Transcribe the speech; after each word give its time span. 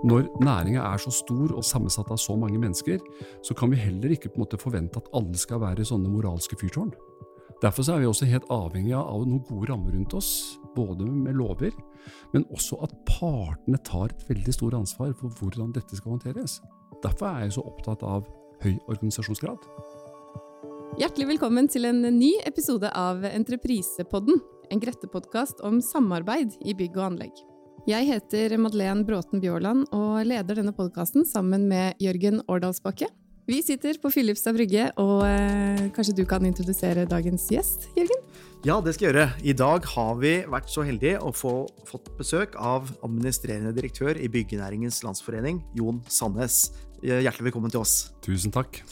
Når 0.00 0.30
næringa 0.40 0.80
er 0.80 1.00
så 1.02 1.10
stor 1.12 1.52
og 1.52 1.64
sammensatt 1.66 2.08
av 2.08 2.16
så 2.16 2.32
mange 2.38 2.56
mennesker, 2.58 3.02
så 3.44 3.54
kan 3.54 3.68
vi 3.68 3.76
heller 3.76 4.14
ikke 4.14 4.30
på 4.30 4.38
en 4.38 4.44
måte 4.46 4.60
forvente 4.60 4.96
at 4.96 5.10
alle 5.12 5.36
skal 5.36 5.60
være 5.60 5.84
sånne 5.84 6.08
moralske 6.08 6.56
fyrtårn. 6.56 6.94
Derfor 7.60 7.84
er 7.92 8.00
vi 8.00 8.08
også 8.08 8.28
helt 8.30 8.46
avhengig 8.48 8.94
av 8.96 9.26
noen 9.28 9.42
gode 9.44 9.68
rammer 9.68 9.92
rundt 9.92 10.14
oss, 10.16 10.56
både 10.72 11.04
med 11.04 11.36
lover, 11.36 11.76
men 12.32 12.46
også 12.48 12.78
at 12.86 12.94
partene 13.10 13.76
tar 13.84 14.08
et 14.08 14.24
veldig 14.30 14.54
stort 14.56 14.78
ansvar 14.78 15.12
for 15.20 15.36
hvordan 15.36 15.76
dette 15.76 16.00
skal 16.00 16.14
håndteres. 16.16 16.62
Derfor 17.04 17.28
er 17.28 17.44
jeg 17.44 17.58
så 17.58 17.66
opptatt 17.68 18.06
av 18.08 18.24
høy 18.64 18.78
organisasjonsgrad. 18.88 19.68
Hjertelig 21.00 21.28
velkommen 21.34 21.68
til 21.68 21.84
en 21.92 22.00
ny 22.16 22.32
episode 22.48 22.88
av 22.96 23.20
Entreprisepodden, 23.28 24.40
en 24.72 24.80
Grette-podkast 24.80 25.60
om 25.60 25.84
samarbeid 25.84 26.56
i 26.64 26.72
bygg 26.72 26.96
og 26.96 27.08
anlegg. 27.12 27.49
Jeg 27.88 28.04
heter 28.10 28.52
Madeleine 28.60 29.06
Bråten 29.08 29.40
Bjåland 29.40 29.86
og 29.96 30.18
leder 30.28 30.58
denne 30.58 30.72
podkasten 30.76 31.24
sammen 31.24 31.64
med 31.70 31.96
Jørgen 32.02 32.42
Årdalsbakke. 32.44 33.08
Vi 33.48 33.62
sitter 33.64 33.96
på 34.02 34.10
Filipstad 34.12 34.52
brygge, 34.54 34.90
og 35.00 35.24
eh, 35.24 35.86
kanskje 35.96 36.14
du 36.18 36.26
kan 36.28 36.44
introdusere 36.44 37.06
dagens 37.08 37.46
gjest, 37.50 37.88
Jørgen? 37.96 38.20
Ja, 38.68 38.76
det 38.84 38.94
skal 38.94 39.08
jeg 39.08 39.14
gjøre. 39.14 39.24
I 39.40 39.54
dag 39.56 39.88
har 39.94 40.20
vi 40.20 40.34
vært 40.52 40.68
så 40.68 40.84
heldige 40.84 41.22
å 41.24 41.32
få 41.32 41.54
fått 41.88 42.12
besøk 42.20 42.58
av 42.60 42.92
administrerende 43.00 43.72
direktør 43.74 44.20
i 44.20 44.28
Byggenæringens 44.28 45.00
Landsforening, 45.06 45.62
Jon 45.80 46.02
Sandnes. 46.12 46.66
Hjertelig 47.00 47.48
velkommen 47.48 47.72
til 47.72 47.80
oss. 47.80 48.10
Tusen 48.20 48.52
takk. 48.52 48.82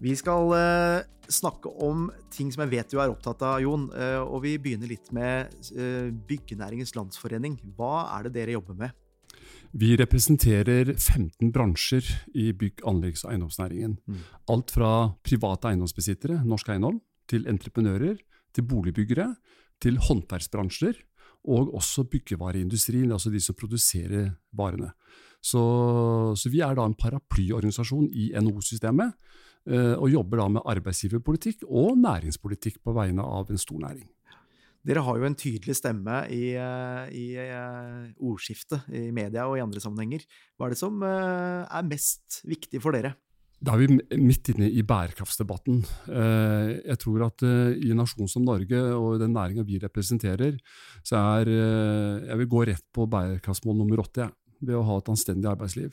Vi 0.00 0.16
skal 0.16 0.56
eh, 0.56 1.04
snakke 1.32 1.70
om 1.82 2.08
ting 2.32 2.50
som 2.52 2.64
jeg 2.64 2.72
vet 2.74 2.92
du 2.92 2.98
er 3.00 3.12
opptatt 3.12 3.42
av, 3.46 3.60
Jon. 3.62 3.88
Eh, 3.94 4.18
og 4.20 4.42
vi 4.44 4.56
begynner 4.62 4.90
litt 4.90 5.12
med 5.16 5.52
eh, 5.74 6.10
Byggenæringens 6.10 6.94
Landsforening. 6.96 7.58
Hva 7.76 8.08
er 8.16 8.28
det 8.28 8.34
dere 8.38 8.56
jobber 8.58 8.78
med? 8.78 8.96
Vi 9.70 9.92
representerer 9.98 10.90
15 10.96 11.52
bransjer 11.54 12.06
i 12.34 12.50
bygg-, 12.58 12.82
anleggs- 12.90 13.22
og 13.24 13.34
eiendomsnæringen. 13.34 13.98
Mm. 14.02 14.24
Alt 14.50 14.74
fra 14.74 14.90
private 15.22 15.70
eiendomsbesittere, 15.70 16.40
norsk 16.42 16.72
eiendom, 16.74 16.98
til 17.30 17.46
entreprenører, 17.50 18.18
til 18.50 18.66
boligbyggere, 18.66 19.28
til 19.80 20.00
håndverksbransjer, 20.02 20.98
og 21.48 21.70
også 21.78 22.04
byggevareindustrien, 22.10 23.12
altså 23.14 23.30
de 23.32 23.40
som 23.40 23.56
produserer 23.56 24.34
varene. 24.52 24.90
Så, 25.40 25.62
så 26.36 26.50
vi 26.52 26.60
er 26.60 26.74
da 26.76 26.84
en 26.84 26.98
paraplyorganisasjon 26.98 28.10
i 28.12 28.30
NHO-systemet, 28.36 29.14
og 29.68 30.06
jobber 30.10 30.40
da 30.40 30.46
med 30.48 30.64
arbeidsgiverpolitikk 30.72 31.66
og 31.68 31.98
næringspolitikk 32.00 32.80
på 32.82 32.94
vegne 32.96 33.22
av 33.22 33.50
en 33.52 33.60
stor 33.60 33.78
næring. 33.82 34.08
Dere 34.80 35.02
har 35.04 35.18
jo 35.20 35.26
en 35.28 35.36
tydelig 35.36 35.74
stemme 35.76 36.22
i, 36.32 36.54
eh, 36.56 37.10
i 37.12 37.24
eh, 37.36 38.06
ordskiftet 38.16 38.86
i 38.96 39.10
media 39.12 39.44
og 39.44 39.58
i 39.58 39.64
andre 39.64 39.82
sammenhenger. 39.82 40.24
Hva 40.56 40.66
er 40.66 40.72
det 40.72 40.80
som 40.80 41.02
eh, 41.04 41.66
er 41.68 41.84
mest 41.90 42.40
viktig 42.48 42.80
for 42.80 42.96
dere? 42.96 43.12
Da 43.60 43.74
er 43.76 43.82
vi 43.82 43.98
midt 44.16 44.48
inne 44.54 44.70
i 44.72 44.80
bærekraftsdebatten. 44.88 45.82
Eh, 46.08 46.70
Jeg 46.88 46.96
tror 47.02 47.26
at 47.26 47.44
eh, 47.44 47.76
i 47.76 47.90
en 47.92 48.00
nasjon 48.00 48.30
som 48.32 48.46
Norge 48.48 48.80
og 48.96 49.18
den 49.20 49.36
næringa 49.36 49.66
vi 49.68 49.76
representerer, 49.84 50.56
så 51.04 51.20
er 51.36 51.52
eh, 51.52 52.28
Jeg 52.30 52.40
vil 52.40 52.52
gå 52.56 52.64
rett 52.72 52.86
på 52.96 53.04
bærekraftsmål 53.04 53.76
nummer 53.82 54.00
åtte. 54.00 54.30
ved 54.60 54.76
å 54.76 54.82
ha 54.84 54.96
et 55.00 55.08
anstendig 55.08 55.48
arbeidsliv. 55.48 55.92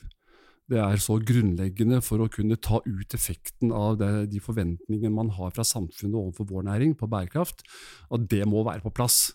Det 0.68 0.78
er 0.82 1.00
så 1.00 1.16
grunnleggende 1.24 2.02
for 2.04 2.20
å 2.20 2.28
kunne 2.32 2.58
ta 2.60 2.82
ut 2.84 3.14
effekten 3.16 3.72
av 3.72 3.96
det, 4.00 4.10
de 4.34 4.40
forventningene 4.44 5.14
man 5.14 5.32
har 5.38 5.54
fra 5.56 5.64
samfunnet 5.64 6.18
overfor 6.18 6.48
vår 6.50 6.66
næring 6.68 6.92
på 6.98 7.08
bærekraft, 7.08 7.64
at 8.12 8.26
det 8.28 8.44
må 8.48 8.64
være 8.66 8.84
på 8.84 8.92
plass. 8.92 9.30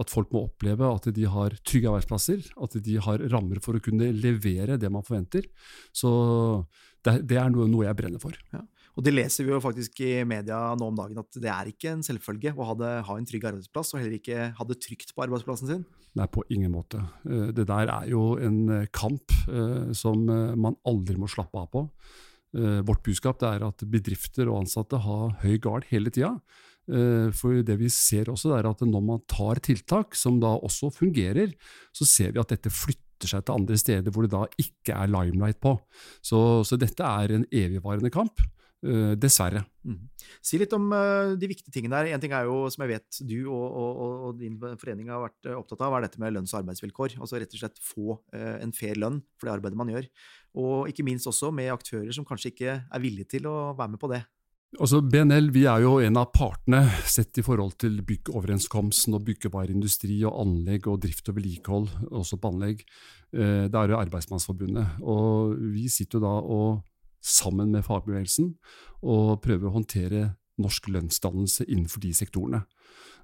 At 0.00 0.08
folk 0.08 0.30
må 0.32 0.46
oppleve 0.46 0.86
at 0.88 1.10
de 1.12 1.26
har 1.28 1.56
trygge 1.66 1.90
arbeidsplasser, 1.90 2.46
at 2.64 2.76
de 2.80 2.96
har 3.04 3.24
rammer 3.32 3.60
for 3.60 3.76
å 3.76 3.82
kunne 3.84 4.08
levere 4.16 4.78
det 4.80 4.88
man 4.92 5.04
forventer. 5.04 5.50
Så 5.92 6.10
det, 7.04 7.18
det 7.28 7.40
er 7.42 7.52
noe, 7.52 7.68
noe 7.68 7.84
jeg 7.84 7.98
brenner 7.98 8.22
for. 8.22 8.38
Og 9.00 9.04
det 9.06 9.14
leser 9.14 9.46
vi 9.46 9.54
jo 9.54 9.62
faktisk 9.64 10.02
i 10.04 10.10
media 10.28 10.58
nå 10.76 10.90
om 10.90 10.96
dagen, 10.98 11.16
at 11.22 11.38
det 11.40 11.48
er 11.48 11.70
ikke 11.70 11.94
en 11.94 12.02
selvfølge 12.04 12.52
å 12.52 12.66
ha, 12.68 12.74
det, 12.76 12.90
ha 13.08 13.14
en 13.16 13.24
trygg 13.24 13.46
arbeidsplass, 13.48 13.94
og 13.94 14.02
heller 14.02 14.18
ikke 14.18 14.50
ha 14.58 14.66
det 14.68 14.76
trygt 14.84 15.14
på 15.16 15.24
arbeidsplassen 15.24 15.70
sin. 15.70 15.86
Nei, 16.20 16.26
på 16.28 16.44
ingen 16.52 16.74
måte. 16.74 17.00
Eh, 17.24 17.48
Det 17.56 17.64
der 17.70 17.88
er 17.88 18.10
jo 18.12 18.34
en 18.36 18.58
eh, 18.68 18.90
kamp 18.92 19.32
eh, 19.48 19.94
som 19.96 20.26
man 20.28 20.76
aldri 20.84 21.16
må 21.16 21.30
slappe 21.32 21.64
av 21.64 21.70
på. 21.72 21.86
Vårt 22.50 23.04
budskap 23.06 23.44
er 23.46 23.62
at 23.62 23.84
bedrifter 23.86 24.48
og 24.50 24.64
ansatte 24.64 24.98
har 24.98 25.36
høy 25.38 25.54
gard 25.62 25.84
hele 25.86 26.10
tida. 26.10 26.32
For 27.38 27.60
det 27.62 27.76
vi 27.78 27.86
ser 27.94 28.26
også, 28.32 28.56
er 28.56 28.66
at 28.66 28.82
når 28.82 29.04
man 29.06 29.20
tar 29.30 29.60
tiltak 29.62 30.18
som 30.18 30.40
da 30.42 30.56
også 30.58 30.90
fungerer, 30.90 31.52
så 31.94 32.08
ser 32.10 32.34
vi 32.34 32.42
at 32.42 32.50
dette 32.50 32.72
flytter 32.74 33.30
seg 33.30 33.44
til 33.46 33.54
andre 33.54 33.78
steder 33.78 34.10
hvor 34.10 34.26
det 34.26 34.32
da 34.34 34.48
ikke 34.58 34.98
er 34.98 35.12
limelight 35.14 35.60
på. 35.62 35.76
Så, 36.26 36.40
så 36.66 36.74
dette 36.74 37.06
er 37.06 37.36
en 37.36 37.46
evigvarende 37.54 38.10
kamp. 38.10 38.42
Eh, 38.84 39.12
Dessverre. 39.20 39.62
Mm. 39.84 39.98
Si 40.44 40.58
litt 40.60 40.72
om 40.76 40.88
eh, 40.92 41.34
de 41.40 41.48
viktige 41.50 41.72
tingene 41.74 42.00
der. 42.00 42.10
En 42.14 42.22
ting 42.22 42.32
er 42.36 42.48
jo, 42.48 42.62
som 42.72 42.84
jeg 42.86 42.94
vet 42.96 43.20
du 43.28 43.36
og, 43.50 43.66
og, 43.68 44.00
og- 44.30 44.38
din 44.40 44.58
forening 44.80 45.08
har 45.12 45.24
vært 45.26 45.48
eh, 45.50 45.56
opptatt 45.58 45.80
av, 45.86 45.94
er 45.98 46.06
dette 46.06 46.20
med 46.22 46.34
lønns- 46.36 46.54
og 46.54 46.62
arbeidsvilkår. 46.62 47.18
Altså 47.20 47.40
rett 47.40 47.54
og 47.56 47.62
slett 47.62 47.80
få 47.82 48.18
en 48.32 48.72
fair 48.76 48.96
lønn 49.00 49.20
for 49.38 49.48
det 49.48 49.56
arbeidet 49.58 49.78
man 49.80 49.90
gjør. 49.92 50.06
Og 50.60 50.90
ikke 50.90 51.04
minst 51.06 51.26
også 51.30 51.52
med 51.54 51.72
aktører 51.72 52.12
som 52.14 52.24
kanskje 52.28 52.52
ikke 52.54 52.76
er 52.82 53.02
villige 53.02 53.28
til 53.36 53.46
å 53.50 53.72
være 53.78 53.94
med 53.96 54.00
på 54.02 54.10
det. 54.12 54.22
Altså 54.78 55.00
BNL 55.02 55.48
vi 55.50 55.64
er 55.66 55.82
jo 55.82 55.96
en 55.98 56.14
av 56.20 56.28
partene 56.30 56.84
sett 57.10 57.40
i 57.40 57.42
forhold 57.42 57.72
til 57.82 57.96
byggeoverenskomsten 58.06 59.16
og 59.18 59.24
byggevareindustri 59.26 60.20
og 60.28 60.36
anlegg 60.44 60.86
og 60.86 61.00
drift 61.02 61.26
og 61.32 61.40
vedlikehold, 61.40 61.88
også 62.14 62.38
på 62.38 62.52
anlegg. 62.52 62.84
Det 63.34 63.74
er 63.74 63.90
jo 63.90 63.98
Arbeidsmannsforbundet. 63.98 65.00
Og 65.02 65.56
vi 65.74 65.88
sitter 65.90 66.20
jo 66.20 66.22
da 66.22 66.34
og 66.38 66.84
sammen 67.20 67.72
med 67.74 67.84
fagbevegelsen 67.86 68.54
og 69.02 69.40
prøver 69.44 69.68
å 69.68 69.76
håndtere 69.78 70.34
norsk 70.60 70.90
lønnsdannelse 70.92 71.66
innenfor 71.68 72.02
de 72.04 72.12
sektorene. 72.16 72.64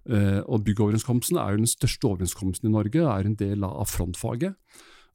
Eh, 0.08 0.40
Og 0.46 0.64
Byggeoverenskomsten 0.66 1.38
er 1.40 1.54
jo 1.54 1.62
den 1.64 1.70
største 1.70 2.08
overenskomsten 2.08 2.70
i 2.70 2.74
Norge, 2.74 3.02
er 3.02 3.26
en 3.26 3.38
del 3.38 3.64
av 3.66 3.88
frontfaget. 3.90 4.56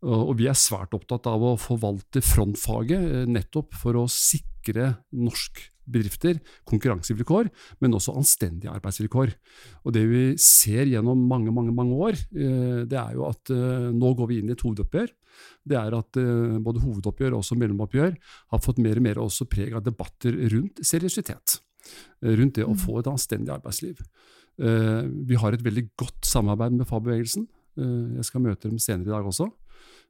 Og 0.01 0.33
vi 0.39 0.47
er 0.49 0.57
svært 0.57 0.95
opptatt 0.97 1.27
av 1.29 1.43
å 1.45 1.57
forvalte 1.61 2.23
frontfaget, 2.25 3.01
eh, 3.01 3.25
nettopp 3.29 3.73
for 3.77 3.93
å 3.93 4.09
sikre 4.09 4.97
norsk 5.13 5.61
bedrifter 5.91 6.39
konkurransevilkår, 6.65 7.49
men 7.81 7.93
også 7.93 8.15
anstendige 8.15 8.71
arbeidsvilkår. 8.73 9.33
Og 9.85 9.93
Det 9.93 10.05
vi 10.09 10.35
ser 10.37 10.85
gjennom 10.85 11.27
mange 11.27 11.51
mange, 11.53 11.73
mange 11.73 11.93
år, 11.93 12.13
eh, 12.13 12.85
det 12.85 12.97
er 12.97 13.13
jo 13.13 13.25
at 13.29 13.45
nå 13.45 14.15
går 14.15 14.27
vi 14.27 14.39
inn 14.39 14.49
i 14.49 14.53
et 14.53 14.61
hovedoppgjør. 14.61 15.09
Det 15.67 15.77
er 15.77 15.95
at 15.97 16.17
eh, 16.17 16.57
både 16.63 16.81
hovedoppgjør 16.83 17.33
og 17.35 17.41
også 17.43 17.57
mellomoppgjør 17.59 18.15
har 18.53 18.59
fått 18.63 18.81
mer 18.81 18.97
og 18.97 19.05
mer 19.07 19.21
også 19.21 19.47
preg 19.49 19.73
av 19.77 19.83
debatter 19.83 20.35
rundt 20.53 20.81
seriøsitet. 20.85 21.59
eh, 22.23 22.35
Rundt 22.37 22.55
det 22.55 22.65
å 22.65 22.75
få 22.77 22.99
et 22.99 23.07
anstendig 23.11 23.53
arbeidsliv. 23.53 24.01
Eh, 24.59 25.03
Vi 25.27 25.35
har 25.35 25.53
et 25.53 25.63
veldig 25.63 25.89
godt 25.97 26.25
samarbeid 26.25 26.71
med 26.73 26.87
fagbevegelsen. 26.87 27.47
Eh, 27.77 28.15
Jeg 28.17 28.25
skal 28.25 28.41
møte 28.41 28.69
dem 28.69 28.79
senere 28.79 29.07
i 29.07 29.15
dag 29.15 29.25
også. 29.25 29.49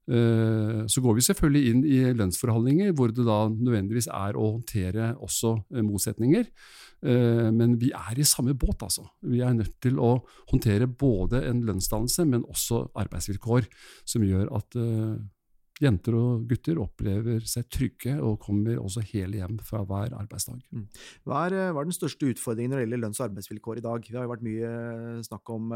Eh, 0.10 0.86
Så 0.88 1.02
går 1.02 1.16
vi 1.16 1.26
selvfølgelig 1.26 1.72
inn 1.72 1.82
i 1.86 2.00
lønnsforhandlinger 2.18 2.94
hvor 2.98 3.14
det 3.14 3.26
da 3.28 3.46
nødvendigvis 3.52 4.10
er 4.10 4.38
å 4.38 4.56
håndtere 4.58 5.12
også 5.22 5.54
eh, 5.76 5.84
motsetninger. 5.86 6.48
Eh, 7.06 7.50
Men 7.54 7.78
vi 7.78 7.92
er 7.94 8.18
i 8.18 8.26
samme 8.26 8.56
båt, 8.58 8.82
altså. 8.82 9.06
Vi 9.22 9.42
er 9.42 9.54
nødt 9.54 9.78
til 9.82 10.00
å 10.02 10.24
håndtere 10.50 10.88
både 10.88 11.46
en 11.50 11.62
lønnsdannelse, 11.68 12.26
men 12.26 12.48
også 12.50 12.88
arbeidsvilkår 12.96 13.70
som 14.06 14.26
gjør 14.26 14.50
at 14.58 14.82
jenter 15.82 16.14
og 16.14 16.44
gutter 16.46 16.78
opplever 16.78 17.42
seg 17.50 17.66
trygge 17.74 18.14
og 18.22 18.40
kommer 18.44 18.78
også 18.78 19.02
hele 19.14 19.40
hjem 19.40 19.58
fra 19.66 19.82
hver 19.82 20.14
arbeidsdag. 20.14 20.62
Hva 21.26 21.46
er, 21.48 21.56
hva 21.74 21.82
er 21.82 21.90
den 21.90 21.96
største 21.96 22.30
utfordringen 22.30 22.74
når 22.74 22.82
det 22.82 22.86
gjelder 22.86 23.02
lønns- 23.02 23.22
og 23.22 23.28
arbeidsvilkår 23.30 23.82
i 23.82 23.86
dag? 23.88 24.06
Det 24.06 24.20
har 24.20 24.28
jo 24.28 24.34
vært 24.34 24.46
mye 24.46 25.24
snakk 25.26 25.54
om 25.56 25.74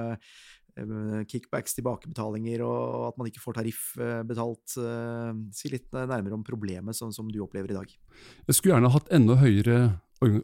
kickbacks, 1.31 1.75
tilbakebetalinger, 1.77 2.61
og 2.65 3.07
at 3.09 3.17
man 3.19 3.29
ikke 3.29 3.41
får 3.43 3.57
tariff 3.59 3.83
eh, 3.99 4.23
betalt. 4.27 4.75
Eh, 4.77 5.31
Si 5.55 5.71
litt 5.71 5.87
eh, 5.93 6.07
nærmere 6.09 6.35
om 6.35 6.43
problemet 6.43 6.95
som, 6.97 7.13
som 7.15 7.29
du 7.31 7.39
opplever 7.43 7.71
i 7.71 7.77
dag. 7.77 7.93
Jeg 8.47 8.57
skulle 8.57 8.75
gjerne 8.75 8.91
hatt 8.91 9.11
enda 9.15 9.37
høyere 9.39 9.77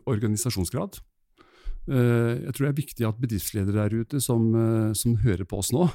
organisasjonsgrad. 0.07 1.01
Eh, 1.89 2.47
Jeg 2.47 2.53
tror 2.53 2.67
det 2.67 2.71
er 2.71 2.79
viktig 2.79 3.07
at 3.09 3.21
bedriftsledere 3.21 3.83
der 3.89 3.97
ute 4.05 4.21
som, 4.23 4.47
eh, 4.55 4.93
som 4.93 5.19
hører 5.25 5.45
på 5.45 5.59
oss 5.59 5.71
nå, 5.75 5.89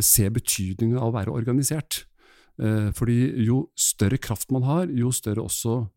ser 0.00 0.30
betydningen 0.32 0.96
av 0.96 1.10
å 1.10 1.16
være 1.18 1.34
organisert. 1.36 2.06
Eh, 2.56 2.88
fordi 2.96 3.44
jo 3.44 3.66
større 3.76 4.16
kraft 4.16 4.50
man 4.54 4.64
har, 4.64 4.86
jo 4.88 5.10
større 5.12 5.44
også 5.44 5.90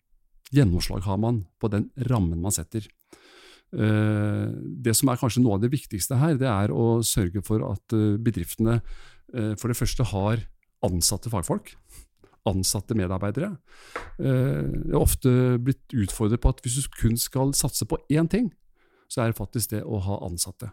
gjennomslag 0.51 1.05
har 1.05 1.17
man 1.21 1.45
på 1.61 1.69
den 1.71 1.89
rammen 2.09 2.41
man 2.41 2.51
setter. 2.51 2.83
Eh, 3.69 4.47
det 4.81 4.95
som 4.97 5.11
er 5.11 5.19
kanskje 5.21 5.43
noe 5.43 5.59
av 5.59 5.63
det 5.63 5.71
viktigste 5.73 6.17
her, 6.17 6.37
det 6.41 6.49
er 6.49 6.73
å 6.73 7.01
sørge 7.05 7.43
for 7.45 7.63
at 7.67 7.95
eh, 7.95 8.17
bedriftene 8.17 8.79
eh, 8.79 9.53
for 9.59 9.69
det 9.69 9.77
første 9.77 10.07
har 10.11 10.41
ansatte 10.85 11.31
fagfolk. 11.31 11.75
Ansatte 12.49 12.95
medarbeidere. 12.95 13.51
Jeg 14.17 14.93
har 14.93 15.01
ofte 15.03 15.31
blitt 15.61 15.91
utfordret 15.91 16.39
på 16.41 16.53
at 16.53 16.61
hvis 16.63 16.77
du 16.79 16.95
kun 16.95 17.17
skal 17.19 17.51
satse 17.53 17.83
på 17.85 17.99
én 18.09 18.29
ting, 18.31 18.47
så 19.11 19.21
er 19.21 19.31
det 19.31 19.37
faktisk 19.41 19.73
det 19.73 19.81
å 19.83 19.99
ha 20.05 20.21
ansatte. 20.25 20.71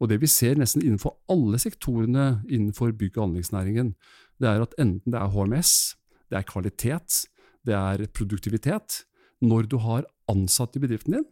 Og 0.00 0.08
Det 0.10 0.16
vi 0.22 0.26
ser 0.26 0.56
nesten 0.58 0.82
innenfor 0.82 1.14
alle 1.30 1.60
sektorene 1.60 2.42
innenfor 2.48 2.96
bygg- 2.96 3.18
og 3.18 3.28
anleggsnæringen, 3.28 3.92
det 4.40 4.48
er 4.48 4.64
at 4.64 4.74
enten 4.80 5.12
det 5.12 5.20
er 5.20 5.30
HMS, 5.30 5.94
det 6.32 6.40
er 6.40 6.48
kvalitet, 6.48 7.20
det 7.68 7.76
er 7.76 8.08
produktivitet. 8.08 9.04
Når 9.44 9.68
du 9.68 9.76
har 9.84 10.08
ansatte 10.26 10.80
i 10.80 10.82
bedriften 10.82 11.18
din, 11.18 11.28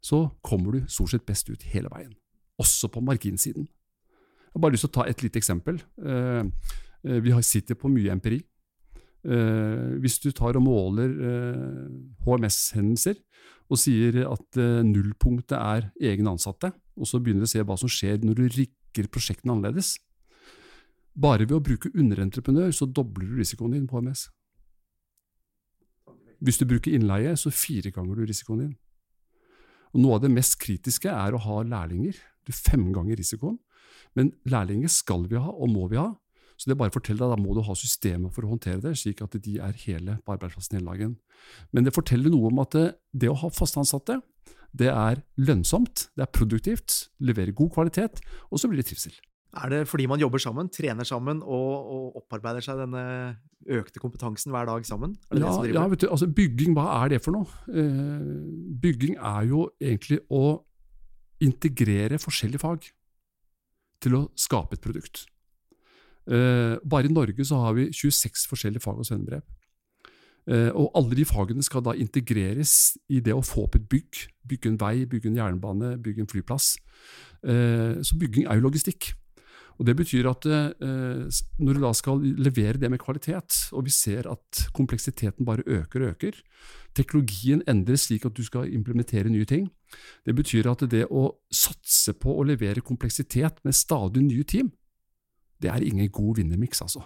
så 0.00 0.24
kommer 0.42 0.72
du 0.72 0.88
stort 0.88 1.12
sett 1.12 1.26
best 1.28 1.50
ut 1.50 1.64
hele 1.72 1.90
veien. 1.92 2.14
Også 2.60 2.88
på 2.92 3.02
marginsiden. 3.04 3.68
Jeg 4.50 4.56
har 4.56 4.64
bare 4.64 4.74
lyst 4.74 4.86
til 4.88 4.90
å 4.90 4.96
ta 4.98 5.06
et 5.06 5.22
lite 5.22 5.38
eksempel. 5.38 5.78
Eh, 6.02 6.44
eh, 7.06 7.20
vi 7.22 7.34
sitter 7.46 7.78
på 7.78 7.90
mye 7.92 8.10
empiri. 8.12 8.40
Eh, 9.22 10.00
hvis 10.00 10.18
du 10.18 10.30
tar 10.32 10.56
og 10.56 10.64
måler 10.64 11.12
HMS-hendelser 12.24 13.20
og 13.70 13.78
sier 13.78 14.24
at 14.26 14.58
nullpunktet 14.82 15.54
er 15.54 15.90
egne 16.00 16.32
ansatte, 16.32 16.72
og 16.96 17.06
så 17.06 17.20
begynner 17.20 17.44
du 17.44 17.48
å 17.48 17.52
se 17.52 17.62
hva 17.62 17.76
som 17.78 17.88
skjer 17.92 18.24
når 18.24 18.40
du 18.40 18.46
rigger 18.48 19.10
prosjektene 19.12 19.54
annerledes 19.54 19.98
Bare 21.20 21.44
ved 21.44 21.56
å 21.56 21.62
bruke 21.62 21.90
underentreprenør 21.90 22.70
så 22.72 22.86
dobler 22.86 23.26
du 23.26 23.40
risikoen 23.40 23.74
din 23.74 23.88
på 23.90 23.98
HMS. 23.98 24.28
Hvis 26.40 26.60
du 26.60 26.64
bruker 26.70 26.94
innleie, 26.94 27.34
så 27.36 27.50
fireganger 27.52 28.16
du 28.16 28.28
risikoen 28.30 28.62
din. 28.62 28.76
Og 29.94 30.02
Noe 30.02 30.18
av 30.18 30.24
det 30.24 30.32
mest 30.32 30.58
kritiske 30.62 31.10
er 31.10 31.34
å 31.34 31.42
ha 31.42 31.60
lærlinger. 31.66 32.18
Du 32.46 32.52
fem 32.54 32.90
ganger 32.94 33.20
risikoen. 33.20 33.58
Men 34.18 34.32
lærlinger 34.48 34.90
skal 34.90 35.26
vi 35.30 35.38
ha, 35.38 35.50
og 35.50 35.70
må 35.70 35.86
vi 35.90 35.98
ha. 36.00 36.12
Så 36.60 36.68
det 36.68 36.74
er 36.74 36.80
bare 36.82 36.92
å 36.92 36.98
fortelle 36.98 37.22
deg, 37.22 37.30
Da 37.32 37.40
må 37.40 37.54
du 37.56 37.62
ha 37.64 37.74
systemer 37.78 38.32
for 38.34 38.44
å 38.44 38.52
håndtere 38.52 38.82
det, 38.84 38.98
slik 39.00 39.22
at 39.24 39.32
de 39.32 39.56
er 39.58 39.78
hele 39.86 40.18
på 40.24 40.34
arbeidsplassen 40.34 40.76
hele 40.76 40.92
dagen. 40.92 41.16
Men 41.72 41.86
det 41.86 41.94
forteller 41.96 42.30
noe 42.30 42.50
om 42.50 42.60
at 42.60 42.76
det, 42.76 42.86
det 43.16 43.30
å 43.30 43.38
ha 43.40 43.48
fast 43.48 43.78
ansatte, 43.80 44.18
det 44.76 44.90
er 44.92 45.22
lønnsomt, 45.40 46.10
det 46.14 46.26
er 46.26 46.34
produktivt, 46.36 47.08
leverer 47.18 47.56
god 47.56 47.72
kvalitet, 47.74 48.20
og 48.50 48.60
så 48.60 48.68
blir 48.68 48.82
det 48.82 48.90
trivsel. 48.90 49.16
Er 49.50 49.70
det 49.72 49.80
fordi 49.90 50.06
man 50.06 50.20
jobber 50.22 50.38
sammen, 50.38 50.68
trener 50.70 51.06
sammen 51.06 51.40
og, 51.42 51.70
og 51.90 52.18
opparbeider 52.20 52.62
seg 52.62 52.78
denne 52.78 53.02
økte 53.66 53.98
kompetansen 53.98 54.52
hver 54.54 54.68
dag 54.68 54.86
sammen? 54.86 55.16
Ja, 55.34 55.50
ja, 55.66 55.86
vet 55.90 56.04
du, 56.04 56.06
altså 56.06 56.28
bygging, 56.30 56.76
hva 56.76 56.86
er 57.00 57.14
det 57.14 57.18
for 57.24 57.34
noe? 57.34 57.50
Eh, 57.66 58.28
bygging 58.82 59.16
er 59.18 59.48
jo 59.50 59.66
egentlig 59.82 60.20
å 60.30 60.60
integrere 61.42 62.20
forskjellige 62.22 62.62
fag 62.62 62.86
til 64.04 64.18
å 64.20 64.24
skape 64.38 64.78
et 64.78 64.84
produkt. 64.84 65.24
Eh, 66.30 66.76
bare 66.86 67.10
i 67.10 67.12
Norge 67.12 67.42
så 67.44 67.58
har 67.64 67.74
vi 67.74 67.88
26 67.90 68.46
forskjellige 68.52 68.84
fag 68.84 69.02
og 69.02 69.08
svennebrev. 69.08 69.42
Eh, 70.46 70.70
og 70.78 70.94
alle 70.94 71.18
de 71.18 71.26
fagene 71.26 71.64
skal 71.66 71.82
da 71.82 71.96
integreres 71.98 72.94
i 73.10 73.18
det 73.18 73.34
å 73.34 73.42
få 73.42 73.66
opp 73.66 73.74
et 73.80 73.90
bygg. 73.90 74.28
Bygge 74.46 74.70
en 74.70 74.78
vei, 74.78 74.94
bygge 75.10 75.32
en 75.32 75.42
jernbane, 75.42 75.96
bygge 75.98 76.22
en 76.22 76.30
flyplass. 76.30 76.76
Så 77.40 78.18
bygging 78.20 78.44
er 78.44 78.58
jo 78.58 78.66
logistikk. 78.66 79.14
Og 79.80 79.86
Det 79.88 79.94
betyr 79.96 80.26
at 80.28 80.44
eh, 80.44 81.38
når 81.64 81.76
du 81.76 81.80
da 81.80 81.90
skal 81.96 82.20
levere 82.20 82.76
det 82.76 82.90
med 82.92 83.00
kvalitet, 83.00 83.72
og 83.72 83.86
vi 83.86 83.92
ser 83.94 84.28
at 84.28 84.64
kompleksiteten 84.76 85.46
bare 85.48 85.64
øker 85.64 86.04
og 86.04 86.10
øker, 86.12 86.36
teknologien 86.94 87.62
endres 87.68 88.04
slik 88.08 88.26
at 88.28 88.36
du 88.36 88.44
skal 88.44 88.68
implementere 88.68 89.32
nye 89.32 89.48
ting, 89.48 89.70
det 90.26 90.34
betyr 90.36 90.68
at 90.68 90.84
det 90.90 91.06
å 91.08 91.30
satse 91.48 92.12
på 92.12 92.34
å 92.36 92.44
levere 92.44 92.84
kompleksitet 92.84 93.62
med 93.64 93.74
stadig 93.74 94.22
nye 94.26 94.44
team, 94.44 94.68
det 95.62 95.72
er 95.72 95.84
ingen 95.84 96.12
god 96.12 96.36
vinnermiks, 96.36 96.82
altså. 96.84 97.02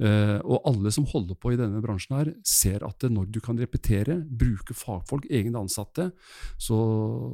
Uh, 0.00 0.40
og 0.48 0.64
alle 0.66 0.90
som 0.94 1.04
holder 1.06 1.36
på 1.38 1.52
i 1.52 1.58
denne 1.58 1.82
bransjen, 1.82 2.14
her, 2.16 2.30
ser 2.46 2.82
at 2.86 3.04
når 3.10 3.28
du 3.34 3.40
kan 3.44 3.58
repetere, 3.60 4.16
bruke 4.24 4.74
fagfolk, 4.74 5.26
egne 5.30 5.60
ansatte, 5.60 6.08
så, 6.58 6.78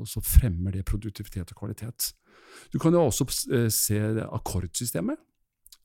så 0.08 0.24
fremmer 0.24 0.74
det 0.74 0.88
produktivitet 0.88 1.54
og 1.54 1.62
kvalitet. 1.62 2.10
Du 2.72 2.78
kan 2.82 2.94
jo 2.94 3.06
også 3.06 3.26
eh, 3.54 3.68
se 3.72 3.98
akkordsystemet. 4.26 5.20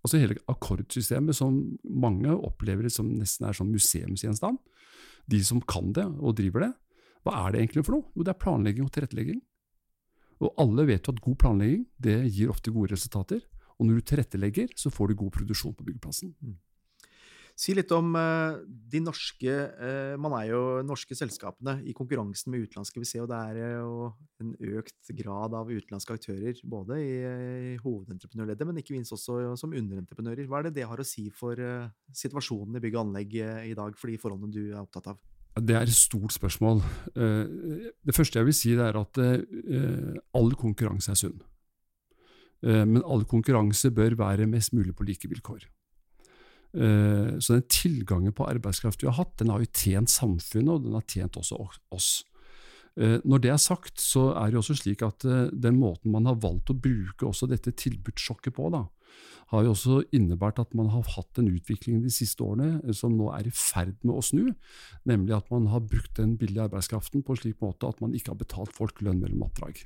Altså 0.04 0.20
hele 0.20 0.36
akkordsystemet 0.52 1.36
som 1.38 1.62
mange 1.88 2.32
opplever 2.34 2.90
som 2.92 3.08
nesten 3.16 3.48
er 3.48 3.56
sånn 3.56 3.72
museumsgjenstand. 3.72 4.60
De 5.32 5.40
som 5.48 5.62
kan 5.64 5.94
det 5.96 6.06
og 6.20 6.36
driver 6.36 6.68
det. 6.68 6.74
Hva 7.24 7.46
er 7.46 7.54
det 7.54 7.62
egentlig 7.62 7.86
for 7.88 7.96
noe? 7.96 8.10
Jo, 8.12 8.26
det 8.26 8.34
er 8.34 8.42
planlegging 8.42 8.88
og 8.88 8.92
tilrettelegging. 8.96 9.40
Og 10.44 10.60
alle 10.60 10.84
vet 10.90 11.08
jo 11.08 11.14
at 11.16 11.24
god 11.24 11.40
planlegging 11.40 11.86
det 12.04 12.18
gir 12.28 12.52
ofte 12.52 12.74
gode 12.76 12.92
resultater. 12.92 13.40
Og 13.80 13.88
når 13.88 14.00
du 14.02 14.08
tilrettelegger, 14.12 14.74
så 14.76 14.92
får 14.92 15.12
du 15.12 15.22
god 15.24 15.32
produksjon 15.40 15.76
på 15.78 15.88
byggeplassen. 15.88 16.34
Si 17.54 17.76
litt 17.78 17.92
om 17.94 18.16
uh, 18.18 18.58
de 18.66 19.00
norske 19.04 19.52
uh, 19.54 20.16
Man 20.22 20.34
er 20.40 20.48
jo 20.50 20.62
norske 20.86 21.14
selskapene 21.14 21.76
i 21.86 21.94
konkurransen 21.94 22.50
med 22.50 22.66
utenlandske. 22.66 23.02
Vi 23.04 23.06
ser 23.06 23.22
jo 23.22 23.28
det 23.30 23.42
er 23.52 23.76
jo 23.78 24.08
en 24.42 24.56
økt 24.80 25.12
grad 25.20 25.54
av 25.56 25.70
utenlandske 25.70 26.18
aktører, 26.18 26.58
både 26.66 26.98
i, 26.98 27.12
i 27.74 27.76
hovedentreprenørleddet, 27.84 28.68
men 28.68 28.82
ikke 28.82 28.96
minst 28.96 29.14
også 29.16 29.54
som 29.60 29.76
underentreprenører. 29.76 30.50
Hva 30.50 30.60
er 30.60 30.68
det 30.68 30.80
det 30.80 30.88
har 30.90 31.00
å 31.00 31.06
si 31.08 31.28
for 31.32 31.60
situasjonen 32.18 32.76
i 32.80 32.82
bygg 32.84 32.98
og 32.98 33.06
anlegg 33.06 33.38
i 33.38 33.78
dag, 33.78 33.96
for 33.96 34.12
de 34.12 34.18
forholdene 34.20 34.52
du 34.52 34.66
er 34.66 34.82
opptatt 34.82 35.14
av? 35.14 35.22
Det 35.62 35.78
er 35.78 35.88
et 35.88 35.96
stort 35.96 36.34
spørsmål. 36.36 36.82
Det 37.14 38.18
første 38.18 38.42
jeg 38.42 38.50
vil 38.50 38.58
si, 38.58 38.74
er 38.76 39.00
at 39.00 39.22
all 40.36 40.52
konkurranse 40.60 41.14
er 41.14 41.22
sunn. 41.22 41.40
Men 42.66 43.00
all 43.06 43.24
konkurranse 43.30 43.94
bør 43.96 44.18
være 44.20 44.50
mest 44.50 44.76
mulig 44.76 44.98
på 44.98 45.08
like 45.08 45.32
vilkår. 45.32 45.70
Eh, 46.74 47.40
så 47.40 47.58
den 47.58 47.68
tilgangen 47.70 48.34
på 48.34 48.48
arbeidskraft 48.50 49.04
vi 49.04 49.10
har 49.10 49.20
hatt, 49.20 49.36
den 49.42 49.52
har 49.54 49.62
jo 49.62 49.70
tjent 49.70 50.10
samfunnet, 50.10 50.72
og 50.74 50.88
den 50.88 50.98
har 50.98 51.06
tjent 51.06 51.38
også 51.38 51.60
oss. 51.94 52.12
Eh, 52.98 53.20
når 53.26 53.42
det 53.42 53.54
er 53.54 53.62
sagt, 53.62 54.02
så 54.02 54.32
er 54.38 54.52
det 54.52 54.60
også 54.62 54.78
slik 54.78 55.06
at 55.06 55.26
eh, 55.26 55.48
den 55.54 55.80
måten 55.82 56.14
man 56.14 56.30
har 56.30 56.42
valgt 56.42 56.74
å 56.74 56.78
bruke 56.78 57.30
også 57.30 57.50
dette 57.50 57.74
tilbudssjokket 57.78 58.58
på, 58.58 58.70
da, 58.74 58.86
har 59.54 59.66
jo 59.66 59.74
også 59.76 60.00
innebært 60.16 60.62
at 60.62 60.74
man 60.78 60.90
har 60.94 61.06
hatt 61.14 61.38
en 61.38 61.52
utvikling 61.52 62.02
de 62.02 62.12
siste 62.14 62.42
årene 62.42 62.94
som 62.98 63.14
nå 63.14 63.30
er 63.36 63.50
i 63.50 63.54
ferd 63.54 63.96
med 64.02 64.16
å 64.18 64.24
snu, 64.26 64.48
nemlig 65.10 65.36
at 65.38 65.52
man 65.54 65.68
har 65.70 65.86
brukt 65.86 66.16
den 66.18 66.36
billige 66.42 66.66
arbeidskraften 66.66 67.22
på 67.26 67.36
en 67.36 67.42
slik 67.44 67.60
måte 67.62 67.90
at 67.90 68.02
man 68.02 68.16
ikke 68.18 68.34
har 68.34 68.42
betalt 68.42 68.74
folk 68.74 69.04
lønn 69.06 69.22
mellom 69.22 69.46
oppdrag. 69.46 69.84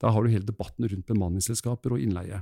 Da 0.00 0.14
har 0.14 0.24
du 0.24 0.32
hele 0.32 0.48
debatten 0.48 0.88
rundt 0.88 1.08
bemanningsselskaper 1.08 1.94
og 1.94 2.04
innleie. 2.04 2.40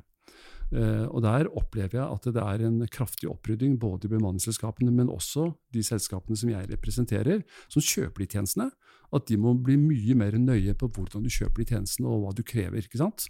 Uh, 0.71 1.07
og 1.11 1.23
Der 1.25 1.49
opplever 1.51 1.97
jeg 1.99 2.07
at 2.07 2.27
det 2.31 2.43
er 2.43 2.63
en 2.67 2.79
kraftig 2.87 3.27
opprydding 3.31 3.75
både 3.83 4.07
i 4.07 4.13
bemanningsselskapene, 4.13 4.93
men 4.95 5.11
også 5.11 5.49
de 5.75 5.83
selskapene 5.83 6.39
som 6.39 6.53
jeg 6.53 6.71
representerer, 6.71 7.43
som 7.69 7.83
kjøper 7.83 8.23
de 8.23 8.31
tjenestene. 8.31 8.71
At 9.11 9.27
de 9.27 9.39
må 9.41 9.57
bli 9.59 9.75
mye 9.81 10.15
mer 10.15 10.37
nøye 10.39 10.77
på 10.79 10.87
hvordan 10.95 11.27
du 11.27 11.31
kjøper 11.33 11.65
de 11.65 11.73
tjenestene 11.73 12.07
og 12.07 12.23
hva 12.23 12.35
du 12.37 12.45
krever. 12.47 12.85
ikke 12.85 13.03
sant? 13.03 13.27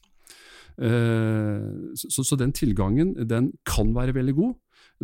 Uh, 0.77 1.97
så, 1.97 2.23
så, 2.23 2.37
den 2.37 2.53
tilgangen 2.53 3.17
den 3.29 3.55
kan 3.65 3.95
være 3.97 4.15
veldig 4.21 4.37
god. 4.37 4.55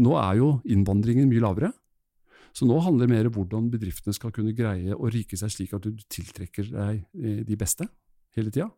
Nå 0.04 0.16
er 0.20 0.38
jo 0.42 0.50
innvandringen 0.68 1.30
mye 1.32 1.44
lavere. 1.44 1.72
Så 2.56 2.64
nå 2.68 2.78
handler 2.80 3.04
det 3.04 3.12
mer 3.12 3.28
om 3.28 3.34
hvordan 3.36 3.68
bedriftene 3.72 4.16
skal 4.16 4.32
kunne 4.32 4.54
greie 4.56 4.96
å 4.96 5.10
rike 5.12 5.36
seg 5.36 5.52
slik 5.52 5.74
at 5.76 5.84
du 5.84 5.96
tiltrekker 6.12 6.70
deg 6.72 7.02
eh, 7.20 7.42
de 7.44 7.56
beste 7.60 7.84
hele 8.36 8.52
tida. 8.52 8.70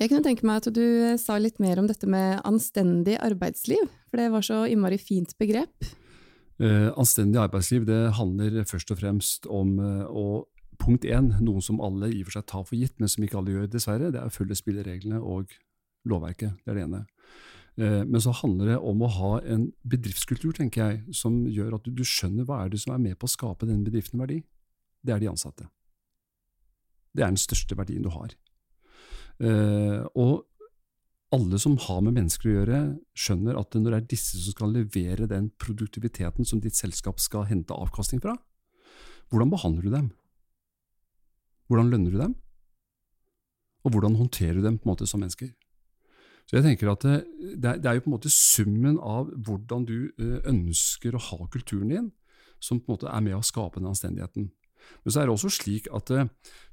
Jeg 0.00 0.10
kunne 0.10 0.24
tenke 0.26 0.46
meg 0.46 0.58
at 0.58 0.72
du 0.74 0.82
eh, 0.82 1.18
sa 1.20 1.36
litt 1.38 1.60
mer 1.62 1.78
om 1.78 1.86
dette 1.86 2.08
med 2.10 2.40
anstendig 2.46 3.14
arbeidsliv, 3.22 3.86
for 4.10 4.20
det 4.20 4.32
var 4.32 4.42
så 4.46 4.64
innmari 4.66 4.98
fint 4.98 5.36
begrep. 5.38 5.92
Uh, 6.62 6.90
anstendig 6.98 7.40
arbeidsliv 7.42 7.82
det 7.86 8.14
handler 8.14 8.60
først 8.70 8.92
og 8.94 9.00
fremst 9.00 9.48
om 9.50 9.78
uh, 9.82 10.04
å 10.06 10.26
Punkt 10.74 11.04
én, 11.06 11.28
noe 11.38 11.62
som 11.62 11.78
alle 11.78 12.08
i 12.10 12.24
og 12.24 12.26
for 12.26 12.34
seg 12.34 12.46
tar 12.50 12.64
for 12.66 12.74
gitt, 12.74 12.96
men 12.98 13.08
som 13.08 13.22
ikke 13.22 13.36
alle 13.38 13.52
gjør, 13.52 13.68
dessverre, 13.70 14.08
det 14.10 14.18
er 14.18 14.26
å 14.26 14.34
følge 14.34 14.56
spillereglene 14.58 15.20
og 15.22 15.52
lovverket. 16.10 16.56
Det 16.64 16.72
er 16.72 16.80
det 16.80 16.82
ene. 16.88 17.00
Uh, 17.78 18.02
men 18.02 18.18
så 18.20 18.34
handler 18.40 18.72
det 18.72 18.78
om 18.90 19.04
å 19.06 19.10
ha 19.14 19.30
en 19.54 19.68
bedriftskultur, 19.86 20.50
tenker 20.58 20.82
jeg, 20.82 21.14
som 21.14 21.44
gjør 21.46 21.78
at 21.78 21.86
du, 21.86 22.02
skjønner 22.02 22.48
hva 22.48 22.64
er 22.64 22.74
det 22.74 22.82
som 22.82 22.96
er 22.96 23.04
med 23.06 23.14
på 23.14 23.30
å 23.30 23.32
skape 23.32 23.70
denne 23.70 23.86
bedriften 23.86 24.20
verdi. 24.20 24.40
Det 24.98 25.14
er 25.14 25.22
de 25.22 25.30
ansatte. 25.30 25.68
Det 27.14 27.22
er 27.22 27.30
den 27.30 27.40
største 27.40 27.78
verdien 27.78 28.02
du 28.02 28.10
har. 28.10 28.34
Uh, 29.42 30.04
og 30.14 30.44
alle 31.34 31.58
som 31.58 31.74
har 31.80 32.02
med 32.04 32.14
mennesker 32.14 32.50
å 32.50 32.56
gjøre, 32.58 32.80
skjønner 33.18 33.58
at 33.58 33.74
når 33.74 33.90
det 33.90 33.98
er 33.98 34.10
disse 34.12 34.38
som 34.38 34.54
skal 34.54 34.74
levere 34.74 35.26
den 35.30 35.48
produktiviteten 35.58 36.46
som 36.46 36.60
ditt 36.62 36.78
selskap 36.78 37.18
skal 37.22 37.48
hente 37.48 37.74
avkastning 37.74 38.22
fra, 38.22 38.36
hvordan 39.32 39.50
behandler 39.50 39.82
du 39.86 39.90
dem? 39.94 40.08
Hvordan 41.66 41.90
lønner 41.90 42.14
du 42.14 42.20
dem? 42.20 42.34
Og 43.84 43.94
hvordan 43.94 44.18
håndterer 44.20 44.60
du 44.60 44.64
dem 44.64 44.78
på 44.78 44.86
en 44.86 44.94
måte 44.94 45.08
som 45.10 45.24
mennesker? 45.24 45.50
Så 46.44 46.58
jeg 46.58 46.66
tenker 46.66 46.90
at 46.92 47.04
det, 47.04 47.78
det, 47.80 47.88
er 47.88 47.96
jo 47.96 48.04
på 48.04 48.10
en 48.10 48.16
måte 48.18 48.32
summen 48.32 48.98
av 49.00 49.30
hvordan 49.46 49.86
du 49.88 49.96
ønsker 50.44 51.16
å 51.16 51.22
ha 51.30 51.46
kulturen 51.52 51.90
din, 51.90 52.10
som 52.60 52.80
på 52.80 52.92
en 52.92 52.96
måte 52.98 53.10
er 53.10 53.24
med 53.24 53.38
å 53.38 53.44
skape 53.44 53.80
den 53.80 53.88
anstendigheten. 53.90 54.50
Men 55.04 55.12
så 55.12 55.20
er 55.20 55.28
det 55.28 55.34
også 55.34 55.52
slik 55.52 55.88
at 55.94 56.10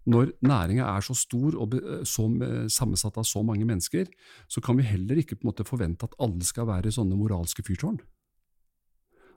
når 0.10 0.32
næringa 0.41 0.88
er 0.88 1.03
så 1.06 1.13
stor 1.18 1.58
og 1.62 1.75
så 2.08 2.27
sammensatt 2.72 3.20
av 3.22 3.27
så 3.27 3.44
mange 3.46 3.68
mennesker, 3.68 4.08
så 4.48 4.63
kan 4.63 4.80
vi 4.80 4.88
heller 4.88 5.20
ikke 5.22 5.38
på 5.38 5.46
en 5.46 5.51
måte 5.51 5.68
forvente 5.68 6.08
at 6.08 6.18
alle 6.22 6.46
skal 6.48 6.70
være 6.70 6.94
sånne 6.96 7.20
moralske 7.20 7.65
fyrtårn. 7.68 8.00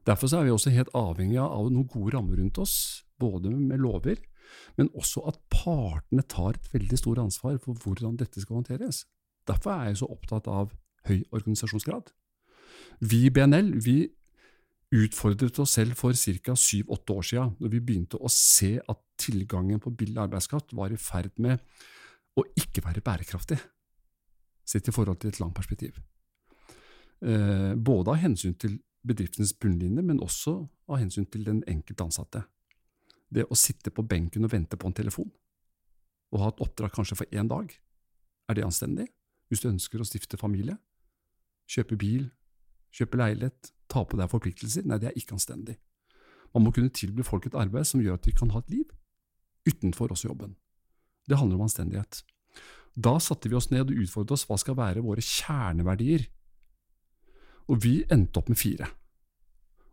Derfor 0.04 0.28
er 0.37 0.45
vi 0.45 0.52
også 0.52 0.73
helt 0.75 0.93
avhengig 0.97 1.40
av 1.40 1.71
noen 1.73 1.88
gode 1.88 2.12
rammer 2.12 2.37
rundt 2.40 2.61
oss, 2.61 3.04
både 3.21 3.50
med 3.50 3.81
lover, 3.81 4.21
men 4.76 4.90
også 4.93 5.23
at 5.31 5.38
partene 5.52 6.25
tar 6.28 6.59
et 6.59 6.73
veldig 6.75 6.99
stort 7.00 7.23
ansvar 7.23 7.57
for 7.62 7.78
hvordan 7.81 8.19
dette 8.21 8.43
skal 8.43 8.61
håndteres. 8.61 9.04
Derfor 9.49 9.73
er 9.73 9.88
jeg 9.90 10.02
så 10.02 10.11
opptatt 10.12 10.49
av 10.49 10.75
høy 11.09 11.23
organisasjonsgrad. 11.33 12.12
Vi 13.00 13.25
i 13.26 13.33
BNL 13.33 13.75
vi 13.85 13.97
utfordret 14.94 15.58
oss 15.58 15.74
selv 15.78 15.96
for 15.98 16.14
ca. 16.14 16.54
syv–åtte 16.54 17.12
år 17.12 17.26
siden, 17.26 17.52
når 17.58 17.72
vi 17.72 17.80
begynte 17.80 18.20
å 18.20 18.30
se 18.30 18.76
at 18.78 19.00
tilgangen 19.18 19.80
på 19.82 19.90
billig 19.90 20.20
arbeidskraft 20.22 20.74
var 20.76 20.92
i 20.92 21.00
ferd 21.00 21.32
med 21.38 21.62
å 22.38 22.44
ikke 22.58 22.82
være 22.84 23.02
bærekraftig, 23.04 23.58
sett 24.66 24.88
i 24.88 24.94
forhold 24.94 25.20
til 25.22 25.32
et 25.32 25.40
langt 25.40 25.54
perspektiv. 25.56 25.98
Eh, 27.22 27.74
både 27.74 28.10
av 28.10 28.20
hensyn 28.22 28.54
til 28.58 28.78
bedriftens 29.06 29.52
bunnlinje, 29.60 30.02
men 30.02 30.22
også 30.22 30.56
av 30.88 31.00
hensyn 31.00 31.26
til 31.30 31.44
den 31.46 31.62
enkelte 31.70 32.06
ansatte. 32.06 32.44
Det 33.30 33.46
å 33.48 33.58
sitte 33.58 33.92
på 33.94 34.04
benken 34.06 34.46
og 34.46 34.52
vente 34.52 34.78
på 34.78 34.88
en 34.88 34.96
telefon, 34.96 35.30
og 36.32 36.40
ha 36.42 36.50
et 36.50 36.62
oppdrag 36.64 36.94
kanskje 36.94 37.18
for 37.18 37.34
én 37.34 37.50
dag, 37.50 37.70
er 38.48 38.58
det 38.58 38.66
anstendig? 38.66 39.08
Hvis 39.48 39.62
du 39.62 39.70
ønsker 39.70 40.00
å 40.00 40.06
stifte 40.08 40.40
familie, 40.40 40.76
kjøpe 41.70 41.96
bil, 42.00 42.28
kjøpe 42.94 43.18
leilighet, 43.20 43.72
ta 43.90 44.04
på 44.06 44.18
deg 44.20 44.30
forpliktelser? 44.30 44.86
Nei, 44.86 45.00
det 45.02 45.10
er 45.10 45.18
ikke 45.18 45.36
anstendig. 45.38 45.78
Man 46.54 46.66
må 46.66 46.74
kunne 46.74 46.92
tilby 46.94 47.24
folk 47.26 47.48
et 47.48 47.58
arbeid 47.58 47.88
som 47.88 48.02
gjør 48.02 48.20
at 48.20 48.28
de 48.28 48.34
kan 48.36 48.52
ha 48.54 48.62
et 48.62 48.70
liv 48.70 48.86
utenfor 49.66 50.12
også 50.12 50.28
jobben. 50.28 50.54
Det 51.26 51.38
handler 51.40 51.58
om 51.58 51.66
anstendighet. 51.66 52.22
Da 52.94 53.16
satte 53.18 53.50
vi 53.50 53.56
oss 53.58 53.72
ned 53.72 53.88
og 53.88 54.04
utfordret 54.04 54.36
oss 54.36 54.44
hva 54.46 54.58
skal 54.60 54.76
være 54.78 55.02
våre 55.02 55.24
kjerneverdier 55.24 56.28
og 57.70 57.80
vi 57.84 58.02
endte 58.12 58.40
opp 58.40 58.50
med 58.52 58.60
fire. 58.60 58.88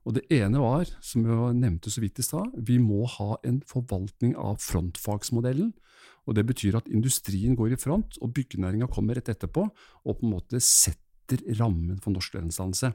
Og 0.01 0.15
Det 0.17 0.23
ene 0.33 0.57
var, 0.57 0.89
som 1.01 1.25
jeg 1.25 1.57
nevnte 1.59 1.91
så 1.93 2.01
vidt 2.01 2.19
i 2.19 2.25
stad, 2.25 2.55
vi 2.57 2.79
må 2.81 3.05
ha 3.05 3.37
en 3.45 3.61
forvaltning 3.61 4.33
av 4.35 4.57
frontfagsmodellen. 4.57 5.73
og 6.25 6.35
Det 6.35 6.45
betyr 6.45 6.77
at 6.77 6.87
industrien 6.87 7.55
går 7.55 7.73
i 7.73 7.77
front, 7.77 8.17
og 8.21 8.33
byggenæringa 8.33 8.87
kommer 8.87 9.15
rett 9.15 9.29
etterpå 9.29 9.69
og 10.05 10.19
på 10.19 10.25
en 10.25 10.33
måte 10.33 10.59
setter 10.59 11.10
rammen 11.59 11.99
for 12.03 12.13
norsk 12.15 12.35
lønnsdannelse. 12.37 12.91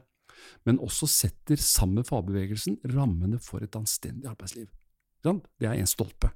Men 0.69 0.81
også 0.85 1.09
setter 1.09 1.57
sammen 1.57 2.03
med 2.03 2.09
fagbevegelsen 2.09 2.81
rammene 2.93 3.41
for 3.43 3.65
et 3.65 3.77
anstendig 3.79 4.29
arbeidsliv. 4.29 4.69
Det 5.25 5.67
er 5.67 5.81
én 5.81 5.89
stolpe. 5.89 6.31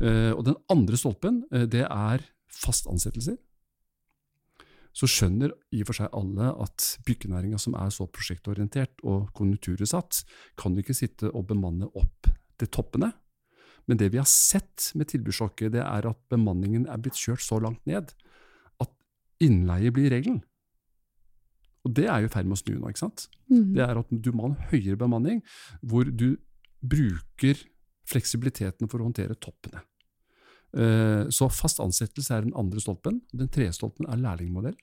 Eh, 0.00 0.32
og 0.32 0.44
Den 0.46 0.56
andre 0.70 0.96
stolpen 0.96 1.44
eh, 1.52 1.66
det 1.66 1.84
er 1.84 2.24
fast 2.48 2.88
ansettelser 2.88 3.36
så 4.98 5.06
skjønner 5.06 5.52
i 5.74 5.82
og 5.82 5.90
for 5.90 6.00
seg 6.00 6.14
alle 6.16 6.50
at 6.64 6.86
byggenæringa 7.06 7.60
som 7.62 7.76
er 7.78 7.92
så 7.94 8.08
prosjektorientert 8.10 9.04
og 9.06 9.28
konjunkturutsatt, 9.36 10.22
kan 10.58 10.76
ikke 10.80 10.96
sitte 10.96 11.30
og 11.30 11.46
bemanne 11.52 11.90
opp 11.98 12.30
til 12.58 12.70
toppene. 12.74 13.12
Men 13.88 14.00
det 14.00 14.10
vi 14.12 14.20
har 14.20 14.28
sett 14.28 14.90
med 14.98 15.08
tilbudssjokket, 15.12 15.72
det 15.76 15.84
er 15.84 16.08
at 16.10 16.18
bemanningen 16.32 16.88
er 16.90 17.00
blitt 17.00 17.18
kjørt 17.18 17.44
så 17.44 17.60
langt 17.62 17.84
ned 17.88 18.10
at 18.82 18.92
innleie 19.44 19.92
blir 19.94 20.10
regelen. 20.12 20.42
Og 21.88 21.94
det 21.96 22.04
er 22.04 22.20
jo 22.20 22.28
i 22.28 22.32
ferd 22.32 22.48
med 22.48 22.58
å 22.58 22.60
snu 22.60 22.74
nå. 22.76 22.92
ikke 22.92 23.06
sant? 23.06 23.26
Mm. 23.48 23.72
Det 23.72 23.84
er 23.84 24.00
at 24.02 24.10
du 24.12 24.30
må 24.36 24.44
ha 24.44 24.52
en 24.52 24.70
høyere 24.72 24.98
bemanning, 25.00 25.40
hvor 25.80 26.04
du 26.04 26.34
bruker 26.84 27.62
fleksibiliteten 28.08 28.90
for 28.92 29.00
å 29.00 29.08
håndtere 29.08 29.38
toppene. 29.40 29.80
Eh, 30.76 31.28
så 31.32 31.48
fast 31.48 31.80
ansettelse 31.80 32.34
er 32.34 32.44
den 32.44 32.56
andre 32.58 32.82
stolpen. 32.84 33.22
Den 33.32 33.48
tredje 33.52 33.78
stolpen 33.78 34.08
er 34.08 34.20
lærlingmodell. 34.20 34.76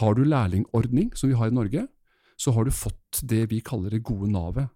Har 0.00 0.16
du 0.16 0.24
lærlingordning, 0.24 1.12
som 1.14 1.30
vi 1.30 1.36
har 1.38 1.52
i 1.52 1.54
Norge, 1.54 1.86
så 2.40 2.54
har 2.56 2.66
du 2.66 2.74
fått 2.74 3.20
det 3.22 3.44
vi 3.52 3.60
kaller 3.62 3.94
det 3.94 4.02
gode 4.06 4.30
navet. 4.32 4.72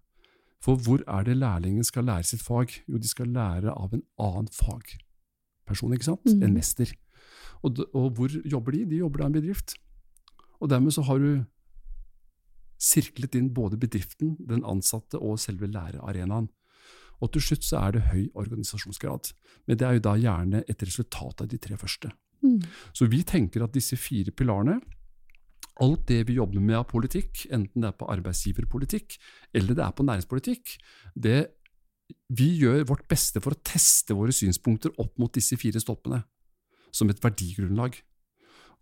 For 0.63 0.79
hvor 0.79 1.03
er 1.07 1.25
det 1.27 1.39
lærlingen 1.39 1.83
skal 1.87 2.07
lære 2.07 2.27
sitt 2.27 2.43
fag? 2.43 2.71
Jo, 2.87 2.99
de 2.99 3.07
skal 3.07 3.31
lære 3.31 3.73
av 3.73 3.93
en 3.95 4.03
annen 4.19 4.49
fagperson, 4.51 5.93
ikke 5.95 6.11
sant? 6.11 6.27
Mm. 6.27 6.43
En 6.47 6.55
mester. 6.55 6.91
Og, 7.63 7.79
og, 7.93 8.11
hvor 8.15 8.31
jobber 8.47 8.75
de? 8.75 8.85
De 8.87 9.01
jobber 9.01 9.23
da 9.23 9.27
i 9.27 9.31
en 9.31 9.37
bedrift. 9.39 9.75
Og 10.59 10.71
dermed 10.71 10.95
så 10.95 11.05
har 11.07 11.19
du 11.21 11.43
sirklet 12.79 13.35
inn 13.35 13.51
både 13.55 13.79
bedriften, 13.79 14.37
den 14.39 14.63
ansatte 14.67 15.19
og 15.19 15.39
selve 15.39 15.67
lærearenaen. 15.67 16.47
Og 17.19 17.33
til 17.35 17.43
slutt 17.43 17.65
så 17.67 17.81
er 17.81 17.95
det 17.95 18.07
høy 18.13 18.29
organisasjonsgrad. 18.39 19.33
Men 19.67 19.79
det 19.79 19.87
er 19.87 19.97
jo 19.97 20.05
da 20.07 20.15
gjerne 20.19 20.63
et 20.71 20.85
resultat 20.85 21.43
av 21.43 21.49
de 21.51 21.59
tre 21.59 21.75
første. 21.79 22.11
Mm. 22.39 22.61
Så 22.95 23.09
vi 23.11 23.19
tenker 23.27 23.65
at 23.65 23.75
disse 23.75 23.99
fire 23.99 24.31
pilarene 24.31 24.79
alt 25.83 26.07
det 26.09 26.25
vi 26.27 26.35
jobber 26.35 26.59
med 26.63 26.77
av 26.79 26.87
politikk, 26.89 27.45
enten 27.55 27.83
det 27.83 27.91
er 27.91 27.95
på 27.95 28.09
arbeidsgiverpolitikk 28.11 29.15
eller 29.55 29.77
det 29.77 29.85
er 29.85 29.95
på 29.95 30.05
næringspolitikk, 30.07 30.73
det, 31.15 31.37
vi 32.35 32.49
gjør 32.59 32.83
vårt 32.89 33.05
beste 33.11 33.41
for 33.43 33.55
å 33.55 33.61
teste 33.63 34.17
våre 34.17 34.35
synspunkter 34.35 34.91
opp 34.99 35.15
mot 35.21 35.31
disse 35.35 35.55
fire 35.59 35.79
stolpene, 35.81 36.21
som 36.91 37.11
et 37.11 37.21
verdigrunnlag. 37.23 37.95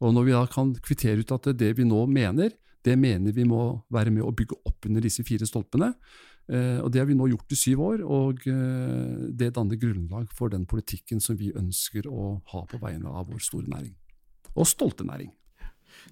Og 0.03 0.13
når 0.13 0.27
vi 0.27 0.35
da 0.35 0.45
kan 0.51 0.73
kvittere 0.83 1.23
ut 1.23 1.33
at 1.33 1.51
det 1.57 1.71
vi 1.77 1.85
nå 1.87 2.03
mener, 2.11 2.53
det 2.85 2.95
mener 2.99 3.33
vi 3.35 3.45
må 3.47 3.81
være 3.93 4.13
med 4.13 4.25
å 4.25 4.33
bygge 4.35 4.59
opp 4.69 4.87
under 4.87 5.03
disse 5.03 5.25
fire 5.27 5.47
stolpene. 5.49 5.91
Eh, 6.47 6.79
og 6.79 6.91
Det 6.91 7.01
har 7.01 7.07
vi 7.09 7.17
nå 7.17 7.27
gjort 7.27 7.51
i 7.51 7.59
syv 7.59 7.81
år, 7.83 8.03
og 8.05 8.45
eh, 8.47 9.15
det 9.35 9.53
danner 9.57 9.79
grunnlag 9.79 10.29
for 10.31 10.53
den 10.53 10.65
politikken 10.69 11.19
som 11.23 11.39
vi 11.39 11.51
ønsker 11.51 12.07
å 12.07 12.37
ha 12.53 12.63
på 12.69 12.79
vegne 12.79 13.11
av 13.11 13.27
vår 13.31 13.41
store 13.43 13.67
næring. 13.73 13.95
Og 14.55 14.69
stolte 14.69 15.03
næring. 15.07 15.33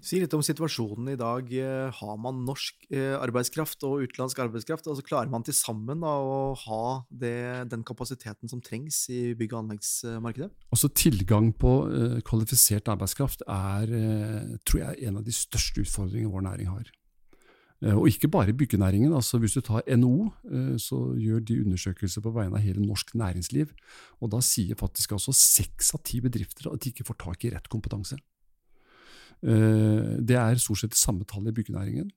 Si 0.05 0.19
litt 0.21 0.33
om 0.37 0.43
situasjonen 0.45 1.13
i 1.13 1.17
dag. 1.19 1.49
Eh, 1.49 1.99
har 1.99 2.17
man 2.21 2.43
norsk 2.47 2.87
eh, 2.91 3.15
arbeidskraft 3.17 3.85
og 3.87 4.03
utenlandsk 4.05 4.41
arbeidskraft? 4.43 4.89
Altså 4.91 5.05
Klarer 5.05 5.31
man 5.31 5.45
til 5.45 5.55
sammen 5.57 6.03
da, 6.05 6.13
å 6.19 6.53
ha 6.65 6.83
det, 7.09 7.69
den 7.71 7.85
kapasiteten 7.87 8.51
som 8.51 8.61
trengs 8.65 9.05
i 9.13 9.33
bygg- 9.37 9.55
og 9.55 9.63
anleggsmarkedet? 9.63 10.51
Altså 10.75 10.91
Tilgang 10.95 11.51
på 11.57 11.71
uh, 11.89 12.19
kvalifisert 12.25 12.89
arbeidskraft 12.91 13.43
er 13.47 13.91
uh, 13.91 14.53
tror 14.67 14.81
jeg, 14.81 15.01
en 15.07 15.19
av 15.19 15.25
de 15.25 15.33
største 15.35 15.83
utfordringene 15.83 16.31
vår 16.33 16.45
næring 16.49 16.71
har. 16.73 16.93
Og 17.85 18.07
ikke 18.07 18.29
bare 18.31 18.53
byggenæringen. 18.55 19.11
altså 19.13 19.37
Hvis 19.37 19.53
du 19.53 19.61
tar 19.61 19.83
NHO, 19.85 20.29
så 20.81 20.97
gjør 21.19 21.43
de 21.43 21.57
undersøkelser 21.65 22.23
på 22.23 22.31
vegne 22.33 22.55
av 22.57 22.63
hele 22.63 22.81
norsk 22.81 23.11
næringsliv. 23.19 23.73
og 24.23 24.31
Da 24.31 24.39
sier 24.41 24.79
faktisk 24.79 25.11
altså 25.13 25.35
seks 25.35 25.91
av 25.93 26.01
ti 26.07 26.21
bedrifter 26.23 26.71
at 26.71 26.81
de 26.81 26.89
ikke 26.89 27.05
får 27.05 27.19
tak 27.19 27.45
i 27.45 27.51
rett 27.53 27.67
kompetanse. 27.69 28.17
Eh, 29.45 30.21
det 30.25 30.37
er 30.39 30.61
stort 30.61 30.81
sett 30.81 30.95
det 30.95 31.01
samme 31.01 31.25
tallet 31.29 31.53
i 31.53 31.59
byggenæringen. 31.59 32.09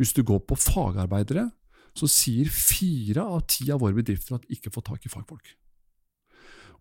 Hvis 0.00 0.14
du 0.16 0.22
går 0.24 0.40
på 0.48 0.56
fagarbeidere, 0.56 1.50
så 1.92 2.08
sier 2.08 2.48
fire 2.48 3.24
av 3.24 3.44
ti 3.52 3.68
av 3.72 3.82
våre 3.82 3.98
bedrifter 3.98 4.38
at 4.38 4.46
de 4.46 4.56
ikke 4.56 4.72
får 4.72 4.86
tak 4.86 5.04
i 5.04 5.12
fagfolk. 5.12 5.52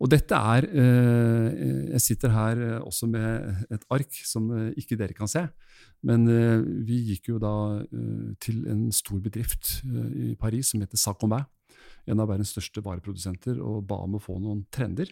Og 0.02 0.10
dette 0.10 0.34
er 0.34 0.66
eh, 0.66 1.50
Jeg 1.92 2.02
sitter 2.02 2.32
her 2.34 2.62
eh, 2.66 2.80
også 2.80 3.10
med 3.12 3.68
et 3.70 3.84
ark 3.92 4.16
som 4.26 4.48
ikke 4.72 4.98
dere 4.98 5.18
kan 5.18 5.30
se. 5.30 5.44
Men 6.08 6.26
vi 6.88 6.96
gikk 7.12 7.28
jo 7.30 7.36
da 7.38 7.84
til 8.42 8.64
en 8.66 8.88
stor 8.90 9.20
bedrift 9.22 9.84
i 9.86 10.32
Paris 10.34 10.72
som 10.72 10.82
heter 10.82 10.98
Sacombin, 10.98 11.46
en 12.10 12.24
av 12.24 12.32
verdens 12.32 12.56
største 12.56 12.82
vareprodusenter, 12.82 13.60
og 13.62 13.86
ba 13.86 14.00
om 14.02 14.18
å 14.18 14.24
få 14.24 14.40
noen 14.42 14.64
trender. 14.74 15.12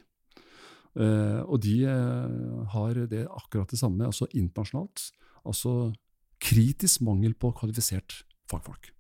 Uh, 0.98 1.46
og 1.46 1.62
de 1.64 1.76
uh, 1.86 2.66
har 2.74 2.98
det 3.12 3.26
akkurat 3.28 3.70
det 3.70 3.80
samme, 3.80 4.08
altså 4.08 4.28
internasjonalt. 4.34 5.12
Altså 5.46 5.92
kritisk 6.42 7.04
mangel 7.06 7.36
på 7.38 7.52
kvalifisert 7.56 8.24
fagfolk. 8.50 8.92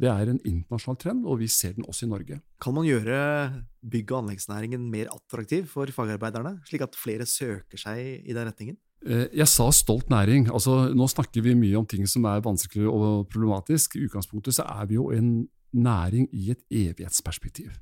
Det 0.00 0.08
er 0.08 0.30
en 0.30 0.40
internasjonal 0.48 0.98
trend, 0.98 1.26
og 1.28 1.38
vi 1.42 1.48
ser 1.52 1.76
den 1.76 1.86
også 1.86 2.06
i 2.06 2.10
Norge. 2.10 2.38
Kan 2.64 2.74
man 2.74 2.88
gjøre 2.88 3.62
bygg- 3.84 4.14
og 4.14 4.22
anleggsnæringen 4.22 4.88
mer 4.90 5.12
attraktiv 5.12 5.68
for 5.70 5.86
fagarbeiderne, 5.92 6.56
slik 6.66 6.86
at 6.86 6.96
flere 6.96 7.28
søker 7.28 7.78
seg 7.78 8.24
i 8.24 8.32
den 8.32 8.48
retningen? 8.48 8.80
Uh, 9.04 9.28
jeg 9.30 9.48
sa 9.52 9.68
stolt 9.74 10.10
næring. 10.10 10.48
Altså, 10.50 10.88
nå 10.96 11.06
snakker 11.12 11.44
vi 11.44 11.54
mye 11.58 11.78
om 11.78 11.86
ting 11.86 12.08
som 12.08 12.26
er 12.30 12.42
vanskelig 12.42 12.88
og 12.88 13.28
problematisk. 13.30 13.96
I 13.96 14.06
utgangspunktet 14.08 14.58
så 14.58 14.66
er 14.66 14.90
vi 14.90 14.98
jo 14.98 15.10
en 15.14 15.46
næring 15.72 16.28
i 16.32 16.50
et 16.54 16.62
evighetsperspektiv. 16.70 17.72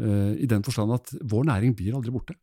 Eh, 0.00 0.32
I 0.44 0.48
den 0.48 0.64
forstand 0.64 0.94
at 0.94 1.12
vår 1.20 1.44
næring 1.50 1.76
blir 1.76 1.96
aldri 1.98 2.14
borte. 2.14 2.36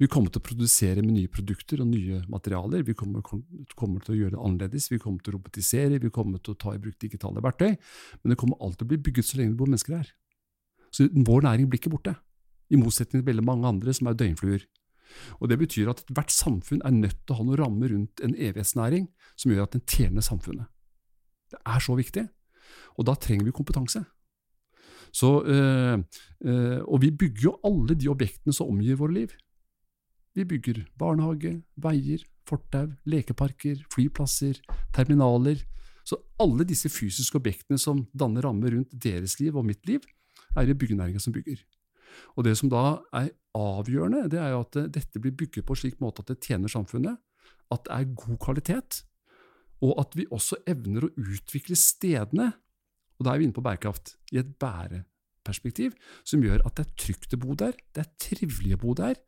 Vi 0.00 0.08
kommer 0.08 0.32
til 0.32 0.40
å 0.40 0.46
produsere 0.46 1.02
med 1.04 1.12
nye 1.12 1.28
produkter 1.28 1.82
og 1.82 1.90
nye 1.90 2.22
materialer. 2.32 2.86
Vi 2.88 2.94
kommer, 2.96 3.20
kommer, 3.20 4.00
til 4.00 4.14
å 4.14 4.16
gjøre 4.16 4.32
det 4.32 4.40
annerledes. 4.40 4.88
Vi 4.88 4.98
kommer 4.98 5.20
til 5.20 5.34
å 5.34 5.36
robotisere, 5.36 6.00
vi 6.00 6.12
kommer 6.14 6.40
til 6.40 6.54
å 6.54 6.60
ta 6.62 6.72
i 6.72 6.80
bruk 6.80 6.96
digitale 7.02 7.42
verktøy. 7.44 7.74
Men 8.22 8.32
det 8.32 8.38
kommer 8.40 8.56
alltid 8.64 8.80
til 8.80 8.88
å 8.88 8.92
bli 8.94 9.00
bygget 9.04 9.28
så 9.28 9.36
lenge 9.36 9.52
det 9.52 9.60
bor 9.60 9.68
mennesker 9.68 9.98
her. 9.98 10.08
Så 10.88 11.04
vår 11.12 11.44
næring 11.44 11.68
blir 11.68 11.82
ikke 11.82 11.92
borte. 11.92 12.16
I 12.72 12.80
motsetning 12.80 13.20
til 13.20 13.28
veldig 13.28 13.44
mange 13.44 13.68
andre 13.68 13.92
som 13.92 14.08
er 14.08 14.16
døgnfluer. 14.16 14.64
Og 15.42 15.50
Det 15.50 15.58
betyr 15.58 15.90
at 15.92 16.00
ethvert 16.06 16.32
samfunn 16.32 16.80
er 16.86 16.96
nødt 16.96 17.20
til 17.26 17.34
å 17.34 17.40
ha 17.40 17.44
noen 17.44 17.60
rammer 17.60 17.92
rundt 17.92 18.22
en 18.24 18.32
evighetsnæring 18.38 19.10
som 19.36 19.52
gjør 19.52 19.66
at 19.66 19.76
den 19.76 19.84
tjener 19.84 20.24
samfunnet. 20.24 20.70
Det 21.50 21.60
er 21.66 21.82
så 21.82 21.96
viktig, 21.98 22.24
og 22.96 23.06
da 23.08 23.16
trenger 23.18 23.48
vi 23.48 23.52
kompetanse. 23.52 24.04
Så, 25.12 25.30
øh, 25.44 25.98
øh, 26.44 26.80
og 26.86 27.00
vi 27.02 27.10
bygger 27.10 27.42
jo 27.50 27.56
alle 27.64 27.96
de 27.98 28.08
objektene 28.08 28.54
som 28.54 28.70
omgir 28.70 28.98
våre 29.00 29.14
liv. 29.14 29.34
Vi 30.34 30.44
bygger 30.44 30.84
barnehage, 30.98 31.62
veier, 31.76 32.22
fortau, 32.46 32.92
lekeparker, 33.04 33.82
flyplasser, 33.92 34.60
terminaler. 34.94 35.64
Så 36.06 36.18
alle 36.40 36.64
disse 36.64 36.88
fysiske 36.88 37.38
objektene 37.38 37.78
som 37.78 38.06
danner 38.14 38.46
rammer 38.46 38.74
rundt 38.76 38.94
deres 38.94 39.38
liv 39.40 39.56
og 39.56 39.66
mitt 39.66 39.82
liv, 39.86 40.00
er 40.56 40.66
det 40.66 40.78
byggenæringa 40.78 41.18
som 41.18 41.34
bygger. 41.34 41.60
Og 42.36 42.44
Det 42.44 42.56
som 42.58 42.70
da 42.70 43.00
er 43.14 43.30
avgjørende, 43.54 44.28
det 44.30 44.38
er 44.38 44.54
jo 44.54 44.64
at 44.64 44.78
dette 44.94 45.20
blir 45.20 45.34
bygget 45.34 45.66
på 45.66 45.76
slik 45.78 46.00
måte 46.00 46.22
at 46.22 46.32
det 46.32 46.40
tjener 46.42 46.68
samfunnet, 46.68 47.18
at 47.70 47.84
det 47.86 47.94
er 47.94 48.14
god 48.14 48.38
kvalitet, 48.42 49.04
og 49.80 49.94
at 50.00 50.16
vi 50.16 50.26
også 50.30 50.58
evner 50.68 51.06
å 51.06 51.12
utvikle 51.16 51.78
stedene, 51.78 52.52
og 53.20 53.26
da 53.26 53.34
er 53.34 53.40
vi 53.40 53.48
inne 53.48 53.56
på 53.56 53.64
bærekraft, 53.64 54.14
i 54.32 54.40
et 54.40 54.54
bæreperspektiv, 54.60 55.94
som 56.24 56.42
gjør 56.44 56.64
at 56.64 56.78
det 56.78 56.86
er 56.86 56.94
trygt 57.04 57.36
å 57.36 57.40
bo 57.42 57.56
der, 57.58 57.76
det 57.94 58.04
er 58.06 58.12
trivelig 58.22 58.78
å 58.78 58.82
bo 58.86 58.96
der. 58.96 59.20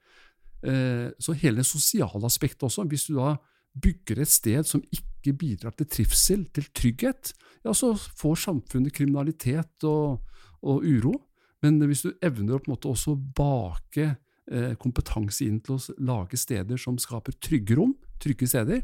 Eh, 0.64 1.10
så 1.20 1.36
hele 1.36 1.60
det 1.60 1.68
sosiale 1.68 2.24
aspektet 2.24 2.64
også, 2.68 2.86
hvis 2.88 3.10
du 3.10 3.16
da 3.18 3.34
bygger 3.82 4.22
et 4.22 4.32
sted 4.32 4.68
som 4.68 4.82
ikke 4.92 5.34
bidrar 5.38 5.74
til 5.76 5.88
trivsel, 5.92 6.46
til 6.54 6.68
trygghet, 6.76 7.32
ja, 7.62 7.74
så 7.76 7.92
får 7.94 8.40
samfunnet 8.46 8.94
kriminalitet 8.96 9.86
og, 9.88 10.24
og 10.64 10.86
uro. 10.88 11.14
Men 11.62 11.78
hvis 11.86 12.04
du 12.06 12.12
evner 12.24 12.56
å 12.56 12.62
på 12.62 12.70
en 12.70 12.74
måte 12.74 12.90
også 12.90 13.14
bake 13.36 14.08
eh, 14.50 14.72
kompetanse 14.80 15.46
inn 15.46 15.60
til 15.62 15.76
å 15.76 15.96
lage 16.02 16.40
steder 16.40 16.80
som 16.80 16.98
skaper 17.00 17.36
trygge 17.38 17.78
rom, 17.78 17.94
trygge 18.22 18.48
steder, 18.48 18.82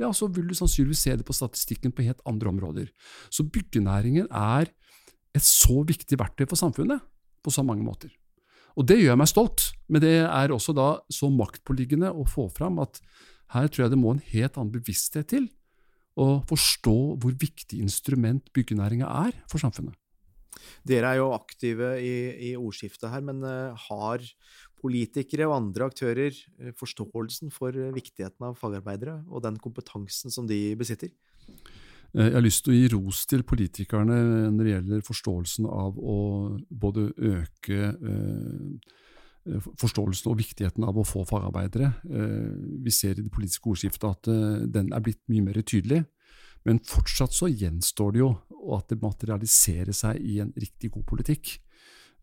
ja, 0.00 0.10
så 0.16 0.28
vil 0.30 0.48
du 0.50 0.56
sannsynligvis 0.56 1.04
se 1.06 1.16
det 1.16 1.26
på 1.26 1.36
statistikken 1.36 1.94
på 1.94 2.04
helt 2.06 2.22
andre 2.28 2.50
områder. 2.52 2.90
Så 3.30 3.46
byggenæringen 3.46 4.28
er 4.30 4.70
et 5.36 5.46
så 5.46 5.80
viktig 5.86 6.18
verktøy 6.18 6.48
for 6.50 6.58
samfunnet 6.58 7.02
på 7.44 7.54
så 7.54 7.64
mange 7.66 7.86
måter. 7.86 8.10
Og 8.78 8.86
det 8.86 9.00
gjør 9.00 9.18
meg 9.18 9.30
stolt, 9.30 9.70
men 9.90 10.02
det 10.02 10.20
er 10.22 10.52
også 10.54 10.74
da 10.76 10.90
så 11.12 11.30
maktpåliggende 11.32 12.12
å 12.12 12.26
få 12.28 12.48
fram 12.54 12.78
at 12.82 13.00
her 13.54 13.66
tror 13.66 13.86
jeg 13.86 13.94
det 13.94 13.98
må 13.98 14.14
en 14.14 14.22
helt 14.30 14.58
annen 14.58 14.74
bevissthet 14.74 15.30
til 15.32 15.48
å 16.20 16.40
forstå 16.48 16.98
hvor 17.22 17.34
viktig 17.38 17.80
instrument 17.82 18.50
byggenæringa 18.54 19.08
er 19.26 19.34
for 19.50 19.62
samfunnet. 19.62 19.96
Dere 20.86 21.12
er 21.12 21.20
jo 21.20 21.30
aktive 21.34 21.94
i, 22.02 22.14
i 22.50 22.54
ordskiftet 22.58 23.10
her, 23.12 23.22
men 23.24 23.42
uh, 23.46 23.76
har 23.88 24.24
politikere 24.80 25.48
og 25.48 25.56
andre 25.58 25.90
aktører 25.90 26.34
uh, 26.34 26.72
forståelsen 26.78 27.52
for 27.54 27.76
uh, 27.76 27.90
viktigheten 27.94 28.48
av 28.48 28.58
fagarbeidere 28.60 29.20
og 29.28 29.44
den 29.46 29.60
kompetansen 29.62 30.32
som 30.32 30.48
de 30.50 30.58
besitter? 30.80 31.12
Jeg 32.10 32.34
har 32.34 32.42
lyst 32.42 32.64
til 32.66 32.74
å 32.74 32.78
gi 32.78 32.88
ros 32.90 33.22
til 33.30 33.44
politikerne 33.46 34.16
når 34.50 34.64
det 34.66 34.72
gjelder 34.72 35.04
forståelsen 35.06 35.68
av 35.70 35.94
å 35.94 36.16
både 36.66 37.04
øke 37.14 37.92
forståelsen 39.78 40.32
og 40.32 40.40
viktigheten 40.40 40.88
av 40.88 40.98
å 40.98 41.04
få 41.06 41.22
fagarbeidere. 41.28 41.92
Vi 42.82 42.92
ser 42.92 43.14
i 43.14 43.22
det 43.22 43.30
politiske 43.30 43.70
ordskiftet 43.70 44.08
at 44.10 44.26
den 44.74 44.90
er 44.90 45.04
blitt 45.06 45.22
mye 45.30 45.46
mer 45.46 45.62
tydelig. 45.62 46.02
Men 46.66 46.82
fortsatt 46.84 47.32
så 47.34 47.48
gjenstår 47.48 48.14
det 48.14 48.22
jo 48.24 48.34
at 48.74 48.90
det 48.90 49.00
materialiserer 49.00 49.96
seg 49.96 50.20
i 50.20 50.40
en 50.42 50.52
riktig 50.58 50.92
god 50.96 51.06
politikk. 51.08 51.54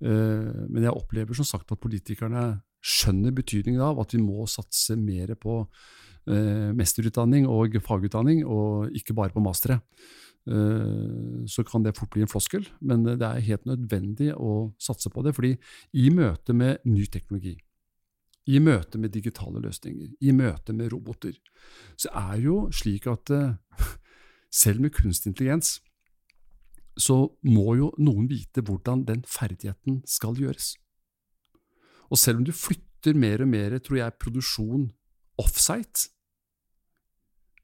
Eh, 0.03 0.65
men 0.69 0.85
jeg 0.85 0.93
opplever 0.93 1.37
som 1.37 1.47
sagt 1.47 1.71
at 1.73 1.81
politikerne 1.81 2.59
skjønner 2.85 3.33
betydningen 3.35 3.81
av 3.81 3.99
at 4.03 4.13
vi 4.13 4.21
må 4.21 4.45
satse 4.49 4.95
mer 4.99 5.33
på 5.41 5.59
eh, 6.29 6.69
mesterutdanning 6.77 7.47
og 7.49 7.79
fagutdanning, 7.85 8.43
og 8.45 8.93
ikke 8.97 9.15
bare 9.17 9.33
på 9.33 9.43
mastere. 9.43 9.79
Eh, 10.47 11.45
så 11.49 11.65
kan 11.67 11.85
det 11.85 11.95
fort 11.97 12.11
bli 12.13 12.23
en 12.25 12.31
floskel, 12.31 12.67
men 12.79 13.05
det 13.07 13.21
er 13.25 13.47
helt 13.49 13.65
nødvendig 13.69 14.33
å 14.36 14.73
satse 14.81 15.12
på 15.13 15.25
det. 15.25 15.36
fordi 15.36 15.55
i 15.93 16.10
møte 16.13 16.53
med 16.53 16.86
ny 16.86 17.05
teknologi, 17.05 17.57
i 18.47 18.62
møte 18.63 18.97
med 18.97 19.12
digitale 19.12 19.60
løsninger, 19.60 20.13
i 20.21 20.31
møte 20.31 20.73
med 20.73 20.93
roboter, 20.93 21.33
så 21.97 22.13
er 22.13 22.38
jo 22.45 22.69
slik 22.71 23.10
at 23.12 23.33
selv 24.62 24.79
med 24.79 24.93
kunstig 24.95 25.33
intelligens 25.33 25.81
så 26.97 27.21
må 27.45 27.77
jo 27.77 27.91
noen 28.01 28.27
vite 28.29 28.63
hvordan 28.65 29.05
den 29.07 29.23
ferdigheten 29.27 30.01
skal 30.10 30.38
gjøres. 30.38 30.73
Og 32.10 32.19
selv 32.19 32.41
om 32.41 32.45
du 32.47 32.53
flytter 32.55 33.17
mer 33.17 33.43
og 33.43 33.51
mer, 33.51 33.77
tror 33.83 33.99
jeg, 33.99 34.19
produksjon 34.21 34.88
offsite 35.38 36.07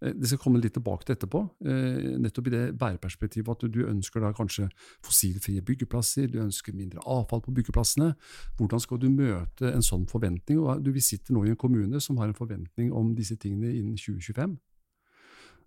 eh, 0.03 0.11
Det 0.13 0.29
skal 0.29 0.41
komme 0.43 0.61
litt 0.61 0.75
tilbake 0.75 1.07
til 1.07 1.15
etterpå, 1.15 1.41
eh, 1.65 2.11
nettopp 2.21 2.49
i 2.49 2.53
det 2.53 2.63
bæreperspektivet 2.77 3.49
at 3.49 3.73
du 3.73 3.79
ønsker 3.87 4.21
da 4.21 4.33
kanskje 4.35 4.67
fossilfrie 5.05 5.63
byggeplasser, 5.65 6.27
du 6.29 6.41
ønsker 6.43 6.75
mindre 6.75 7.01
avfall 7.07 7.41
på 7.41 7.55
byggeplassene. 7.55 8.11
Hvordan 8.59 8.83
skal 8.83 9.01
du 9.01 9.09
møte 9.09 9.71
en 9.71 9.85
sånn 9.85 10.05
forventning? 10.11 10.59
Og 10.59 10.85
Vi 10.93 11.01
sitter 11.01 11.33
nå 11.33 11.45
i 11.47 11.55
en 11.55 11.57
kommune 11.57 12.01
som 12.01 12.17
har 12.21 12.29
en 12.29 12.37
forventning 12.37 12.93
om 12.93 13.15
disse 13.15 13.39
tingene 13.39 13.73
innen 13.73 13.97
2025. 13.97 14.59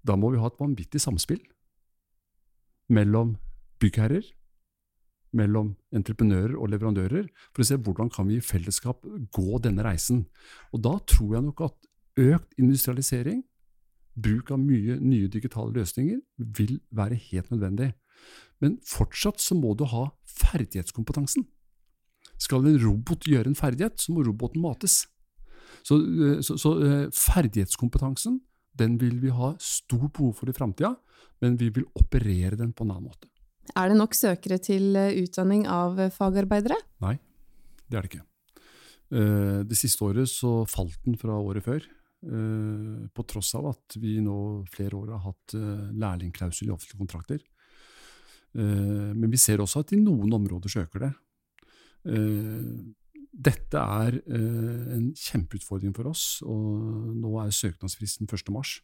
Da 0.07 0.15
må 0.15 0.31
vi 0.31 0.39
ha 0.39 0.47
et 0.47 0.61
vanvittig 0.61 1.01
samspill 1.03 1.43
mellom 2.89 3.35
byggherrer, 3.83 4.27
mellom 5.37 5.75
entreprenører 5.95 6.55
og 6.57 6.71
leverandører, 6.73 7.27
for 7.53 7.63
å 7.63 7.69
se 7.69 7.77
hvordan 7.77 8.11
kan 8.13 8.29
vi 8.29 8.39
i 8.39 8.45
fellesskap 8.45 9.05
gå 9.35 9.61
denne 9.65 9.85
reisen. 9.85 10.25
Og 10.73 10.83
Da 10.87 10.97
tror 11.05 11.37
jeg 11.37 11.47
nok 11.49 11.61
at 11.67 11.91
økt 12.17 12.57
industrialisering, 12.61 13.43
bruk 14.17 14.51
av 14.51 14.63
mye 14.63 14.97
nye 15.03 15.29
digitale 15.29 15.75
løsninger, 15.77 16.23
vil 16.39 16.79
være 16.91 17.19
helt 17.29 17.51
nødvendig. 17.53 17.93
Men 18.61 18.79
fortsatt 18.87 19.43
så 19.43 19.55
må 19.59 19.75
du 19.77 19.85
ha 19.85 20.09
ferdighetskompetansen. 20.25 21.45
Skal 22.41 22.65
en 22.69 22.81
robot 22.81 23.29
gjøre 23.29 23.53
en 23.53 23.59
ferdighet, 23.59 24.01
så 24.01 24.13
må 24.13 24.25
roboten 24.25 24.65
mates. 24.65 25.05
Så, 25.85 25.99
eh, 26.01 26.41
så, 26.41 26.57
så 26.61 26.73
eh, 26.81 27.07
ferdighetskompetansen 27.13 28.41
den 28.77 28.99
vil 29.01 29.21
vi 29.23 29.33
ha 29.33 29.55
stort 29.61 30.13
behov 30.17 30.35
for 30.41 30.49
i 30.49 30.57
framtida, 30.57 30.95
men 31.41 31.57
vi 31.61 31.71
vil 31.73 31.87
operere 31.97 32.57
den 32.57 32.73
på 32.73 32.85
en 32.85 32.93
annen 32.93 33.09
måte. 33.09 33.29
Er 33.75 33.91
det 33.91 33.99
nok 33.99 34.15
søkere 34.17 34.59
til 34.63 34.97
eh, 34.99 35.17
utdanning 35.25 35.67
av 35.71 35.99
eh, 36.01 36.13
fagarbeidere? 36.15 36.79
Nei, 37.05 37.17
det 37.87 37.99
er 37.99 38.07
det 38.07 38.11
ikke. 38.13 38.25
Eh, 39.17 39.61
det 39.67 39.79
siste 39.79 40.07
året 40.07 40.31
så 40.31 40.61
falt 40.71 40.99
den 41.07 41.19
fra 41.21 41.39
året 41.39 41.67
før, 41.67 41.93
på 42.27 43.23
tross 43.29 43.53
av 43.55 43.69
at 43.69 43.95
vi 44.03 44.17
nå 44.25 44.65
flere 44.73 44.97
år 44.99 45.11
har 45.13 45.21
hatt 45.29 45.53
lærlingklausul 45.55 46.65
i 46.67 46.73
offentlige 46.73 46.99
kontrakter. 46.99 47.43
Men 48.57 49.29
vi 49.31 49.39
ser 49.39 49.61
også 49.63 49.85
at 49.85 49.93
i 49.95 49.99
noen 50.01 50.33
områder 50.35 50.73
så 50.73 50.83
øker 50.83 51.05
det. 51.05 51.11
Dette 53.47 53.85
er 54.01 54.17
en 54.33 55.07
kjempeutfordring 55.13 55.95
for 55.95 56.11
oss, 56.11 56.25
og 56.43 57.13
nå 57.21 57.37
er 57.45 57.55
søknadsfristen 57.55 58.27
1. 58.27 58.51
mars. 58.57 58.79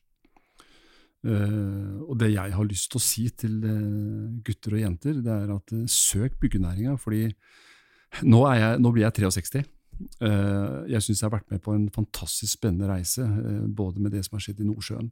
Uh, 1.22 2.02
og 2.08 2.16
det 2.18 2.32
jeg 2.32 2.50
har 2.50 2.66
lyst 2.66 2.88
til 2.90 2.98
å 2.98 3.04
si 3.04 3.28
til 3.38 3.60
uh, 3.62 4.30
gutter 4.42 4.74
og 4.74 4.82
jenter, 4.82 5.20
det 5.22 5.30
er 5.30 5.52
at 5.54 5.74
uh, 5.74 5.84
søk 5.86 6.34
byggenæringa, 6.42 6.96
fordi 6.98 7.28
nå, 8.26 8.40
jeg, 8.50 8.80
nå, 8.82 8.90
blir 8.90 9.06
jeg 9.06 9.30
63. 9.38 9.62
jeg 10.90 11.04
syns 11.04 11.20
jeg 11.20 11.24
har 11.28 11.32
vært 11.36 11.52
med 11.52 11.62
på 11.62 11.76
en 11.76 11.86
fantastisk 11.94 12.58
spennende 12.58 12.90
reise, 12.90 13.24
både 13.70 14.02
med 14.02 14.12
det 14.12 14.24
som 14.26 14.34
har 14.36 14.42
skjedd 14.44 14.60
i 14.60 14.66
Nordsjøen, 14.66 15.08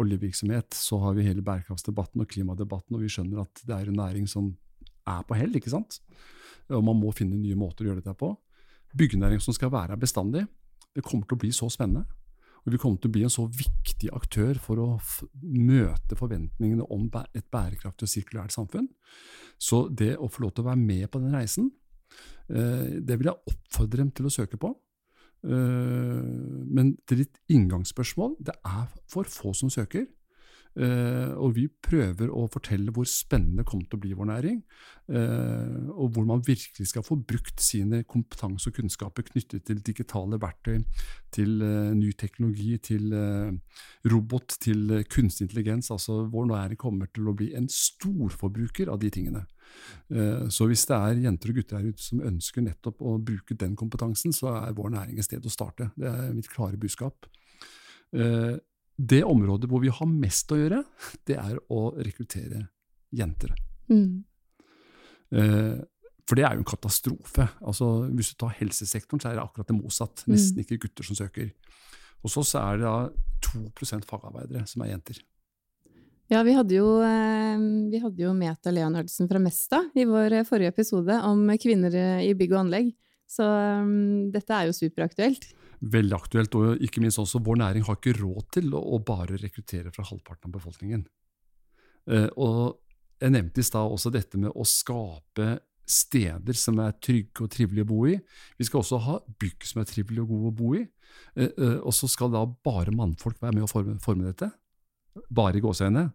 oljevirksomhet, 0.00 0.72
så 0.78 0.96
har 1.02 1.18
vi 1.18 1.26
hele 1.26 1.42
bærekraftsdebatten 1.44 2.22
og 2.22 2.30
klimadebatten, 2.30 2.96
og 2.96 3.02
vi 3.02 3.10
skjønner 3.12 3.42
at 3.42 3.60
det 3.66 3.74
er 3.76 3.90
en 3.90 3.98
næring 3.98 4.30
som 4.30 4.46
er 5.10 5.26
på 5.28 5.36
hell, 5.36 5.52
ikke 5.58 5.74
sant? 5.74 5.98
Og 6.72 6.86
man 6.86 6.96
må 6.96 7.12
finne 7.12 7.36
nye 7.36 7.58
måter 7.58 7.84
å 7.84 7.90
gjøre 7.90 8.00
dette 8.00 8.16
på. 8.16 8.30
Byggenæring 8.96 9.42
som 9.44 9.52
skal 9.56 9.74
være 9.74 9.98
bestandig, 10.00 10.46
det 10.96 11.04
kommer 11.04 11.28
til 11.28 11.36
å 11.36 11.42
bli 11.44 11.52
så 11.52 11.68
spennende. 11.68 12.06
Og 12.64 12.74
vi 12.74 12.80
kommer 12.80 13.00
til 13.00 13.10
å 13.10 13.14
bli 13.14 13.24
en 13.24 13.32
så 13.32 13.46
viktig 13.46 14.10
aktør 14.16 14.58
for 14.60 14.82
å 14.82 14.88
møte 15.42 16.18
forventningene 16.18 16.86
om 16.92 17.08
et 17.32 17.46
bærekraftig 17.52 18.06
og 18.06 18.12
sirkulært 18.12 18.54
samfunn. 18.54 18.88
Så 19.60 19.86
det 19.88 20.16
å 20.18 20.28
få 20.28 20.44
lov 20.44 20.54
til 20.54 20.64
å 20.64 20.70
være 20.70 20.82
med 20.82 21.08
på 21.10 21.22
den 21.22 21.34
reisen, 21.34 21.70
eh, 22.50 23.00
det 23.00 23.18
vil 23.18 23.30
jeg 23.30 23.52
oppfordre 23.54 24.04
dem 24.04 24.10
til 24.10 24.28
å 24.28 24.34
søke 24.34 24.60
på. 24.60 24.74
Eh, 25.44 26.22
men 26.68 26.96
til 27.08 27.24
ditt 27.24 27.40
inngangsspørsmål, 27.48 28.36
det 28.40 28.56
er 28.64 28.88
for 29.08 29.24
få 29.24 29.54
som 29.56 29.72
søker. 29.72 30.06
Uh, 30.78 31.34
og 31.42 31.56
vi 31.56 31.64
prøver 31.82 32.30
å 32.30 32.44
fortelle 32.46 32.92
hvor 32.94 33.08
spennende 33.10 33.64
det 33.64 33.66
kommer 33.66 33.88
til 33.90 33.98
å 33.98 34.02
bli 34.04 34.12
vår 34.14 34.28
næring, 34.30 34.60
uh, 35.10 35.88
og 35.96 36.14
hvor 36.14 36.28
man 36.28 36.44
virkelig 36.46 36.86
skal 36.92 37.02
få 37.02 37.16
brukt 37.18 37.58
sine 37.58 38.04
kompetanse 38.06 38.70
og 38.70 38.76
kunnskaper 38.78 39.26
knyttet 39.32 39.66
til 39.66 39.80
digitale 39.82 40.38
verktøy, 40.40 40.78
til 41.34 41.56
uh, 41.64 41.90
ny 41.98 42.12
teknologi, 42.14 42.76
til 42.86 43.10
robot, 44.10 44.56
til 44.62 45.02
kunstig 45.10 45.48
intelligens. 45.48 45.90
Altså 45.90 46.22
vår 46.30 46.48
næring 46.52 46.78
kommer 46.78 47.10
til 47.10 47.26
å 47.26 47.34
bli 47.34 47.50
en 47.58 47.66
storforbruker 47.70 48.92
av 48.92 49.02
de 49.02 49.10
tingene. 49.10 49.44
Så 50.50 50.66
hvis 50.66 50.82
det 50.88 50.96
er 50.96 51.20
jenter 51.22 51.52
og 51.52 51.60
gutter 51.60 51.78
her 51.78 51.92
ute 51.92 52.02
som 52.02 52.22
ønsker 52.26 52.64
nettopp 52.66 53.02
å 53.06 53.12
bruke 53.22 53.54
den 53.58 53.76
kompetansen, 53.78 54.34
så 54.34 54.50
er 54.56 54.74
vår 54.74 54.90
næring 54.96 55.20
et 55.20 55.28
sted 55.28 55.46
å 55.46 55.52
starte. 55.52 55.92
Det 55.94 56.10
er 56.10 56.34
mitt 56.34 56.50
klare 56.50 56.80
budskap. 56.80 57.28
Det 59.00 59.22
området 59.24 59.68
hvor 59.70 59.80
vi 59.80 59.92
har 59.94 60.10
mest 60.10 60.50
å 60.52 60.58
gjøre, 60.58 60.82
det 61.28 61.38
er 61.40 61.56
å 61.72 61.86
rekruttere 61.96 62.66
jenter. 63.16 63.54
Mm. 63.88 64.20
For 66.28 66.38
det 66.38 66.44
er 66.46 66.54
jo 66.54 66.62
en 66.62 66.68
katastrofe. 66.68 67.46
Altså, 67.64 67.88
hvis 68.12 68.32
du 68.32 68.36
tar 68.42 68.52
helsesektoren, 68.58 69.22
så 69.22 69.30
er 69.30 69.38
det 69.38 69.44
akkurat 69.46 69.70
det 69.70 69.78
motsatt. 69.78 70.22
Mm. 70.26 70.34
Nesten 70.34 70.62
ikke 70.62 70.78
gutter 70.84 71.06
som 71.06 71.18
søker. 71.18 71.48
Hos 72.22 72.36
oss 72.38 72.52
er 72.60 72.78
det 72.78 72.86
da 72.86 73.08
2 73.48 74.04
fagarbeidere 74.06 74.66
som 74.68 74.84
er 74.84 74.92
jenter. 74.92 75.22
Ja, 76.30 76.44
vi 76.46 76.54
hadde, 76.54 76.76
jo, 76.76 77.00
eh, 77.02 77.62
vi 77.90 77.98
hadde 77.98 78.22
jo 78.22 78.34
Meta 78.36 78.70
Leonardsen 78.70 79.26
fra 79.26 79.40
Mesta 79.42 79.80
i 79.98 80.04
vår 80.06 80.44
forrige 80.46 80.70
episode 80.70 81.16
om 81.26 81.48
kvinner 81.58 81.96
i 82.22 82.30
bygg 82.38 82.54
og 82.54 82.60
anlegg. 82.60 82.92
Så 83.30 83.46
um, 83.46 84.30
dette 84.30 84.54
er 84.54 84.68
jo 84.68 84.76
superaktuelt 84.76 85.48
veldig 85.80 86.16
aktuelt. 86.16 86.54
Og 86.58 86.84
ikke 86.84 87.02
minst 87.02 87.20
også, 87.20 87.40
vår 87.44 87.60
næring 87.62 87.86
har 87.86 87.98
ikke 87.98 88.18
råd 88.18 88.46
til 88.56 88.70
å, 88.76 88.82
å 88.96 89.00
bare 89.04 89.38
rekruttere 89.40 89.92
fra 89.94 90.04
halvparten 90.08 90.50
av 90.50 90.56
befolkningen. 90.58 91.04
Eh, 92.10 92.28
og 92.40 92.80
jeg 93.20 93.34
nevnte 93.34 93.62
i 93.62 93.66
stad 93.66 93.90
også 93.92 94.12
dette 94.12 94.40
med 94.40 94.52
å 94.54 94.66
skape 94.68 95.58
steder 95.90 96.54
som 96.54 96.78
er 96.84 96.94
trygge 97.02 97.44
og 97.44 97.50
trivelige 97.52 97.86
å 97.88 97.90
bo 97.90 98.04
i. 98.08 98.14
Vi 98.58 98.68
skal 98.68 98.82
også 98.82 99.00
ha 99.08 99.18
bygg 99.42 99.66
som 99.66 99.82
er 99.82 99.90
trivelige 99.90 100.24
og 100.24 100.32
gode 100.32 100.52
å 100.52 100.56
bo 100.60 100.72
i. 100.78 100.84
Eh, 101.34 101.50
eh, 101.50 101.76
og 101.80 101.92
så 101.96 102.08
skal 102.10 102.32
da 102.34 102.44
bare 102.46 102.94
mannfolk 102.94 103.40
være 103.42 103.58
med 103.58 103.66
å 103.66 103.70
forme, 103.70 103.98
forme 104.02 104.28
dette. 104.30 104.50
Bare 105.28 105.58
i 105.58 105.64
gåseøynene. 105.64 106.10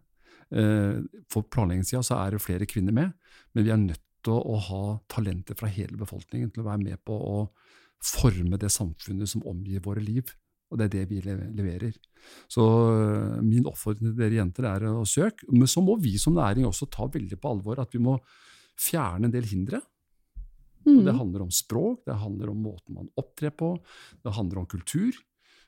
For 1.26 1.42
planleggingssida 1.50 2.04
så 2.06 2.20
er 2.20 2.36
det 2.36 2.38
flere 2.38 2.68
kvinner 2.70 2.94
med, 2.94 3.14
men 3.50 3.64
vi 3.66 3.72
er 3.74 3.80
nødt 3.82 3.98
til 4.22 4.30
å, 4.30 4.54
å 4.54 4.60
ha 4.68 4.82
talenter 5.10 5.58
fra 5.58 5.66
hele 5.66 5.98
befolkningen 5.98 6.52
til 6.54 6.62
å 6.62 6.68
være 6.68 6.84
med 6.84 7.00
på 7.02 7.16
å 7.18 7.40
forme 8.04 8.58
det 8.60 8.72
samfunnet 8.72 9.30
som 9.30 9.44
omgir 9.48 9.84
våre 9.84 10.02
liv. 10.04 10.32
Og 10.70 10.80
det 10.80 10.86
er 10.86 10.94
det 10.96 11.04
vi 11.10 11.20
leverer. 11.22 11.94
Så 12.50 12.62
øh, 12.62 13.42
min 13.44 13.68
oppfordring 13.70 14.10
til 14.10 14.18
dere 14.18 14.40
jenter 14.40 14.66
er 14.66 14.88
å 14.90 15.04
søke. 15.06 15.46
Men 15.52 15.70
så 15.70 15.82
må 15.84 15.94
vi 16.02 16.16
som 16.18 16.34
næring 16.34 16.66
også 16.66 16.88
ta 16.90 17.06
veldig 17.06 17.38
på 17.38 17.52
alvor 17.54 17.78
at 17.82 17.94
vi 17.94 18.02
må 18.02 18.16
fjerne 18.74 19.28
en 19.28 19.34
del 19.34 19.46
hindre. 19.46 19.80
Mm. 20.86 21.02
det 21.02 21.16
handler 21.18 21.42
om 21.42 21.50
språk, 21.50 22.04
det 22.06 22.14
handler 22.14 22.52
om 22.52 22.60
måten 22.62 22.94
man 22.94 23.08
opptrer 23.18 23.50
på, 23.50 23.72
det 24.22 24.34
handler 24.36 24.62
om 24.62 24.68
kultur. 24.70 25.16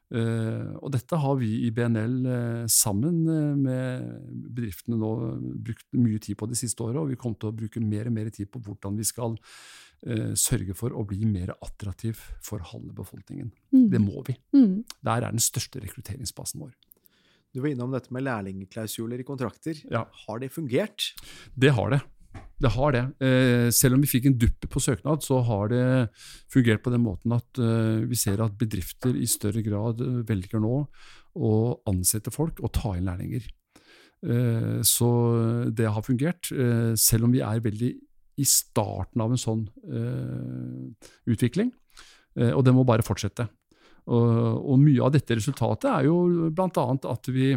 Uh, 0.08 0.72
og 0.80 0.88
dette 0.94 1.18
har 1.20 1.34
vi 1.36 1.50
i 1.66 1.70
BNL 1.74 2.14
uh, 2.24 2.62
sammen 2.72 3.18
uh, 3.28 3.58
med 3.58 4.06
bedriftene 4.56 4.96
nå 4.96 5.10
brukt 5.66 5.84
mye 6.00 6.22
tid 6.24 6.38
på 6.40 6.48
de 6.48 6.56
siste 6.56 6.80
året, 6.80 6.96
og 7.02 7.10
vi 7.10 7.18
kommer 7.20 7.36
til 7.36 7.50
å 7.50 7.58
bruke 7.58 7.82
mer 7.84 8.08
og 8.08 8.14
mer 8.16 8.30
tid 8.32 8.48
på 8.48 8.62
hvordan 8.64 8.96
vi 8.96 9.04
skal 9.04 9.36
sørge 10.38 10.76
for 10.78 10.94
å 10.94 11.02
bli 11.08 11.26
mer 11.26 11.50
attraktiv 11.56 12.20
for 12.44 12.62
halve 12.70 12.92
befolkningen. 12.94 13.48
Mm. 13.74 13.86
Det 13.90 14.00
må 14.02 14.22
vi. 14.28 14.36
Mm. 14.54 14.84
Der 15.02 15.24
er 15.26 15.34
den 15.34 15.42
største 15.42 15.82
rekrutteringsbasen 15.82 16.62
vår. 16.62 16.70
Du 17.54 17.62
var 17.64 17.72
innom 17.72 17.94
dette 17.94 18.12
med 18.14 18.26
lærlingklausuler 18.26 19.18
i 19.22 19.26
kontrakter. 19.26 19.80
Ja. 19.90 20.04
Har 20.26 20.38
det 20.42 20.52
fungert? 20.54 21.12
Det 21.56 21.72
har 21.74 21.90
det. 21.94 22.02
Det 22.58 22.72
har 22.74 22.94
det. 22.94 23.04
Eh, 23.24 23.68
selv 23.74 23.96
om 23.96 24.02
vi 24.02 24.10
fikk 24.10 24.26
en 24.28 24.38
dupp 24.38 24.66
på 24.70 24.82
søknad, 24.82 25.22
så 25.24 25.40
har 25.46 25.70
det 25.72 25.84
fungert 26.50 26.82
på 26.84 26.92
den 26.92 27.04
måten 27.04 27.34
at 27.36 27.60
eh, 27.62 28.02
vi 28.10 28.18
ser 28.18 28.42
at 28.44 28.58
bedrifter 28.58 29.14
i 29.16 29.28
større 29.30 29.62
grad 29.66 30.02
eh, 30.04 30.18
velger 30.28 30.60
nå 30.62 30.82
å 31.38 31.52
ansette 31.88 32.34
folk 32.34 32.60
og 32.60 32.74
ta 32.74 32.96
inn 32.98 33.08
lærlinger. 33.08 33.46
Eh, 34.26 34.78
så 34.82 35.10
det 35.70 35.86
har 35.86 36.04
fungert, 36.06 36.50
eh, 36.52 36.92
selv 36.98 37.28
om 37.28 37.34
vi 37.34 37.44
er 37.46 37.62
veldig 37.64 37.92
i 38.38 38.46
starten 38.46 39.22
av 39.24 39.34
en 39.34 39.40
sånn 39.40 39.64
uh, 39.90 41.08
utvikling. 41.30 41.72
Uh, 42.38 42.52
og 42.54 42.62
det 42.66 42.74
må 42.76 42.86
bare 42.88 43.06
fortsette. 43.06 43.48
Og, 44.08 44.28
og, 44.62 44.76
mye 44.80 45.02
av 45.04 45.12
dette 45.12 45.36
resultatet 45.36 45.90
er 45.90 46.06
jo 46.08 46.48
bl.a. 46.54 46.86
at 47.12 47.28
vi 47.28 47.52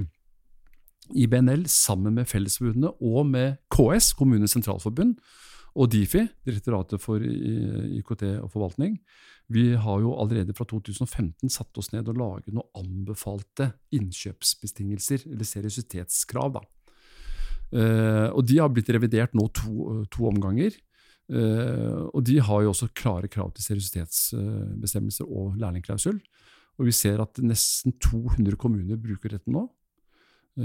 i 1.15 1.27
BNL 1.27 1.63
sammen 1.71 2.17
med 2.17 2.27
Fellesforbundet 2.27 2.99
og 3.03 3.25
med 3.27 3.61
KS, 3.71 4.11
Kommunenes 4.19 4.55
sentralforbund, 4.55 5.15
og 5.71 5.87
Difi, 5.91 6.25
Direktoratet 6.43 6.99
for 6.99 7.23
IKT 7.23 8.25
og 8.41 8.49
forvaltning, 8.51 8.97
vi 9.51 9.71
har 9.79 10.03
jo 10.03 10.13
allerede 10.19 10.55
fra 10.55 10.67
2015 10.67 11.51
satt 11.51 11.79
oss 11.79 11.91
ned 11.91 12.07
og 12.11 12.19
laget 12.19 12.55
noen 12.55 12.67
anbefalte 12.79 13.71
innkjøpsbetingelser, 13.95 15.25
eller 15.31 15.47
seriøsitetskrav. 15.47 16.53
da 16.55 16.63
og 17.71 18.41
de 18.43 18.57
har 18.59 18.71
blitt 18.73 18.89
revidert 18.91 19.35
nå 19.37 19.45
to, 19.55 20.01
to 20.11 20.25
omganger. 20.27 20.75
Uh, 21.31 22.09
og 22.11 22.25
de 22.27 22.41
har 22.43 22.63
jo 22.65 22.71
også 22.73 22.89
klare 22.97 23.29
krav 23.31 23.53
til 23.55 23.63
seriøsitetsbestemmelser 23.69 25.27
og 25.29 25.55
lærlingklausul. 25.61 26.17
Og 26.79 26.87
vi 26.87 26.95
ser 26.95 27.21
at 27.23 27.39
nesten 27.43 27.95
200 28.03 28.57
kommuner 28.59 28.99
bruker 28.99 29.35
dette 29.35 29.51
nå. 29.51 29.67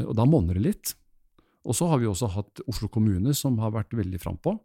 Og 0.02 0.14
da 0.18 0.24
monner 0.26 0.58
det 0.58 0.64
litt. 0.64 0.94
Og 1.66 1.76
så 1.76 1.86
har 1.90 2.00
vi 2.00 2.08
også 2.10 2.30
hatt 2.34 2.62
Oslo 2.70 2.88
kommune, 2.90 3.34
som 3.34 3.58
har 3.62 3.74
vært 3.74 3.94
veldig 3.94 4.18
frampå. 4.22 4.56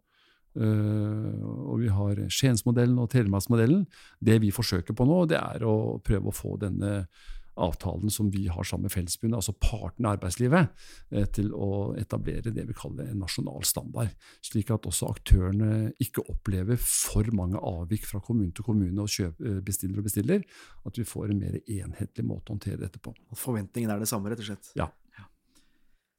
Uh, 0.57 1.37
og 1.69 1.83
vi 1.83 1.91
har 1.93 2.23
Skiensmodellen 2.33 2.97
og 3.01 3.11
Telemarksmodellen. 3.13 3.85
Det 4.19 4.39
vi 4.41 4.53
forsøker 4.53 4.97
på 4.97 5.05
nå, 5.07 5.23
det 5.29 5.37
er 5.37 5.67
å 5.67 5.99
prøve 6.03 6.31
å 6.31 6.35
få 6.35 6.57
denne 6.61 7.05
avtalen 7.55 8.11
som 8.13 8.29
vi 8.31 8.47
har 8.47 8.63
sammen 8.63 8.87
med 8.87 8.93
Fellesforbundet, 8.93 9.37
altså 9.37 9.55
partene 9.59 10.09
i 10.09 10.15
arbeidslivet, 10.15 10.85
eh, 11.11 11.27
til 11.35 11.51
å 11.53 11.93
etablere 11.99 12.53
det 12.53 12.65
vi 12.69 12.77
kaller 12.77 13.09
en 13.09 13.21
nasjonal 13.23 13.65
standard. 13.67 14.13
Slik 14.45 14.71
at 14.71 14.87
også 14.87 15.09
aktørene 15.11 15.91
ikke 16.01 16.25
opplever 16.31 16.79
for 16.81 17.27
mange 17.35 17.59
avvik 17.59 18.07
fra 18.07 18.21
kommune 18.23 18.53
til 18.55 18.67
kommune 18.67 19.01
og 19.01 19.11
kjøp, 19.11 19.41
eh, 19.41 19.59
bestiller 19.65 19.99
og 19.99 20.07
bestiller. 20.07 20.43
At 20.85 20.97
vi 20.97 21.03
får 21.03 21.31
en 21.31 21.39
mer 21.39 21.59
enhetlig 21.67 22.25
måte 22.25 22.51
å 22.51 22.57
håndtere 22.57 22.79
dette 22.85 22.99
på. 22.99 23.13
Forventningen 23.35 23.91
er 23.91 23.99
det 23.99 24.07
samme, 24.07 24.29
rett 24.29 24.39
og 24.39 24.51
slett? 24.51 24.71
Ja. 24.75 24.91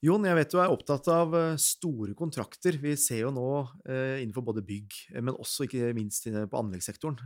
Jon, 0.03 0.25
jeg 0.27 0.35
vet 0.35 0.51
du 0.51 0.57
er 0.59 0.73
opptatt 0.75 1.07
av 1.15 1.31
eh, 1.39 1.53
store 1.63 2.11
kontrakter. 2.19 2.75
Vi 2.83 2.97
ser 2.99 3.21
jo 3.21 3.29
nå 3.31 3.45
eh, 3.87 4.17
innenfor 4.25 4.43
både 4.49 4.65
bygg, 4.67 4.97
eh, 5.13 5.23
men 5.23 5.37
også 5.39 5.69
ikke 5.69 5.93
minst 5.95 6.27
på 6.27 6.59
anleggssektoren, 6.59 7.21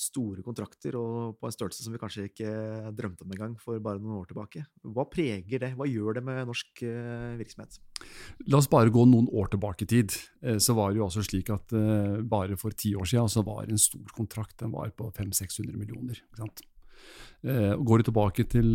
store 0.00 0.42
kontrakter 0.42 0.98
og 0.98 1.36
på 1.38 1.46
en 1.46 1.54
størrelse 1.54 1.84
som 1.84 1.94
vi 1.94 2.00
kanskje 2.02 2.26
ikke 2.26 2.50
drømte 2.98 3.22
om 3.22 3.30
engang 3.36 3.54
for 3.62 3.78
bare 3.82 4.02
noen 4.02 4.18
år 4.18 4.26
tilbake. 4.32 4.64
Hva 4.82 5.06
preger 5.06 5.62
det? 5.62 5.70
Hva 5.78 5.86
gjør 5.86 6.18
det 6.18 6.24
med 6.26 6.42
norsk 6.50 6.82
virksomhet? 7.38 7.78
La 8.50 8.58
oss 8.58 8.70
bare 8.74 8.90
gå 8.90 9.06
noen 9.06 9.30
år 9.30 9.52
tilbake 9.54 9.86
i 9.86 9.90
tid. 9.94 10.18
Så 10.62 10.74
var 10.74 10.90
det 10.90 10.98
jo 11.00 11.06
altså 11.06 11.22
slik 11.26 11.52
at 11.54 11.74
bare 12.26 12.58
for 12.58 12.74
ti 12.74 12.96
år 12.98 13.06
siden 13.06 13.30
så 13.30 13.46
var 13.46 13.70
en 13.70 13.80
stor 13.80 14.10
kontrakt 14.16 14.58
den 14.64 14.74
var 14.74 14.90
på 14.98 15.12
500-600 15.14 15.78
millioner. 15.78 16.22
Går 17.46 18.02
du 18.02 18.08
tilbake 18.10 18.46
til 18.50 18.74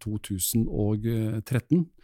2013, 0.00 1.84
Eh, 1.84 1.95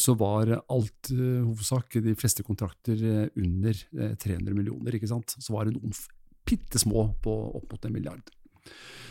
så 0.00 0.14
var 0.16 0.54
alt 0.56 1.10
eh, 1.12 1.42
hovedsak, 1.44 1.98
de 2.00 2.14
fleste 2.16 2.44
kontrakter 2.46 2.96
eh, 3.04 3.26
under 3.36 3.76
300 4.16 4.54
millioner. 4.56 4.96
ikke 4.96 5.10
sant? 5.10 5.36
Så 5.36 5.52
var 5.52 5.68
det 5.68 5.76
noen 5.76 5.92
bitte 6.48 6.80
små 6.80 7.10
på 7.22 7.34
opp 7.58 7.74
mot 7.74 7.84
en 7.84 7.94
milliard. 7.94 8.30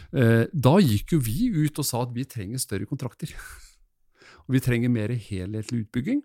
Da 0.09 0.71
gikk 0.81 1.13
jo 1.13 1.19
vi 1.21 1.51
ut 1.53 1.77
og 1.77 1.85
sa 1.85 2.01
at 2.01 2.13
vi 2.15 2.25
trenger 2.25 2.61
større 2.61 2.87
kontrakter. 2.89 3.29
Og 4.49 4.55
vi 4.55 4.61
trenger 4.65 4.89
mer 4.89 5.11
helhetlig 5.13 5.83
utbygging 5.83 6.23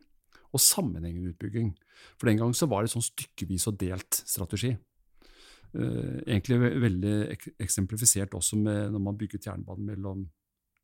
og 0.54 0.62
sammenhengende 0.62 1.34
utbygging. 1.34 1.74
For 2.16 2.30
den 2.30 2.38
gang 2.40 2.54
så 2.56 2.64
var 2.70 2.80
det 2.80 2.94
sånn 2.94 3.04
stykkevis 3.04 3.66
og 3.68 3.76
delt 3.82 4.16
strategi. 4.24 4.70
Egentlig 5.74 6.56
veldig 6.86 7.14
eksemplifisert 7.60 8.32
også 8.38 8.56
med 8.62 8.94
når 8.94 9.04
man 9.04 9.18
bygget 9.20 9.50
jernbanen 9.50 9.90
mellom 9.92 10.24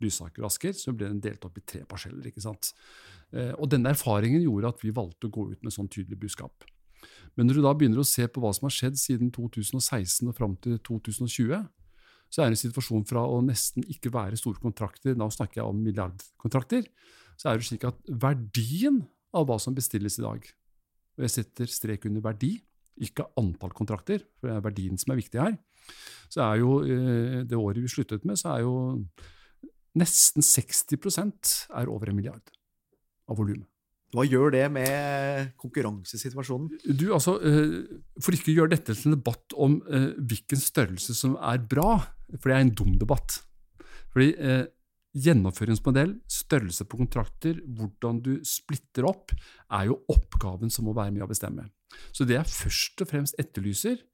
Lysaker 0.05 0.45
og 0.45 0.51
Asker, 0.51 0.75
så 0.77 0.95
ble 0.97 1.11
den 1.11 1.23
delt 1.23 1.45
opp 1.47 1.59
i 1.61 1.65
tre 1.67 1.85
parseller. 1.89 2.27
ikke 2.31 2.43
sant? 2.45 2.73
Eh, 3.33 3.53
og 3.57 3.71
Denne 3.73 3.93
erfaringen 3.95 4.43
gjorde 4.43 4.75
at 4.75 4.85
vi 4.85 4.95
valgte 4.95 5.29
å 5.29 5.35
gå 5.35 5.51
ut 5.53 5.65
med 5.67 5.75
sånn 5.75 5.91
tydelig 5.91 6.19
budskap. 6.21 6.67
Men 7.37 7.47
når 7.49 7.59
du 7.59 7.65
da 7.65 7.75
begynner 7.77 8.03
å 8.03 8.09
se 8.09 8.27
på 8.29 8.43
hva 8.43 8.51
som 8.57 8.67
har 8.67 8.75
skjedd 8.75 8.99
siden 9.01 9.31
2016 9.35 10.29
og 10.29 10.37
fram 10.37 10.57
til 10.61 10.81
2020, 10.87 11.63
så 12.31 12.43
er 12.43 12.51
det 12.51 12.57
en 12.57 12.63
situasjon 12.63 13.07
fra 13.09 13.23
å 13.27 13.41
nesten 13.43 13.87
ikke 13.91 14.13
være 14.15 14.39
store 14.39 14.63
kontrakter, 14.63 15.17
da 15.19 15.27
snakker 15.33 15.61
jeg 15.61 15.71
om 15.71 15.81
milliardkontrakter, 15.83 16.87
så 17.41 17.51
er 17.51 17.59
det 17.59 17.67
slik 17.67 17.87
at 17.89 17.99
verdien 18.23 19.01
av 19.35 19.49
hva 19.49 19.59
som 19.63 19.75
bestilles 19.75 20.19
i 20.21 20.27
dag, 20.27 20.45
og 21.19 21.27
jeg 21.27 21.35
setter 21.35 21.71
strek 21.71 22.07
under 22.11 22.23
verdi, 22.25 22.55
ikke 23.01 23.31
antall 23.41 23.73
kontrakter, 23.75 24.23
for 24.39 24.51
det 24.51 24.57
er 24.59 24.65
verdien 24.67 25.01
som 25.01 25.15
er 25.15 25.21
viktig 25.23 25.41
her, 25.41 25.59
så 26.31 26.45
er 26.47 26.61
jo 26.61 26.81
eh, 26.85 27.43
det 27.49 27.59
året 27.59 27.83
vi 27.83 27.91
sluttet 27.91 28.27
med, 28.29 28.39
så 28.39 28.55
er 28.55 28.67
jo 28.67 28.75
nesten 29.99 30.45
60% 30.45 31.53
er 31.81 31.91
over 31.91 32.11
en 32.11 32.19
milliard. 32.19 32.57
av 33.31 33.39
volumet. 33.39 33.69
Hva 34.11 34.25
gjør 34.27 34.51
det 34.51 34.65
med 34.75 35.53
konkurransesituasjonen? 35.63 36.81
Du, 36.99 37.13
altså, 37.15 37.37
For 38.19 38.35
ikke 38.35 38.51
å 38.51 38.57
gjøre 38.57 38.73
dette 38.73 38.97
til 38.99 39.13
en 39.13 39.15
debatt 39.15 39.55
om 39.55 39.77
hvilken 39.87 40.59
størrelse 40.59 41.15
som 41.15 41.37
er 41.39 41.63
bra, 41.63 41.93
for 42.33 42.51
det 42.51 42.57
er 42.57 42.65
en 42.65 42.75
dum 42.75 42.97
debatt. 42.99 43.37
Fordi 44.11 44.33
Gjennomføringsmodell, 45.11 46.13
størrelse 46.31 46.85
på 46.87 47.01
kontrakter, 47.01 47.57
hvordan 47.67 48.21
du 48.23 48.37
splitter 48.47 49.09
opp, 49.09 49.33
er 49.75 49.89
jo 49.89 49.97
oppgaven 50.13 50.71
som 50.71 50.87
må 50.87 50.95
være 50.95 51.11
med 51.17 51.25
å 51.25 51.31
bestemme. 51.31 51.67
Så 52.15 52.23
det 52.29 52.37
jeg 52.37 52.47
først 52.47 53.03
og 53.03 53.11
fremst 53.11 53.41
etterlyser, 53.43 53.99
eh, 53.99 54.10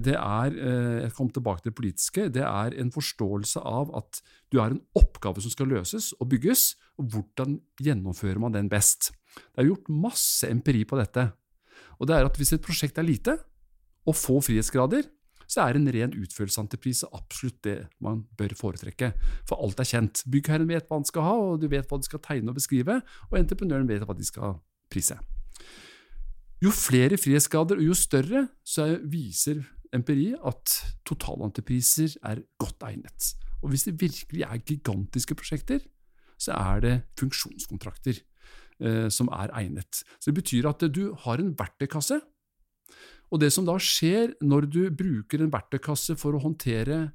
det 0.00 0.14
er 0.16 0.54
eh, 0.56 0.98
jeg 1.04 1.14
kom 1.16 1.28
tilbake 1.32 1.62
til 1.62 1.72
det 1.72 1.78
politiske, 1.78 2.28
det 2.32 2.44
er 2.44 2.76
en 2.80 2.92
forståelse 2.94 3.60
av 3.60 3.92
at 3.98 4.22
du 4.52 4.60
har 4.60 4.72
en 4.72 4.82
oppgave 4.98 5.42
som 5.44 5.52
skal 5.52 5.70
løses 5.72 6.12
og 6.18 6.30
bygges, 6.32 6.72
og 6.98 7.12
hvordan 7.12 7.58
gjennomfører 7.82 8.40
man 8.42 8.56
den 8.56 8.70
best. 8.72 9.12
Det 9.36 9.62
er 9.62 9.70
gjort 9.70 9.92
masse 9.92 10.48
empiri 10.48 10.86
på 10.88 10.98
dette. 10.98 11.28
Og 11.98 12.08
det 12.08 12.16
er 12.16 12.26
at 12.26 12.36
Hvis 12.36 12.52
et 12.54 12.64
prosjekt 12.64 12.98
er 12.98 13.06
lite 13.06 13.36
og 14.08 14.16
få 14.16 14.40
frihetsgrader, 14.40 15.04
så 15.48 15.64
er 15.64 15.78
en 15.78 15.88
ren 15.88 16.12
utførelsesentreprise 16.12 17.08
absolutt 17.16 17.62
det 17.64 17.76
man 18.04 18.26
bør 18.36 18.52
foretrekke. 18.56 19.14
For 19.48 19.60
alt 19.64 19.80
er 19.80 19.88
kjent. 19.88 20.22
Byggherren 20.28 20.68
vet 20.68 20.88
hva 20.88 20.98
han 21.00 21.08
skal 21.08 21.24
ha, 21.24 21.36
og 21.52 21.62
du 21.62 21.68
vet 21.72 21.88
hva 21.88 21.98
de 22.00 22.08
skal 22.08 22.20
tegne 22.24 22.52
og 22.52 22.58
beskrive, 22.58 23.00
og 23.30 23.38
entreprenøren 23.40 23.88
vet 23.88 24.04
hva 24.04 24.16
de 24.16 24.28
skal 24.28 24.58
prise. 24.92 25.16
Jo 26.64 26.72
flere 26.74 27.18
frihetsgrader 27.20 27.78
og 27.78 27.86
jo 27.86 27.94
større, 27.94 28.48
så 28.66 28.96
viser 29.06 29.62
empiri 29.94 30.32
at 30.34 30.74
totalentrepriser 31.06 32.18
er 32.26 32.42
godt 32.58 32.82
egnet. 32.88 33.34
Og 33.62 33.70
hvis 33.72 33.86
det 33.86 34.00
virkelig 34.00 34.42
er 34.42 34.64
gigantiske 34.66 35.36
prosjekter, 35.38 35.84
så 36.38 36.54
er 36.54 36.82
det 36.82 36.96
funksjonskontrakter 37.18 38.18
eh, 38.18 39.06
som 39.10 39.30
er 39.34 39.54
egnet. 39.58 40.02
Så 40.18 40.30
Det 40.30 40.40
betyr 40.42 40.68
at 40.70 40.82
du 40.94 41.14
har 41.14 41.38
en 41.38 41.54
verktøykasse 41.58 42.20
og 43.28 43.42
det 43.42 43.50
som 43.52 43.66
da 43.68 43.76
skjer 43.80 44.34
når 44.44 44.68
du 44.72 44.82
bruker 44.94 45.42
en 45.44 45.52
verktøykasse 45.52 46.16
for 46.20 46.36
å 46.36 46.42
håndtere 46.42 47.10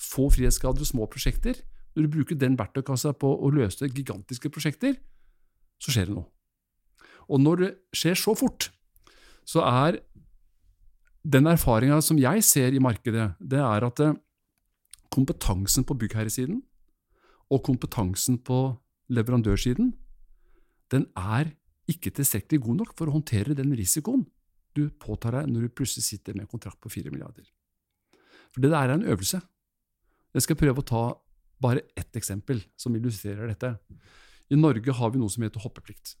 få 0.00 0.28
frihetsgrader 0.32 0.84
og 0.84 0.88
små 0.88 1.08
prosjekter, 1.10 1.58
når 1.94 2.06
du 2.06 2.14
bruker 2.14 2.38
den 2.38 2.56
verktøykassa 2.58 3.12
på 3.18 3.28
å 3.28 3.50
løse 3.52 3.90
gigantiske 3.90 4.50
prosjekter, 4.54 4.96
så 5.82 5.92
skjer 5.92 6.08
det 6.08 6.16
noe. 6.16 6.28
Og 7.28 7.42
når 7.42 7.60
det 7.60 7.70
skjer 7.96 8.16
så 8.16 8.32
fort, 8.38 8.70
så 9.48 9.64
er 9.64 10.00
den 11.24 11.48
erfaringa 11.48 12.00
som 12.04 12.20
jeg 12.20 12.44
ser 12.44 12.74
i 12.76 12.82
markedet, 12.82 13.30
det 13.40 13.60
er 13.60 13.86
at 13.86 14.02
eh, 14.04 14.16
kompetansen 15.12 15.86
på 15.88 15.96
byggherresiden 15.98 16.60
og 17.48 17.62
kompetansen 17.64 18.36
på 18.44 18.76
leverandørsiden, 19.08 19.94
den 20.92 21.06
er 21.16 21.54
ikke 21.88 22.12
tilstrekkelig 22.12 22.60
god 22.64 22.82
nok 22.82 22.92
for 22.96 23.08
å 23.08 23.16
håndtere 23.16 23.56
den 23.56 23.72
risikoen 23.76 24.26
du 24.76 24.88
påtar 25.00 25.38
deg 25.38 25.48
når 25.50 25.66
du 25.66 25.76
plutselig 25.80 26.04
sitter 26.06 26.36
med 26.36 26.44
en 26.44 26.52
kontrakt 26.52 26.80
på 26.84 26.92
4 26.92 27.12
milliarder. 27.12 27.46
For 28.52 28.64
det 28.64 28.70
der 28.72 28.92
er 28.92 28.98
en 28.98 29.08
øvelse. 29.08 29.40
Jeg 30.36 30.44
skal 30.44 30.58
prøve 30.60 30.84
å 30.84 30.86
ta 30.86 31.02
bare 31.58 31.88
ett 31.98 32.16
eksempel 32.16 32.60
som 32.78 32.94
illustrerer 32.94 33.48
dette. 33.50 33.72
I 34.52 34.60
Norge 34.60 34.94
har 34.94 35.12
vi 35.12 35.20
noe 35.20 35.32
som 35.32 35.44
heter 35.44 35.64
hoppeplikt. 35.64 36.14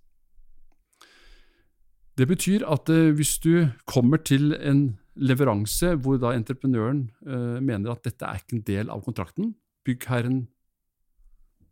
Det 2.18 2.26
betyr 2.26 2.64
at 2.66 2.90
eh, 2.90 3.12
hvis 3.14 3.36
du 3.38 3.68
kommer 3.86 4.18
til 4.26 4.50
en 4.58 4.98
leveranse 5.18 5.94
hvor 6.02 6.18
da 6.18 6.34
entreprenøren 6.34 7.06
eh, 7.26 7.58
mener 7.62 7.92
at 7.92 8.04
dette 8.06 8.26
er 8.26 8.40
ikke 8.40 8.58
en 8.58 8.66
del 8.66 8.90
av 8.90 9.04
kontrakten, 9.06 9.52
byggherren 9.86 10.42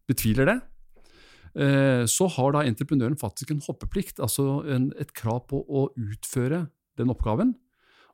betviler 0.06 0.46
det, 0.46 0.56
eh, 1.59 2.04
så 2.06 2.28
har 2.37 2.54
da 2.54 2.62
entreprenøren 2.62 3.18
faktisk 3.18 3.50
en 3.50 3.62
hoppeplikt, 3.66 4.20
altså 4.22 4.62
en, 4.70 4.92
et 5.02 5.11
krav 5.18 5.48
på 5.50 5.64
å 5.66 5.88
utføre 5.98 6.68
den 6.98 7.11
oppgaven. 7.11 7.56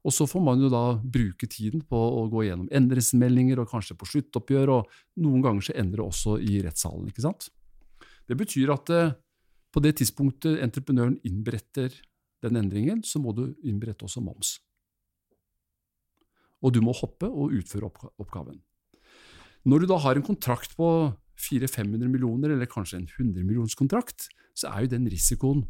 Og 0.03 0.15
så 0.17 0.25
får 0.27 0.43
man 0.43 0.59
jo 0.59 0.71
da 0.73 0.97
bruke 0.99 1.47
tiden 1.47 1.85
på 1.87 1.99
å 1.99 2.25
gå 2.33 2.47
gjennom 2.49 2.71
endringsmeldinger 2.75 3.61
og 3.63 3.69
kanskje 3.71 3.95
på 3.95 4.09
sluttoppgjør, 4.09 4.73
og 4.73 5.21
noen 5.23 5.45
ganger 5.45 5.69
så 5.69 5.77
ender 5.79 6.01
det 6.01 6.07
også 6.09 6.39
i 6.43 6.57
rettssalen. 6.65 7.13
ikke 7.13 7.23
sant? 7.23 7.53
Det 8.27 8.35
betyr 8.41 8.73
at 8.73 8.91
på 9.73 9.83
det 9.85 9.95
tidspunktet 10.01 10.59
entreprenøren 10.65 11.21
innberetter 11.29 11.95
den 12.43 12.59
endringen, 12.59 13.03
så 13.07 13.21
må 13.23 13.35
du 13.37 13.49
innberette 13.63 14.07
også 14.07 14.23
moms. 14.25 14.57
Og 16.63 16.75
du 16.75 16.81
må 16.85 16.95
hoppe 16.95 17.27
og 17.27 17.55
utføre 17.59 17.91
oppgaven. 18.23 18.61
Når 19.67 19.83
du 19.83 19.91
da 19.91 19.99
har 20.03 20.19
en 20.19 20.27
kontrakt 20.27 20.75
på 20.79 20.87
400-500 21.39 22.11
millioner, 22.11 22.55
eller 22.55 22.71
kanskje 22.71 23.01
en 23.01 23.09
100 23.09 23.47
millionskontrakt, 23.47 24.29
så 24.59 24.71
er 24.73 24.85
jo 24.85 24.95
den 24.95 25.07
risikoen 25.11 25.65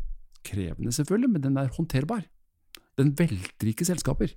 krevende, 0.44 0.92
selvfølgelig, 0.92 1.30
men 1.32 1.44
den 1.44 1.58
er 1.60 1.72
håndterbar. 1.72 2.24
Den 2.98 3.12
velter 3.16 3.70
ikke 3.70 3.86
selskaper. 3.88 4.32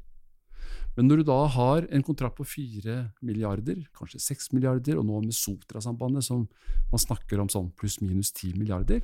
Men 0.95 1.09
når 1.09 1.21
du 1.21 1.27
da 1.27 1.41
har 1.51 1.87
en 1.91 2.03
kontrakt 2.07 2.37
på 2.39 2.45
4 2.47 2.95
milliarder, 3.25 3.81
kanskje 3.95 4.21
6 4.23 4.53
milliarder, 4.55 4.99
og 4.99 5.07
nå 5.07 5.25
med 5.25 5.35
Sotra-sambandet, 5.35 6.23
som 6.23 6.45
man 6.91 7.03
snakker 7.03 7.41
om 7.41 7.51
sånn 7.51 7.73
pluss-minus 7.75 8.31
10 8.31 8.55
milliarder, 8.59 9.03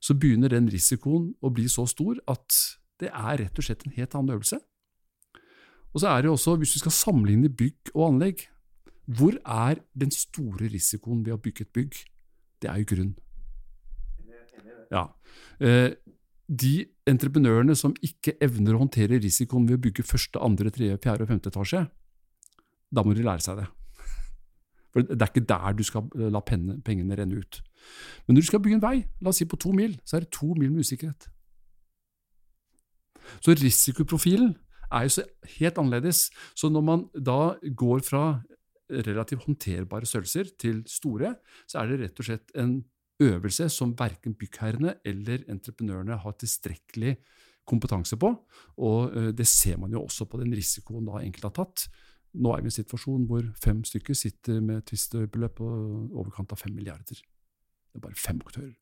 så 0.00 0.16
begynner 0.16 0.52
den 0.52 0.68
risikoen 0.72 1.30
å 1.44 1.52
bli 1.52 1.66
så 1.68 1.84
stor 1.88 2.20
at 2.30 2.56
det 3.00 3.10
er 3.12 3.40
rett 3.44 3.58
og 3.60 3.66
slett 3.66 3.84
en 3.86 3.96
helt 3.96 4.14
annen 4.16 4.34
øvelse. 4.36 4.60
Og 5.90 6.02
så 6.02 6.12
er 6.12 6.22
det 6.22 6.30
også, 6.30 6.56
hvis 6.60 6.76
du 6.76 6.82
skal 6.82 6.94
sammenligne 6.94 7.50
bygg 7.50 7.92
og 7.94 8.06
anlegg, 8.12 8.46
hvor 9.10 9.34
er 9.42 9.80
den 9.98 10.12
store 10.14 10.70
risikoen 10.70 11.24
ved 11.26 11.34
å 11.34 11.40
bygge 11.42 11.66
et 11.66 11.72
bygg? 11.74 11.98
Det 12.62 12.70
er 12.70 12.82
jo 12.82 12.90
grunn. 12.92 13.14
Ja. 14.90 15.08
Eh, 15.62 15.96
de 16.50 16.74
entreprenørene 17.10 17.76
som 17.78 17.94
ikke 18.02 18.36
evner 18.42 18.76
å 18.76 18.84
håndtere 18.84 19.20
risikoen 19.22 19.66
ved 19.68 19.78
å 19.78 19.82
bygge 19.86 20.06
første, 20.06 20.40
andre, 20.42 20.70
tredje, 20.74 20.98
fjerde 21.02 21.26
og 21.26 21.30
femte 21.30 21.50
etasje, 21.52 21.84
da 22.90 23.04
må 23.06 23.14
de 23.14 23.26
lære 23.26 23.44
seg 23.44 23.62
det. 23.62 23.68
For 24.92 25.06
Det 25.06 25.22
er 25.22 25.30
ikke 25.30 25.48
der 25.48 25.76
du 25.78 25.82
skal 25.86 26.08
eh, 26.18 26.30
la 26.32 26.40
pengene 26.40 27.18
renne 27.18 27.38
ut. 27.38 27.60
Men 28.26 28.34
når 28.34 28.42
du 28.42 28.46
skal 28.46 28.62
bygge 28.62 28.78
en 28.80 28.82
vei, 28.84 28.96
la 29.20 29.32
oss 29.32 29.40
si 29.42 29.48
på 29.48 29.58
to 29.60 29.72
mil, 29.76 29.98
så 30.04 30.18
er 30.18 30.26
det 30.26 30.32
to 30.34 30.54
mil 30.54 30.72
med 30.72 30.86
usikkerhet. 30.86 31.28
Så 33.40 33.54
risikoprofilen 33.54 34.54
er 34.90 35.06
jo 35.06 35.14
så 35.14 35.26
helt 35.58 35.78
annerledes. 35.78 36.30
Så 36.58 36.68
når 36.68 36.86
man 36.86 37.04
da 37.14 37.54
går 37.76 38.02
fra 38.06 38.24
relativt 38.90 39.44
håndterbare 39.46 40.06
størrelser 40.06 40.50
til 40.58 40.82
store, 40.90 41.36
så 41.68 41.78
er 41.78 41.92
det 41.92 42.00
rett 42.00 42.22
og 42.22 42.26
slett 42.26 42.56
en 42.58 42.80
øvelse 43.20 43.68
som 43.70 43.92
verken 43.98 44.34
byggherrene 44.34 44.96
eller 45.06 45.44
entreprenørene 45.52 46.18
har 46.18 46.34
tilstrekkelig 46.40 47.16
kompetanse 47.68 48.18
på. 48.18 48.32
Og 48.82 49.16
eh, 49.16 49.30
det 49.36 49.46
ser 49.46 49.78
man 49.78 49.92
jo 49.94 50.02
også 50.02 50.26
på 50.26 50.40
den 50.40 50.54
risikoen 50.56 51.06
da 51.06 51.22
enkelte 51.22 51.50
har 51.50 51.58
tatt. 51.60 51.86
Nå 52.38 52.52
er 52.54 52.62
vi 52.62 52.68
i 52.68 52.70
en 52.70 52.76
situasjon 52.78 53.24
hvor 53.26 53.42
fem 53.58 53.80
stykker 53.86 54.14
sitter 54.14 54.60
med 54.62 54.84
tvistbeløp 54.86 55.56
på 55.58 55.66
overkant 55.66 56.52
av 56.54 56.60
fem 56.60 56.74
milliarder. 56.76 57.18
Det 57.18 57.98
er 57.98 58.04
bare 58.04 58.18
fem 58.18 58.38
aktører. 58.44 58.76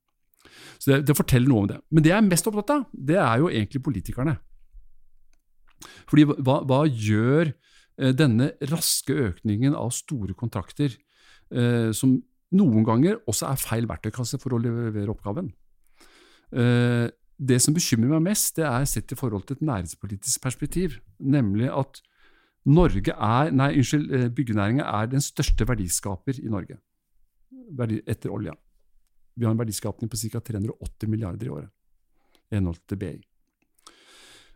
Så 0.78 0.92
det, 0.92 1.06
det, 1.08 1.16
forteller 1.16 1.48
noe 1.50 1.64
om 1.64 1.70
det. 1.70 1.78
Men 1.90 2.04
det 2.04 2.12
jeg 2.12 2.20
er 2.20 2.28
mest 2.28 2.48
opptatt 2.50 2.74
av, 2.76 2.84
det 2.92 3.18
er 3.20 3.40
jo 3.42 3.50
egentlig 3.50 3.82
politikerne. 3.84 4.36
Fordi 6.10 6.26
hva, 6.28 6.58
hva 6.68 6.82
gjør 6.86 7.50
eh, 7.50 8.12
denne 8.16 8.52
raske 8.70 9.16
økningen 9.28 9.76
av 9.78 9.92
store 9.96 10.36
kontrakter, 10.38 10.94
eh, 11.52 11.90
som 11.96 12.18
noen 12.58 12.84
ganger 12.86 13.18
også 13.28 13.48
er 13.50 13.60
feil 13.60 13.88
verktøykasse 13.88 14.40
for 14.42 14.56
å 14.56 14.60
levere 14.62 15.12
oppgaven. 15.12 15.50
Eh, 16.52 17.08
det 17.38 17.60
som 17.62 17.76
bekymrer 17.76 18.16
meg 18.16 18.30
mest, 18.32 18.56
det 18.58 18.66
er 18.66 18.86
sett 18.88 19.12
i 19.14 19.18
forhold 19.18 19.44
til 19.46 19.58
et 19.58 19.66
næringspolitisk 19.68 20.42
perspektiv, 20.42 20.98
nemlig 21.18 21.68
at 21.70 22.00
Norge 22.68 23.14
er, 23.14 23.50
nei, 23.56 23.72
unnskyld, 23.80 24.12
eh, 24.12 24.28
byggenæringa 24.34 24.84
er 24.84 25.08
den 25.08 25.24
største 25.24 25.64
verdiskaper 25.68 26.38
i 26.42 26.52
Norge 26.52 26.78
etter 27.78 28.32
olja. 28.32 28.54
Vi 29.36 29.44
har 29.44 29.52
en 29.52 29.60
verdiskapning 29.60 30.10
på 30.10 30.16
ca. 30.16 30.40
380 30.40 31.08
milliarder 31.08 31.46
i 31.46 31.50
året, 31.50 31.70
i 32.50 32.56
henhold 32.56 32.80
til 32.88 32.98
BI. 32.98 33.20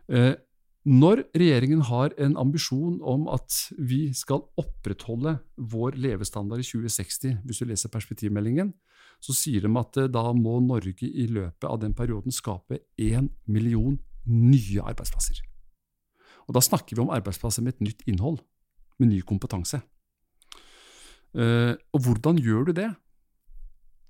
Eh, 0.09 0.35
når 0.83 1.23
regjeringen 1.31 1.81
har 1.87 2.11
en 2.19 2.35
ambisjon 2.37 2.97
om 3.01 3.29
at 3.31 3.71
vi 3.79 4.11
skal 4.13 4.43
opprettholde 4.59 5.37
vår 5.55 5.95
levestandard 5.95 6.59
i 6.59 6.67
2060, 6.67 7.37
hvis 7.45 7.61
du 7.61 7.69
leser 7.69 7.93
perspektivmeldingen, 7.93 8.73
så 9.23 9.31
sier 9.31 9.63
de 9.63 9.71
at 9.79 9.97
eh, 9.97 10.11
da 10.11 10.33
må 10.35 10.59
Norge 10.59 11.07
i 11.07 11.27
løpet 11.31 11.69
av 11.69 11.79
den 11.79 11.95
perioden 11.95 12.35
skape 12.35 12.81
én 12.99 13.31
million 13.47 13.97
nye 14.27 14.83
arbeidsplasser. 14.83 15.39
Og 16.47 16.55
Da 16.55 16.61
snakker 16.61 16.95
vi 16.95 17.01
om 17.01 17.13
arbeidsplasser 17.13 17.63
med 17.63 17.75
et 17.75 17.85
nytt 17.87 18.03
innhold, 18.07 18.41
med 18.99 19.09
ny 19.09 19.21
kompetanse. 19.21 19.81
Uh, 21.33 21.73
og 21.93 22.03
hvordan 22.05 22.37
gjør 22.37 22.69
du 22.69 22.73
det? 22.77 22.89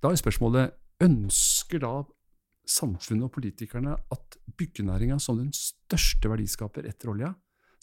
Da 0.04 0.12
er 0.12 0.20
spørsmålet 0.20 0.74
ønsker 1.04 1.80
da 1.80 1.94
samfunnet 2.68 3.28
og 3.28 3.36
politikerne 3.36 3.96
at 4.12 4.38
byggenæringa 4.58 5.20
som 5.20 5.40
den 5.40 5.52
største 5.56 6.32
verdiskaper 6.32 6.88
etter 6.88 7.12
olja, 7.14 7.34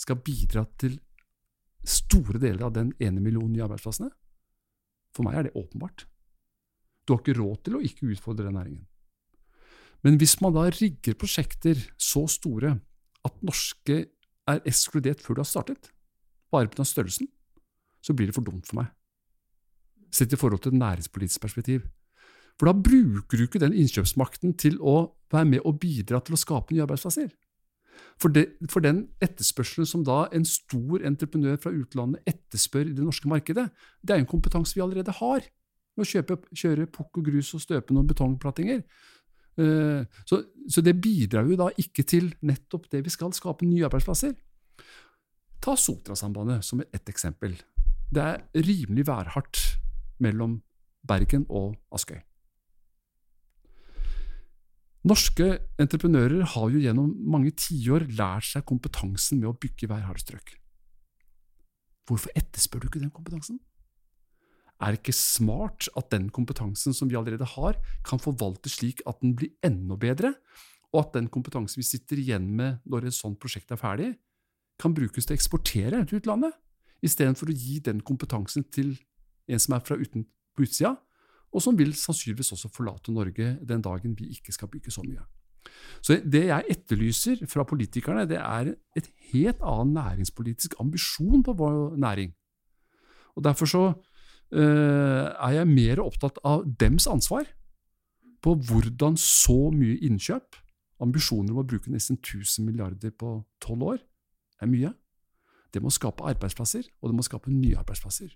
skal 0.01 0.21
bidra 0.25 0.65
til 0.81 0.97
store 1.85 2.41
deler 2.41 2.67
av 2.69 2.73
den 2.77 2.93
ene 3.01 3.21
millionen 3.21 3.53
nye 3.53 3.67
arbeidsplassene? 3.67 4.11
For 5.17 5.27
meg 5.27 5.37
er 5.37 5.49
det 5.49 5.57
åpenbart. 5.59 6.07
Du 7.05 7.15
har 7.15 7.21
ikke 7.21 7.37
råd 7.41 7.61
til 7.67 7.77
å 7.77 7.83
ikke 7.85 8.09
utfordre 8.13 8.47
den 8.47 8.57
næringen. 8.57 8.87
Men 10.05 10.17
hvis 10.21 10.39
man 10.41 10.55
da 10.57 10.65
rigger 10.73 11.19
prosjekter 11.21 11.81
så 12.01 12.25
store 12.31 12.79
at 13.27 13.43
norske 13.45 14.07
er 14.57 14.67
ekskludert 14.69 15.23
før 15.25 15.39
du 15.39 15.43
har 15.45 15.51
startet, 15.51 15.91
bare 16.51 16.71
pga. 16.71 16.85
størrelsen, 16.85 17.29
så 18.03 18.15
blir 18.17 18.31
det 18.31 18.35
for 18.35 18.47
dumt 18.47 18.67
for 18.67 18.81
meg. 18.81 18.91
Sett 20.11 20.33
i 20.33 20.39
forhold 20.39 20.63
til 20.63 20.73
et 20.75 20.81
næringspolitisk 20.81 21.41
perspektiv. 21.41 21.87
For 22.59 22.69
da 22.69 22.75
bruker 22.77 23.39
du 23.39 23.47
ikke 23.47 23.63
den 23.63 23.77
innkjøpsmakten 23.77 24.57
til 24.61 24.81
å 24.81 25.15
være 25.33 25.49
med 25.49 25.63
og 25.65 25.79
bidra 25.81 26.21
til 26.21 26.35
å 26.37 26.41
skape 26.41 26.75
nye 26.75 26.85
arbeidsplasser. 26.85 27.31
For, 28.21 28.33
det, 28.33 28.47
for, 28.73 28.85
den 28.85 29.07
etterspørselen 29.25 29.89
som 29.89 30.03
da 30.05 30.27
en 30.35 30.45
stor 30.49 31.05
entreprenør 31.07 31.57
fra 31.63 31.73
utlandet 31.73 32.27
etterspør 32.29 32.91
i 32.91 32.97
det 32.97 33.05
norske 33.05 33.29
markedet, 33.29 33.69
det 34.05 34.15
er 34.15 34.23
en 34.23 34.29
kompetanse 34.29 34.77
vi 34.77 34.85
allerede 34.85 35.15
har. 35.21 35.47
Med 35.97 36.05
å 36.05 36.11
kjøpe, 36.11 36.37
kjøre 36.57 36.89
pukk 36.93 37.21
og 37.21 37.31
grus 37.31 37.55
og 37.57 37.65
støpe 37.65 37.97
noen 37.97 38.09
betongplattinger. 38.11 38.83
Uh, 39.59 40.07
så, 40.29 40.43
så, 40.71 40.83
det 40.85 40.95
bidrar 41.03 41.49
jo 41.49 41.59
da 41.59 41.69
ikke 41.81 42.05
til 42.07 42.31
nettopp 42.47 42.89
det 42.93 43.03
vi 43.07 43.13
skal, 43.13 43.35
skape 43.37 43.67
nye 43.69 43.87
arbeidsplasser. 43.89 44.37
Ta 45.61 45.77
Sotrasambandet 45.77 46.65
som 46.65 46.81
ett 46.81 47.13
eksempel. 47.13 47.59
Det 48.11 48.23
er 48.23 48.41
rimelig 48.55 49.07
værhardt 49.07 49.61
mellom 50.21 50.61
Bergen 51.07 51.47
og 51.49 51.75
Askøy. 51.95 52.21
Norske 55.09 55.47
entreprenører 55.81 56.45
har 56.45 56.73
jo 56.73 56.81
gjennom 56.83 57.13
mange 57.33 57.55
tiår 57.57 58.05
lært 58.19 58.51
seg 58.51 58.67
kompetansen 58.69 59.41
med 59.41 59.49
å 59.49 59.57
bygge 59.57 59.89
værharde 59.89 60.21
strøk. 60.21 60.53
Hvorfor 62.09 62.35
etterspør 62.37 62.83
du 62.83 62.91
ikke 62.91 63.01
den 63.01 63.15
kompetansen? 63.15 63.61
Er 64.81 64.95
det 64.95 65.03
ikke 65.03 65.17
smart 65.17 65.91
at 65.99 66.09
den 66.13 66.31
kompetansen 66.33 66.95
som 66.97 67.11
vi 67.11 67.19
allerede 67.19 67.45
har, 67.45 67.77
kan 68.07 68.21
forvaltes 68.23 68.79
slik 68.79 69.03
at 69.09 69.21
den 69.21 69.35
blir 69.37 69.53
enda 69.67 69.99
bedre, 70.01 70.35
og 70.91 71.05
at 71.05 71.15
den 71.19 71.29
kompetansen 71.29 71.83
vi 71.83 71.87
sitter 71.87 72.19
igjen 72.19 72.49
med 72.57 72.81
når 72.89 73.11
et 73.11 73.17
sånt 73.17 73.39
prosjekt 73.43 73.71
er 73.71 73.81
ferdig, 73.81 74.15
kan 74.81 74.97
brukes 74.97 75.27
til 75.27 75.37
å 75.37 75.39
eksportere 75.39 76.01
til 76.09 76.23
utlandet, 76.23 76.57
istedenfor 77.05 77.53
å 77.53 77.57
gi 77.57 77.79
den 77.85 78.01
kompetansen 78.05 78.65
til 78.73 78.97
en 79.51 79.61
som 79.61 79.77
er 79.77 79.85
fra 79.85 79.99
uten, 80.01 80.25
på 80.57 80.65
utsida, 80.65 80.97
og 81.51 81.63
som 81.65 81.77
vil 81.79 81.93
sannsynligvis 81.97 82.53
også 82.55 82.71
forlate 82.73 83.13
Norge 83.13 83.57
den 83.67 83.83
dagen 83.85 84.17
vi 84.19 84.31
ikke 84.35 84.55
skal 84.55 84.71
bygge 84.71 84.93
så 84.95 85.05
mye. 85.05 85.23
Så 86.01 86.17
Det 86.25 86.47
jeg 86.47 86.65
etterlyser 86.73 87.47
fra 87.47 87.65
politikerne, 87.65 88.27
det 88.29 88.39
er 88.39 88.75
et 88.97 89.11
helt 89.33 89.61
annen 89.61 89.95
næringspolitisk 89.95 90.75
ambisjon 90.81 91.43
på 91.43 91.53
vår 91.53 91.97
næring. 91.97 92.33
Og 93.37 93.45
Derfor 93.45 93.67
så 93.67 93.83
er 94.51 95.53
jeg 95.55 95.71
mer 95.71 96.03
opptatt 96.03 96.41
av 96.47 96.65
dems 96.81 97.07
ansvar 97.11 97.47
på 98.45 98.57
hvordan 98.57 99.19
så 99.21 99.71
mye 99.75 99.99
innkjøp, 100.07 100.59
ambisjoner 101.05 101.55
om 101.55 101.63
å 101.63 101.67
bruke 101.69 101.93
nesten 101.93 102.19
1000 102.19 102.67
milliarder 102.67 103.13
på 103.13 103.39
tolv 103.63 103.95
år, 103.95 104.01
er 104.61 104.71
mye. 104.71 104.93
Det 105.71 105.83
må 105.83 105.93
skape 105.95 106.27
arbeidsplasser, 106.27 106.89
og 107.01 107.11
det 107.11 107.17
må 107.17 107.25
skape 107.25 107.53
nye 107.53 107.79
arbeidsplasser. 107.81 108.33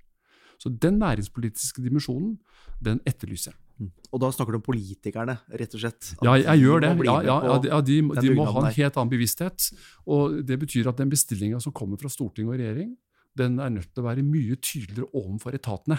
Så 0.62 0.70
den 0.70 1.00
næringspolitiske 1.02 1.82
dimensjonen, 1.82 2.36
den 2.84 3.00
etterlyser 3.08 3.52
jeg. 3.52 3.60
Mm. 3.74 3.88
Og 4.14 4.20
da 4.22 4.30
snakker 4.30 4.54
du 4.54 4.60
om 4.60 4.64
politikerne, 4.64 5.34
rett 5.58 5.72
og 5.74 5.82
slett? 5.82 6.12
Ja, 6.22 6.36
jeg 6.38 6.62
gjør 6.62 6.84
det. 6.84 6.92
Ja, 7.08 7.16
ja, 7.26 7.38
ja, 7.66 7.80
de, 7.82 7.96
de 8.22 8.34
må 8.38 8.46
ha 8.46 8.62
en 8.62 8.76
helt 8.76 9.00
annen 9.00 9.10
bevissthet. 9.10 9.66
Og 10.06 10.38
Det 10.46 10.60
betyr 10.62 10.92
at 10.92 11.00
den 11.00 11.10
bestillinga 11.10 11.58
som 11.62 11.74
kommer 11.74 11.98
fra 11.98 12.12
storting 12.12 12.46
og 12.46 12.54
regjering, 12.60 12.94
den 13.38 13.58
er 13.62 13.72
nødt 13.74 13.90
til 13.92 14.02
å 14.02 14.08
være 14.08 14.26
mye 14.26 14.56
tydeligere 14.62 15.10
overfor 15.12 15.56
etatene. 15.56 15.98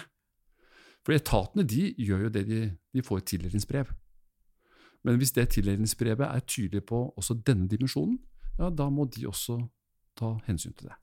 For 1.05 1.15
etatene 1.15 1.65
de 1.67 1.91
gjør 2.01 2.27
jo 2.27 2.33
det 2.33 2.45
de, 2.49 2.61
de 2.95 3.05
får 3.05 3.21
et 3.21 3.29
tildelingsbrev. 3.33 3.91
Men 5.05 5.19
hvis 5.21 5.35
det 5.35 5.51
tildelingsbrevet 5.53 6.25
er 6.25 6.45
tydelig 6.49 6.85
på 6.89 7.03
også 7.13 7.37
denne 7.45 7.69
dimensjonen, 7.69 8.17
ja, 8.57 8.71
da 8.73 8.87
må 8.89 9.05
de 9.11 9.27
også 9.29 9.59
ta 10.17 10.31
hensyn 10.47 10.73
til 10.73 10.89
det. 10.89 10.95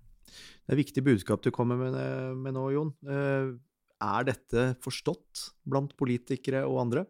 Det 0.65 0.75
er 0.75 0.81
viktig 0.81 1.05
budskap 1.07 1.43
du 1.45 1.53
kommer 1.55 1.79
med, 1.79 1.99
med 2.41 2.57
nå, 2.57 2.65
Jon. 2.75 2.95
Eh, 3.07 3.53
er 4.03 4.27
dette 4.27 4.73
forstått 4.83 5.51
blant 5.69 5.93
politikere 5.99 6.65
og 6.67 6.81
andre? 6.87 7.05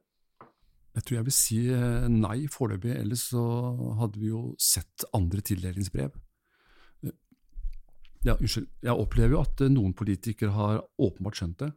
Jeg 0.93 1.07
tror 1.07 1.17
jeg 1.17 1.29
vil 1.29 1.37
si 1.37 1.61
eh, 1.73 2.09
nei 2.13 2.43
foreløpig, 2.53 2.93
ellers 2.99 3.25
så 3.33 3.45
hadde 4.03 4.21
vi 4.21 4.29
jo 4.29 4.51
sett 4.61 5.07
andre 5.17 5.41
tildelingsbrev. 5.41 6.13
Eh, 8.23 8.31
ja, 8.31 8.37
unnskyld. 8.39 8.69
Jeg 8.83 8.97
opplever 9.05 9.37
jo 9.37 9.45
at 9.45 9.65
noen 9.73 9.95
politikere 9.99 10.55
har 10.57 10.83
åpenbart 10.99 11.41
skjønt 11.41 11.63
det. 11.67 11.73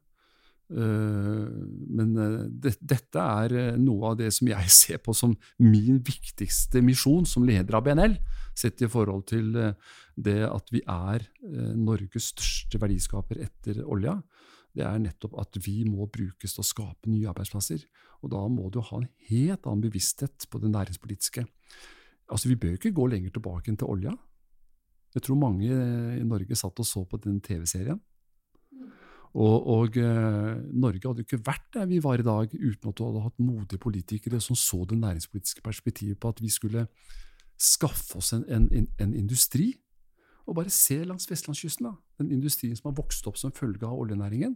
Men 0.65 2.15
det, 2.57 2.71
dette 2.81 3.21
er 3.21 3.75
noe 3.77 4.07
av 4.09 4.15
det 4.17 4.31
som 4.33 4.47
jeg 4.49 4.71
ser 4.73 4.97
på 4.97 5.13
som 5.13 5.35
min 5.61 5.99
viktigste 6.01 6.81
misjon 6.81 7.27
som 7.29 7.45
leder 7.45 7.77
av 7.77 7.85
BNL 7.85 8.17
sett 8.55 8.81
i 8.81 8.89
forhold 8.91 9.27
til 9.29 9.55
eh, 9.59 9.75
det 10.15 10.41
at 10.47 10.71
vi 10.73 10.81
er 10.81 11.25
eh, 11.25 11.73
Norges 11.75 12.31
største 12.33 12.79
verdiskaper 12.81 13.41
etter 13.45 13.81
olja, 13.83 14.15
det 14.75 14.83
er 14.87 14.99
nettopp 14.99 15.37
at 15.39 15.59
vi 15.63 15.83
må 15.87 16.07
brukes 16.11 16.55
til 16.55 16.63
å 16.63 16.67
skape 16.67 17.07
nye 17.07 17.29
arbeidsplasser. 17.31 17.85
Og 18.23 18.31
da 18.33 18.41
må 18.51 18.67
du 18.71 18.81
ha 18.83 18.99
en 18.99 19.07
helt 19.29 19.63
annen 19.63 19.83
bevissthet 19.85 20.47
på 20.51 20.59
det 20.59 20.71
næringspolitiske. 20.73 21.45
Altså, 22.27 22.49
Vi 22.49 22.57
bør 22.59 22.75
ikke 22.75 22.91
gå 22.91 23.05
lenger 23.07 23.31
tilbake 23.31 23.71
enn 23.71 23.79
til 23.79 23.87
olja. 23.93 24.15
Jeg 25.15 25.23
tror 25.23 25.39
mange 25.39 25.71
i 26.19 26.25
Norge 26.27 26.57
satt 26.59 26.81
og 26.81 26.87
så 26.87 27.05
på 27.07 27.19
den 27.23 27.39
TV-serien. 27.43 28.01
Og, 29.35 29.67
og 29.67 29.97
eh, 29.99 30.51
Norge 30.71 31.01
hadde 31.03 31.23
jo 31.23 31.27
ikke 31.27 31.43
vært 31.43 31.65
der 31.75 31.87
vi 31.89 31.99
var 32.03 32.21
i 32.21 32.25
dag 32.25 32.53
uten 32.55 32.89
at 32.89 32.95
du 32.95 33.03
hadde 33.03 33.23
hatt 33.25 33.41
modige 33.43 33.81
politikere 33.83 34.39
som 34.43 34.55
så 34.55 34.85
det 34.87 34.95
næringspolitiske 35.01 35.63
perspektivet 35.63 36.19
på 36.19 36.31
at 36.31 36.39
vi 36.43 36.51
skulle 36.51 36.85
skaffe 37.59 38.15
oss 38.19 38.31
en, 38.35 38.45
en, 38.47 38.69
en, 38.71 39.15
industri. 39.15 39.73
Og 40.47 40.55
bare 40.55 40.71
se 40.71 41.01
langs 41.03 41.27
vestlandskysten, 41.27 41.89
da, 41.89 41.95
den 42.21 42.31
industrien 42.31 42.75
som 42.79 42.91
har 42.91 42.97
vokst 42.99 43.27
opp 43.27 43.39
som 43.39 43.51
følge 43.55 43.83
av 43.83 43.97
oljenæringen, 43.97 44.55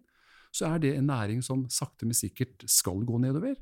så 0.56 0.72
er 0.72 0.84
det 0.84 0.94
en 0.96 1.10
næring 1.12 1.44
som 1.46 1.66
sakte, 1.72 2.08
men 2.08 2.18
sikkert 2.18 2.64
skal 2.70 3.04
gå 3.06 3.20
nedover. 3.20 3.58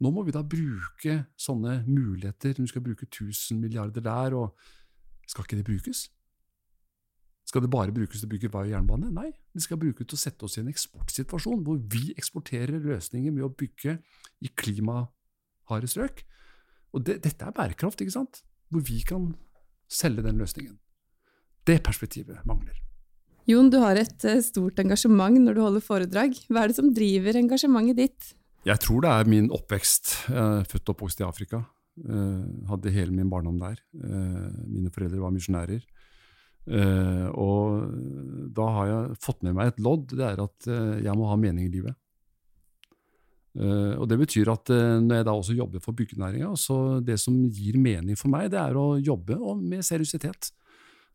Nå 0.00 0.10
må 0.10 0.24
vi 0.24 0.34
da 0.34 0.42
bruke 0.42 1.16
sånne 1.38 1.82
muligheter. 1.86 2.56
Du 2.56 2.66
skal 2.66 2.82
bruke 2.84 3.06
1000 3.06 3.60
milliarder 3.60 4.02
der, 4.04 4.34
og 4.34 4.56
skal 5.28 5.46
ikke 5.46 5.60
det 5.60 5.68
brukes? 5.68 6.08
Skal 7.50 7.64
det 7.64 7.72
bare 7.72 7.90
brukes 7.90 8.20
til 8.20 8.28
å 8.28 8.30
bygge 8.30 8.50
vei 8.52 8.68
og 8.68 8.74
jernbane? 8.76 9.08
Nei, 9.10 9.32
det 9.50 9.64
skal 9.64 9.80
brukes 9.80 10.06
til 10.06 10.14
å 10.14 10.20
sette 10.20 10.46
oss 10.46 10.54
i 10.54 10.60
en 10.62 10.70
eksportsituasjon 10.70 11.64
hvor 11.66 11.80
vi 11.90 12.12
eksporterer 12.14 12.78
løsninger 12.84 13.34
med 13.34 13.48
å 13.48 13.50
bygge 13.50 13.96
i 14.46 14.52
klimaharde 14.54 15.90
strøk. 15.90 16.22
Og 16.94 17.02
det, 17.08 17.18
dette 17.24 17.48
er 17.48 17.56
bærekraft, 17.56 18.04
ikke 18.04 18.14
sant? 18.14 18.44
hvor 18.70 18.84
vi 18.86 19.00
kan 19.02 19.32
selge 19.90 20.22
den 20.22 20.38
løsningen. 20.38 20.76
Det 21.66 21.80
perspektivet 21.82 22.44
mangler. 22.46 22.76
Jon, 23.50 23.66
du 23.72 23.80
har 23.82 23.98
et 23.98 24.26
eh, 24.28 24.38
stort 24.46 24.78
engasjement 24.78 25.34
når 25.42 25.56
du 25.56 25.62
holder 25.64 25.82
foredrag. 25.82 26.36
Hva 26.46 26.62
er 26.62 26.70
det 26.70 26.78
som 26.78 26.92
driver 26.94 27.40
engasjementet 27.40 27.98
ditt? 27.98 28.28
Jeg 28.68 28.78
tror 28.84 29.02
det 29.02 29.10
er 29.10 29.30
min 29.32 29.48
oppvekst. 29.50 30.12
Er 30.30 30.62
født 30.70 30.84
og 30.84 30.94
oppvokst 30.94 31.24
i 31.24 31.26
Afrika. 31.26 31.64
Eh, 31.98 32.44
hadde 32.70 32.94
hele 32.94 33.16
min 33.16 33.32
barndom 33.32 33.58
der. 33.58 33.82
Eh, 33.98 34.46
mine 34.70 34.92
foreldre 34.94 35.24
var 35.24 35.34
misjonærer. 35.34 35.82
Og 36.68 38.50
da 38.56 38.66
har 38.76 38.88
jeg 38.90 39.16
fått 39.24 39.40
med 39.46 39.56
meg 39.56 39.70
et 39.70 39.80
lodd. 39.82 40.12
Det 40.12 40.26
er 40.26 40.42
at 40.44 40.68
jeg 40.68 41.14
må 41.18 41.30
ha 41.30 41.38
mening 41.40 41.66
i 41.66 41.72
livet. 41.72 41.96
Uh, 43.58 43.98
og 43.98 44.06
Det 44.06 44.18
betyr 44.20 44.50
at 44.52 44.70
uh, 44.70 45.00
når 45.02 45.20
jeg 45.20 45.26
da 45.26 45.34
også 45.34 45.56
jobber 45.58 45.82
for 45.82 45.96
byggenæringa, 45.98 46.52
så 46.54 47.00
det 47.02 47.18
som 47.18 47.34
gir 47.50 47.78
mening 47.82 48.18
for 48.18 48.30
meg, 48.30 48.50
det 48.52 48.60
er 48.60 48.78
å 48.78 48.94
jobbe 49.02 49.38
med 49.58 49.82
seriøsitet. 49.86 50.52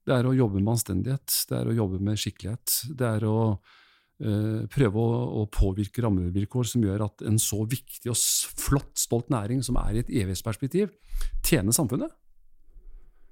Det 0.06 0.14
er 0.14 0.28
å 0.28 0.36
jobbe 0.36 0.60
med 0.60 0.76
anstendighet, 0.76 1.38
det 1.50 1.58
er 1.58 1.72
å 1.72 1.78
jobbe 1.80 2.02
med 2.04 2.20
skikkelighet. 2.20 2.76
Det 2.92 3.08
er 3.08 3.26
å 3.30 3.38
uh, 3.56 4.60
prøve 4.74 5.00
å, 5.00 5.24
å, 5.40 5.48
påvirke 5.48 6.04
rammevilkår 6.04 6.70
som 6.74 6.84
gjør 6.84 7.08
at 7.08 7.24
en 7.30 7.40
så 7.40 7.64
viktig 7.64 8.12
og 8.12 8.20
flott, 8.66 8.92
stolt 9.00 9.32
næring 9.34 9.64
som 9.64 9.80
er 9.80 9.96
i 9.96 10.04
et 10.04 10.12
evighetsperspektiv, 10.12 10.92
tjener 11.40 11.76
samfunnet. 11.76 12.12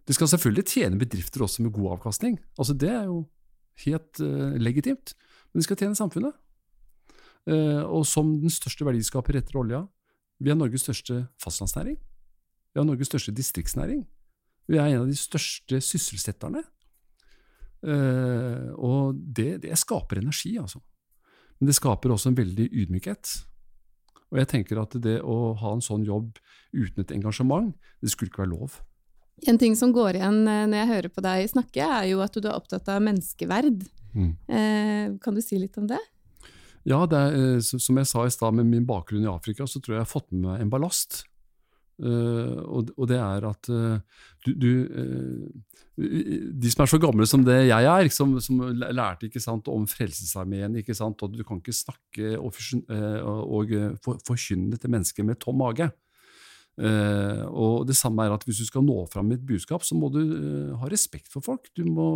Det 0.07 0.15
skal 0.17 0.27
selvfølgelig 0.27 0.65
tjene 0.67 0.99
bedrifter 0.99 1.45
også 1.45 1.63
med 1.63 1.71
god 1.71 1.97
avkastning. 1.97 2.39
Altså 2.59 2.73
Det 2.73 2.89
er 2.89 3.05
jo 3.07 3.23
helt 3.85 4.19
legitimt. 4.59 5.13
Men 5.53 5.61
de 5.61 5.67
skal 5.67 5.77
tjene 5.79 5.95
samfunnet. 5.95 6.33
Uh, 7.43 7.83
og 7.91 8.05
som 8.07 8.29
den 8.39 8.51
største 8.51 8.85
verdiskaper 8.87 9.35
etter 9.35 9.59
olja, 9.59 9.83
vi 10.39 10.51
er 10.51 10.57
Norges 10.57 10.85
største 10.87 11.25
fastlandsnæring. 11.43 11.97
Vi 12.73 12.79
er 12.79 12.87
Norges 12.87 13.11
største 13.11 13.33
distriktsnæring. 13.35 14.05
Vi 14.67 14.79
er 14.79 14.87
en 14.87 15.03
av 15.03 15.09
de 15.11 15.17
største 15.19 15.81
sysselsetterne. 15.83 16.63
Uh, 17.83 18.71
og 18.79 19.19
det, 19.19 19.61
det 19.65 19.77
skaper 19.79 20.21
energi, 20.23 20.55
altså. 20.57 20.79
Men 21.59 21.69
det 21.69 21.75
skaper 21.77 22.15
også 22.15 22.31
en 22.31 22.39
veldig 22.39 22.69
ydmykhet. 22.71 23.35
Og 24.31 24.39
jeg 24.39 24.49
tenker 24.49 24.79
at 24.81 24.95
det 25.03 25.19
å 25.21 25.53
ha 25.59 25.75
en 25.75 25.83
sånn 25.83 26.07
jobb 26.07 26.39
uten 26.73 27.03
et 27.03 27.11
engasjement, 27.13 27.69
det 28.01 28.09
skulle 28.09 28.31
ikke 28.31 28.45
være 28.45 28.55
lov. 28.55 28.79
En 29.47 29.59
ting 29.59 29.75
som 29.75 29.91
går 29.95 30.19
igjen 30.19 30.41
eh, 30.47 30.63
når 30.69 30.79
jeg 30.79 30.91
hører 30.93 31.13
på 31.13 31.23
deg 31.25 31.51
snakke, 31.51 31.83
er 31.83 32.07
jo 32.11 32.23
at 32.23 32.37
du 32.37 32.47
er 32.47 32.55
opptatt 32.55 32.89
av 32.91 33.03
menneskeverd. 33.03 33.83
Mm. 34.13 34.31
Eh, 34.47 35.05
kan 35.23 35.35
du 35.35 35.41
si 35.43 35.59
litt 35.59 35.77
om 35.81 35.89
det? 35.89 35.99
Ja, 36.87 37.03
er, 37.03 37.35
eh, 37.35 37.59
som 37.63 37.99
jeg 37.99 38.09
sa 38.09 38.25
i 38.27 38.33
stad, 38.33 38.55
med 38.55 38.69
min 38.69 38.87
bakgrunn 38.87 39.25
i 39.25 39.31
Afrika, 39.31 39.67
så 39.67 39.81
tror 39.81 39.95
jeg 39.95 40.01
jeg 40.01 40.07
har 40.07 40.15
fått 40.15 40.31
med 40.31 40.47
meg 40.47 40.63
en 40.63 40.73
ballast. 40.73 41.23
Uh, 42.01 42.57
og, 42.73 42.87
og, 42.97 43.03
det 43.05 43.19
er 43.21 43.45
at 43.45 43.67
uh, 43.69 44.23
du, 44.41 44.47
du 44.57 44.69
uh, 44.89 45.43
De 45.93 46.71
som 46.73 46.81
er 46.81 46.89
så 46.89 46.97
gamle 46.97 47.27
som 47.29 47.43
det 47.45 47.59
jeg 47.67 47.85
er, 47.85 48.09
som, 48.09 48.31
som 48.41 48.63
lærte 48.73 49.29
sant, 49.37 49.69
om 49.69 49.85
Frelsesarmeen 49.87 50.79
ikke 50.81 50.95
sant, 50.97 51.21
og 51.21 51.35
Du 51.37 51.43
kan 51.45 51.61
ikke 51.61 51.75
snakke 51.77 52.31
og, 52.41 52.57
og 53.45 53.75
forkynne 54.25 54.81
til 54.81 54.89
mennesker 54.89 55.27
med 55.27 55.37
tom 55.37 55.61
mage. 55.61 55.91
Og 56.73 57.83
Det 57.85 57.95
samme 57.95 58.25
er 58.25 58.33
at 58.33 58.43
hvis 58.47 58.63
du 58.63 58.65
skal 58.65 58.81
nå 58.81 59.03
fram 59.13 59.27
med 59.29 59.37
et 59.37 59.45
budskap, 59.45 59.83
så 59.85 59.93
må 59.93 60.09
du 60.09 60.21
ha 60.79 60.87
respekt 60.89 61.29
for 61.29 61.45
folk. 61.45 61.67
Du 61.77 61.83
må, 61.85 62.07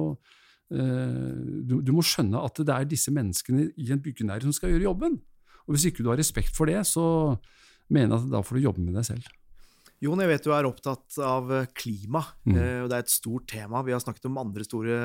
du, 0.70 1.76
du 1.86 1.92
må 1.94 2.02
skjønne 2.02 2.42
at 2.42 2.58
det 2.66 2.74
er 2.74 2.90
disse 2.90 3.14
menneskene 3.14 3.68
i 3.78 3.92
en 3.94 4.02
byggenæring 4.02 4.48
som 4.48 4.56
skal 4.58 4.74
gjøre 4.74 4.88
jobben. 4.90 5.20
Og 5.68 5.76
Hvis 5.76 5.86
ikke 5.92 6.02
du 6.04 6.10
har 6.10 6.18
respekt 6.18 6.56
for 6.58 6.66
det, 6.66 6.80
så 6.90 7.36
mener 7.90 8.16
jeg 8.16 8.26
at 8.26 8.34
da 8.34 8.42
får 8.42 8.58
du 8.58 8.66
jobbe 8.66 8.82
med 8.82 8.98
deg 8.98 9.06
selv. 9.12 9.30
Jon, 10.04 10.20
jeg 10.22 10.30
vet 10.30 10.44
du 10.46 10.52
er 10.54 10.68
opptatt 10.70 11.16
av 11.26 11.50
eh, 11.54 11.70
klima, 11.74 12.22
mm. 12.46 12.54
Eh, 12.54 12.82
og 12.84 12.92
det 12.92 13.00
er 13.00 13.06
et 13.06 13.14
stort 13.14 13.48
tema. 13.50 13.82
Vi 13.86 13.96
har 13.96 14.02
snakket 14.04 14.28
om 14.30 14.38
andre 14.44 14.66
store 14.68 14.98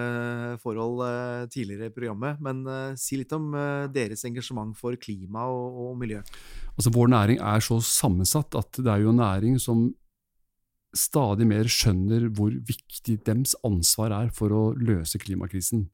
forhold 0.60 1.00
eh, 1.06 1.46
tidligere 1.52 1.88
i 1.88 1.94
programmet, 1.94 2.42
men 2.44 2.60
si 3.00 3.16
litt 3.20 3.32
om 3.32 3.54
deres 3.94 4.26
engasjement 4.28 4.76
for 4.76 4.98
klima 5.00 5.46
og, 5.48 5.80
og 5.86 5.96
miljø. 6.02 6.20
Altså, 6.76 6.92
vår 6.92 7.12
næring 7.14 7.40
er 7.40 7.64
så 7.64 7.80
sammensatt 7.84 8.58
at 8.60 8.82
det 8.82 8.92
er 8.92 9.06
jo 9.06 9.14
en 9.14 9.22
næring 9.22 9.56
som 9.62 9.88
stadig 10.92 11.48
mer 11.48 11.68
skjønner 11.72 12.28
hvor 12.36 12.52
viktig 12.52 13.16
dems 13.24 13.56
ansvar 13.64 14.12
er 14.12 14.32
for 14.36 14.52
å 14.52 14.62
løse 14.76 15.20
klimakrisen. 15.20 15.86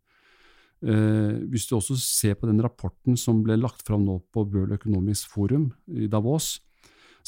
Eh, 0.78 1.38
hvis 1.50 1.66
du 1.66 1.74
også 1.78 1.96
ser 1.98 2.36
på 2.38 2.46
den 2.46 2.62
rapporten 2.62 3.18
som 3.18 3.40
ble 3.42 3.56
lagt 3.58 3.82
fram 3.86 4.04
nå 4.06 4.20
på 4.34 4.44
World 4.46 4.74
Economics 4.76 5.24
Forum 5.26 5.72
i 5.90 6.06
Davos, 6.10 6.58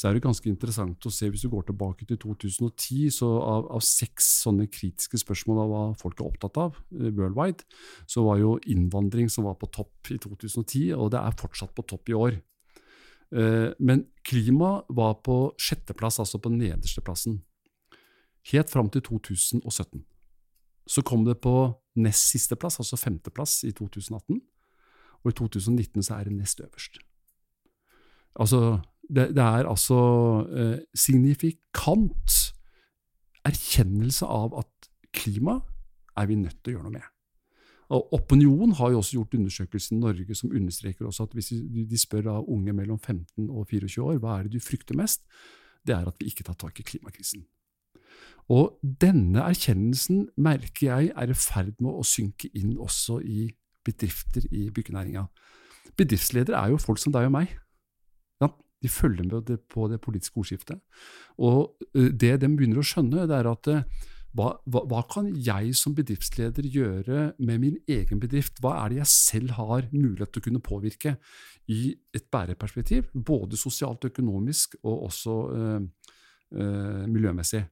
så 0.01 0.09
er 0.09 0.17
det 0.17 0.23
ganske 0.23 0.49
interessant 0.49 1.05
å 1.05 1.11
se, 1.13 1.27
hvis 1.29 1.43
du 1.45 1.51
går 1.51 1.67
tilbake 1.67 2.07
til 2.09 2.17
2010, 2.17 3.11
så 3.13 3.27
av, 3.37 3.67
av 3.75 3.83
seks 3.85 4.31
sånne 4.41 4.65
kritiske 4.73 5.19
spørsmål 5.21 5.59
av 5.61 5.69
hva 5.69 5.81
folk 5.99 6.23
er 6.23 6.29
opptatt 6.31 6.57
av 6.57 6.79
uh, 6.79 7.09
worldwide, 7.13 7.67
så 8.09 8.23
var 8.25 8.39
jo 8.41 8.55
innvandring 8.65 9.29
som 9.29 9.45
var 9.45 9.59
på 9.61 9.69
topp 9.69 10.09
i 10.09 10.17
2010, 10.23 10.95
og 10.97 11.11
det 11.13 11.21
er 11.21 11.37
fortsatt 11.37 11.75
på 11.77 11.85
topp 11.93 12.09
i 12.09 12.17
år. 12.17 12.39
Uh, 13.29 13.77
men 13.77 14.07
klima 14.25 14.79
var 14.89 15.19
på 15.21 15.37
sjetteplass, 15.61 16.17
altså 16.23 16.41
på 16.41 16.49
nederste 16.55 17.05
plassen, 17.05 17.37
helt 18.49 18.73
fram 18.73 18.89
til 18.89 19.05
2017. 19.05 20.01
Så 20.89 21.05
kom 21.05 21.29
det 21.29 21.37
på 21.45 21.55
nest 22.01 22.33
siste 22.33 22.57
plass, 22.57 22.81
altså 22.81 22.97
femteplass 22.97 23.59
i 23.69 23.75
2018, 23.77 24.41
og 25.21 25.29
i 25.29 25.37
2019 25.37 26.09
så 26.09 26.17
er 26.17 26.25
det 26.25 26.39
nest 26.41 26.65
øverst. 26.65 27.03
Altså, 28.41 28.79
det, 29.11 29.31
det 29.35 29.43
er 29.43 29.67
altså 29.67 29.99
eh, 30.55 30.77
signifikant 30.95 32.37
erkjennelse 33.47 34.27
av 34.27 34.55
at 34.61 34.91
klima 35.15 35.59
er 36.17 36.29
vi 36.29 36.37
nødt 36.39 36.61
til 36.61 36.73
å 36.73 36.75
gjøre 36.77 36.87
noe 36.87 36.99
med. 36.99 37.07
Og 37.91 38.13
Opinion 38.15 38.71
har 38.79 38.93
jo 38.93 39.01
også 39.01 39.17
gjort 39.17 39.33
undersøkelsen 39.35 39.97
i 39.97 40.01
Norge 40.01 40.35
som 40.37 40.53
understreker 40.55 41.07
også 41.07 41.25
at 41.27 41.33
hvis 41.35 41.51
de 41.91 41.97
spør 41.99 42.23
da 42.29 42.35
unge 42.39 42.73
mellom 42.75 42.99
15 42.99 43.49
og 43.49 43.65
24 43.67 44.05
år 44.05 44.21
hva 44.23 44.37
er 44.37 44.47
det 44.47 44.53
du 44.55 44.63
frykter 44.63 44.95
mest, 44.95 45.25
det 45.83 45.97
er 45.97 46.07
at 46.07 46.15
vi 46.19 46.29
ikke 46.31 46.45
tar 46.47 46.55
tak 46.61 46.79
i 46.79 46.85
klimakrisen. 46.87 47.43
Og 48.51 48.77
denne 48.81 49.43
erkjennelsen 49.43 50.29
merker 50.39 50.87
jeg 50.87 51.11
er 51.15 51.33
i 51.33 51.35
ferd 51.35 51.75
med 51.83 51.91
å 51.91 52.05
synke 52.07 52.47
inn 52.55 52.77
også 52.79 53.19
i 53.23 53.49
bedrifter 53.83 54.45
i 54.51 54.69
byggenæringa. 54.71 55.25
Bedriftsledere 55.99 56.59
er 56.59 56.71
jo 56.71 56.79
folk 56.79 57.01
som 57.01 57.11
deg 57.15 57.27
og 57.27 57.35
meg. 57.35 57.57
De 58.81 58.89
følger 58.89 59.27
med 59.27 59.51
på 59.69 59.87
det 59.91 60.01
politiske 60.01 60.41
ordskiftet. 60.41 60.81
Og 61.37 61.77
eh, 61.95 62.09
det 62.09 62.39
de 62.41 62.49
begynner 62.49 62.81
å 62.81 62.85
skjønne, 62.85 63.27
det 63.29 63.37
er 63.37 63.49
at 63.51 63.69
eh, 63.71 63.85
hva, 64.37 64.53
hva, 64.63 64.85
hva, 64.87 65.01
kan 65.11 65.27
jeg 65.43 65.73
som 65.75 65.95
bedriftsleder 65.95 66.63
gjøre 66.71 67.23
med 67.43 67.59
min 67.59 67.77
egen 67.91 68.21
bedrift? 68.21 68.61
Hva 68.63 68.77
er 68.79 68.93
det 68.93 69.01
jeg 69.01 69.11
selv 69.11 69.55
har 69.57 69.89
mulighet 69.91 70.31
til 70.31 70.39
å 70.39 70.45
kunne 70.45 70.63
påvirke 70.63 71.17
i 71.71 71.91
et 72.15 72.29
bæreperspektiv? 72.31 73.09
Både 73.11 73.59
sosialt, 73.59 74.07
økonomisk 74.07 74.77
og 74.85 75.07
også 75.09 75.37
øh, 75.57 75.81
øh, 76.55 77.05
miljømessig. 77.11 77.65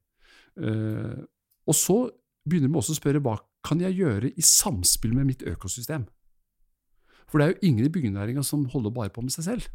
Uh, 0.60 1.22
og 1.70 1.76
så 1.78 1.95
begynner 2.43 2.68
vi 2.74 2.80
også 2.82 2.91
å 2.91 2.97
spørre 2.97 3.22
hva 3.24 3.38
kan 3.64 3.80
jeg 3.80 3.95
gjøre 3.95 4.32
i 4.34 4.43
samspill 4.43 5.14
med 5.16 5.30
mitt 5.30 5.45
økosystem? 5.47 6.03
For 7.30 7.39
det 7.39 7.45
er 7.45 7.53
jo 7.53 7.70
ingen 7.70 7.86
i 7.86 7.91
byggenæringa 7.93 8.43
som 8.43 8.66
holder 8.74 8.91
bare 8.91 9.14
på 9.14 9.24
med 9.24 9.32
seg 9.32 9.45
selv. 9.45 9.70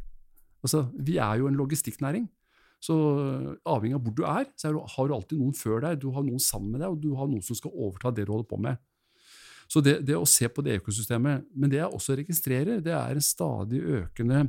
Altså, 0.65 0.87
vi 0.97 1.19
er 1.21 1.41
jo 1.41 1.51
en 1.51 1.59
logistikknæring. 1.59 2.27
Så 2.85 2.95
avhengig 3.69 3.97
av 3.97 4.03
hvor 4.05 4.17
du 4.17 4.25
er, 4.29 4.49
så 4.61 4.73
har 4.73 5.09
du 5.09 5.15
alltid 5.17 5.41
noen 5.41 5.57
før 5.57 5.85
deg, 5.85 6.01
du 6.03 6.11
har 6.13 6.25
noen 6.25 6.43
sammen 6.43 6.75
med 6.75 6.83
deg, 6.83 6.93
og 6.93 7.01
du 7.01 7.15
har 7.17 7.31
noen 7.31 7.45
som 7.45 7.57
skal 7.57 7.73
overta 7.73 8.13
det 8.13 8.27
du 8.27 8.35
holder 8.35 8.51
på 8.51 8.59
med. 8.61 8.81
Så 9.71 9.81
det, 9.85 10.03
det 10.05 10.17
å 10.19 10.29
se 10.29 10.45
på 10.53 10.61
det 10.61 10.75
økosystemet 10.77 11.47
Men 11.57 11.71
det 11.73 11.79
jeg 11.79 11.89
også 11.97 12.19
registrerer, 12.19 12.83
det 12.85 12.93
er 12.93 13.17
en 13.17 13.25
stadig 13.25 13.81
økende 13.81 14.43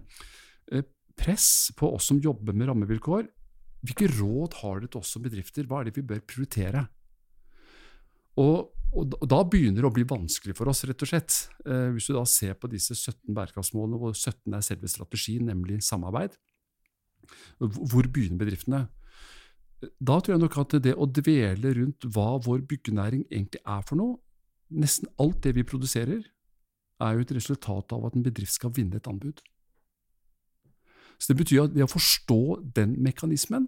eh, 0.67 0.83
press 1.15 1.71
på 1.79 1.93
oss 1.95 2.09
som 2.11 2.19
jobber 2.19 2.51
med 2.51 2.67
rammevilkår. 2.67 3.29
Hvilke 3.85 4.09
råd 4.17 4.57
har 4.59 4.81
dere 4.81 4.91
til 4.91 4.99
oss 4.99 5.13
som 5.15 5.23
bedrifter? 5.23 5.67
Hva 5.69 5.79
er 5.79 5.87
det 5.87 5.95
vi 5.95 6.03
bør 6.09 6.19
prioritere? 6.27 6.83
Og, 8.43 8.74
og, 8.95 9.15
da 9.27 9.41
begynner 9.43 9.83
det 9.83 9.89
å 9.89 9.93
bli 9.95 10.05
vanskelig 10.07 10.55
for 10.57 10.71
oss, 10.71 10.85
rett 10.87 11.03
og 11.03 11.09
slett. 11.09 11.37
Eh, 11.67 11.89
hvis 11.95 12.07
du 12.09 12.15
da 12.15 12.23
ser 12.29 12.55
på 12.59 12.69
disse 12.71 12.95
17 12.95 13.33
bærekraftsmålene, 13.35 13.99
hvor 13.99 14.15
17 14.15 14.55
er 14.55 14.63
selve 14.65 14.91
strategien, 14.91 15.49
nemlig 15.49 15.81
samarbeid. 15.83 16.37
Hvor 17.59 18.07
begynner 18.07 18.39
bedriftene? 18.39 18.85
Da 19.99 20.19
tror 20.19 20.35
jeg 20.35 20.43
nok 20.43 20.57
at 20.61 20.77
det 20.85 20.93
å 20.95 21.07
dvele 21.09 21.73
rundt 21.77 22.07
hva 22.15 22.35
vår 22.41 22.63
byggenæring 22.69 23.25
egentlig 23.27 23.61
er 23.61 23.83
for 23.85 23.99
noe 23.99 24.21
Nesten 24.75 25.05
alt 25.21 25.43
det 25.45 25.51
vi 25.53 25.61
produserer, 25.61 26.23
er 27.05 27.11
jo 27.13 27.21
et 27.21 27.33
resultat 27.35 27.93
av 27.93 28.07
at 28.07 28.15
en 28.17 28.23
bedrift 28.25 28.55
skal 28.55 28.71
vinne 28.73 28.97
et 28.97 29.07
anbud. 29.07 29.37
Så 31.21 31.31
Det 31.31 31.37
betyr 31.37 31.67
at 31.67 31.75
det 31.75 31.85
å 31.85 31.91
forstå 31.91 32.73
den 32.73 32.95
mekanismen 32.97 33.67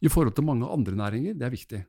i 0.00 0.08
forhold 0.08 0.36
til 0.36 0.46
mange 0.46 0.70
andre 0.70 0.94
næringer, 0.94 1.34
det 1.34 1.46
er 1.48 1.50
viktig. 1.50 1.82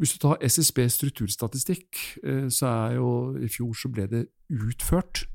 Hvis 0.00 0.14
du 0.14 0.22
tar 0.22 0.40
SSB 0.40 0.86
strukturstatistikk, 0.88 1.98
eh, 2.24 2.46
så 2.48 2.70
er 2.70 2.94
jo 2.96 3.08
i 3.36 3.50
fjor 3.52 3.74
så 3.76 3.90
ble 3.92 4.06
det 4.08 4.22
utført 4.48 5.26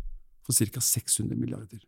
for 0.46 0.58
ca. 0.58 0.82
600 0.82 1.38
milliarder. 1.38 1.84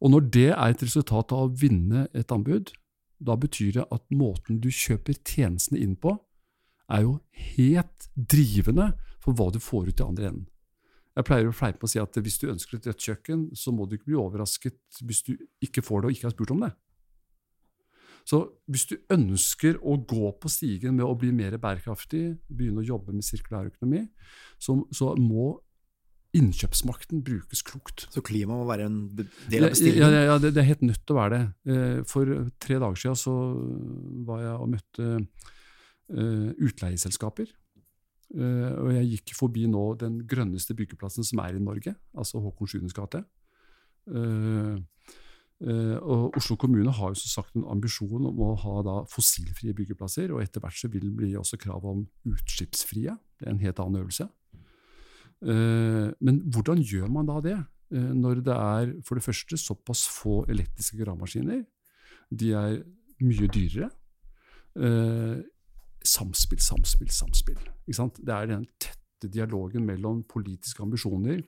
Og 0.00 0.12
når 0.12 0.30
det 0.32 0.48
er 0.54 0.72
et 0.72 0.82
resultat 0.82 1.32
av 1.36 1.44
å 1.44 1.52
vinne 1.52 2.06
et 2.16 2.32
anbud, 2.32 2.72
da 3.20 3.36
betyr 3.36 3.72
det 3.76 3.84
at 3.92 4.04
måten 4.12 4.60
du 4.60 4.68
kjøper 4.72 5.16
tjenestene 5.24 5.80
inn 5.80 5.96
på, 6.00 6.16
er 6.92 7.04
jo 7.04 7.18
helt 7.56 8.08
drivende 8.16 8.94
for 9.20 9.36
hva 9.36 9.50
du 9.52 9.60
får 9.60 9.90
ut 9.90 10.00
i 10.00 10.06
andre 10.06 10.30
enden. 10.30 10.48
Jeg 11.16 11.24
pleier 11.24 11.48
å 11.48 11.56
fleipe 11.56 11.80
med 11.80 11.88
å 11.88 11.92
si 11.92 12.00
at 12.00 12.16
hvis 12.20 12.40
du 12.40 12.50
ønsker 12.52 12.76
et 12.76 12.88
rødt 12.90 13.04
kjøkken, 13.08 13.46
så 13.56 13.72
må 13.72 13.86
du 13.88 13.96
ikke 13.96 14.10
bli 14.10 14.18
overrasket 14.20 15.00
hvis 15.04 15.22
du 15.24 15.32
ikke 15.64 15.84
får 15.84 16.02
det 16.02 16.08
og 16.08 16.16
ikke 16.16 16.28
har 16.28 16.36
spurt 16.36 16.52
om 16.52 16.64
det. 16.64 16.72
Så 18.26 18.40
hvis 18.66 18.88
du 18.90 18.96
ønsker 19.14 19.78
å 19.86 19.94
gå 20.02 20.32
på 20.40 20.50
stigen 20.50 20.96
med 20.98 21.06
å 21.06 21.14
bli 21.18 21.30
mer 21.34 21.54
bærekraftig, 21.62 22.24
begynne 22.50 22.82
å 22.82 22.88
jobbe 22.88 23.14
med 23.14 23.26
sirkulær 23.26 23.68
økonomi, 23.70 24.02
så, 24.58 24.74
så 24.90 25.12
må 25.20 25.52
innkjøpsmakten 26.36 27.22
brukes 27.24 27.62
klokt. 27.66 28.06
Så 28.12 28.22
klima 28.26 28.56
må 28.58 28.66
være 28.68 28.88
en 28.90 28.96
del 29.14 29.68
av 29.68 29.76
bestillingen? 29.76 30.02
Ja, 30.02 30.08
ja, 30.10 30.24
ja 30.32 30.40
det, 30.42 30.50
det, 30.56 30.62
er 30.62 30.70
helt 30.72 30.82
nødt 30.88 31.04
til 31.04 31.14
å 31.14 31.20
være 31.20 31.36
det. 31.36 31.76
Eh, 31.76 32.00
for 32.10 32.32
tre 32.62 32.80
dager 32.82 32.98
siden 33.02 33.20
så 33.20 33.36
var 34.26 34.42
jeg 34.42 34.56
og 34.56 34.72
møtte 34.74 35.06
uh, 35.06 36.50
utleieselskaper. 36.66 37.54
Uh, 38.34 38.72
og 38.82 38.90
jeg 38.96 39.10
gikk 39.14 39.36
forbi 39.38 39.68
nå 39.70 39.86
den 40.02 40.18
grønneste 40.28 40.74
byggeplassen 40.76 41.24
som 41.24 41.44
er 41.44 41.56
i 41.56 41.62
Norge, 41.62 41.94
altså 42.18 42.42
Håkon 42.42 42.74
Sjunes 42.74 42.96
gate. 42.96 43.22
Uh, 45.56 45.96
og 46.04 46.34
Oslo 46.36 46.52
kommune 46.60 46.92
har 46.92 47.14
jo 47.14 47.16
som 47.16 47.30
sagt 47.32 47.54
en 47.56 47.64
ambisjon 47.72 48.26
om 48.28 48.40
å 48.44 48.50
ha 48.60 48.74
da 48.84 48.96
fossilfrie 49.08 49.72
byggeplasser, 49.76 50.34
og 50.34 50.42
etter 50.42 50.60
hvert 50.60 50.76
så 50.76 50.90
vil 50.92 51.06
det 51.08 51.14
bli 51.16 51.30
også 51.40 51.56
krav 51.60 51.86
om 51.88 52.02
utslippsfrie. 52.28 53.14
Det 53.40 53.48
er 53.48 53.54
en 53.54 53.62
helt 53.62 53.80
annen 53.80 54.02
øvelse. 54.02 54.28
Uh, 55.40 56.12
men 56.20 56.42
hvordan 56.52 56.84
gjør 56.84 57.08
man 57.12 57.30
da 57.30 57.40
det, 57.44 57.56
uh, 57.96 58.12
når 58.12 58.44
det 58.44 58.58
er 58.58 58.94
for 59.06 59.16
det 59.16 59.24
første 59.24 59.60
såpass 59.60 60.04
få 60.12 60.42
elektriske 60.52 61.00
gravemaskiner? 61.00 61.64
De 62.28 62.52
er 62.52 62.82
mye 63.24 63.48
dyrere. 63.48 63.92
samspill, 66.04 66.60
samspill, 66.60 67.08
samspill. 67.08 67.60
Det 67.86 68.34
er 68.34 68.46
den 68.50 68.66
tette 68.78 69.30
dialogen 69.32 69.86
mellom 69.86 70.22
politiske 70.28 70.82
ambisjoner, 70.82 71.40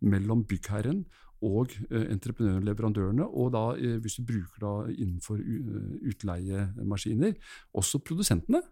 mellom 0.00 0.44
byggherren 0.46 1.02
og 1.44 1.74
eh, 1.90 2.08
entreprenørene 2.14 2.62
og 2.62 2.66
leverandørene, 2.66 3.28
og 3.28 3.52
da, 3.54 3.64
eh, 3.78 3.98
hvis 4.02 4.18
du 4.18 4.26
bruker 4.26 4.64
da 4.64 4.72
innenfor 4.90 5.38
utleiemaskiner, 6.10 7.38
også 7.78 8.02
produsentene. 8.02 8.62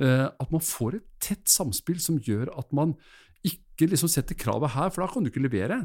Eh, 0.00 0.24
at 0.24 0.52
man 0.54 0.62
får 0.64 0.96
et 0.96 1.08
tett 1.20 1.50
samspill 1.50 2.00
som 2.00 2.20
gjør 2.22 2.52
at 2.56 2.70
man 2.72 2.94
ikke 3.44 3.90
liksom 3.90 4.08
setter 4.08 4.38
kravet 4.38 4.72
her, 4.76 4.92
for 4.92 5.04
da 5.04 5.10
kan 5.12 5.24
du 5.24 5.32
ikke 5.32 5.44
levere. 5.44 5.82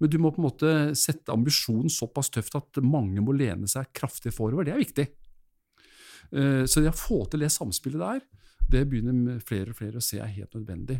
Men 0.00 0.10
du 0.10 0.18
må 0.18 0.32
på 0.34 0.42
en 0.42 0.48
måte 0.48 0.72
sette 0.98 1.32
ambisjonen 1.32 1.92
såpass 1.92 2.32
tøft 2.34 2.56
at 2.58 2.82
mange 2.82 3.22
må 3.22 3.34
lene 3.36 3.68
seg 3.70 3.92
kraftig 3.94 4.34
forover. 4.34 4.66
Det 4.66 4.74
er 4.74 4.82
viktig. 4.82 5.06
Eh, 6.34 6.64
så 6.66 6.82
det 6.82 6.90
å 6.90 6.98
få 6.98 7.22
til 7.30 7.44
det 7.44 7.52
samspillet 7.54 8.02
der, 8.02 8.24
det 8.72 8.86
begynner 8.90 9.42
flere 9.44 9.70
og 9.74 9.78
flere 9.78 10.00
å 10.00 10.04
se 10.04 10.18
er 10.18 10.32
helt 10.34 10.56
nødvendig. 10.56 10.98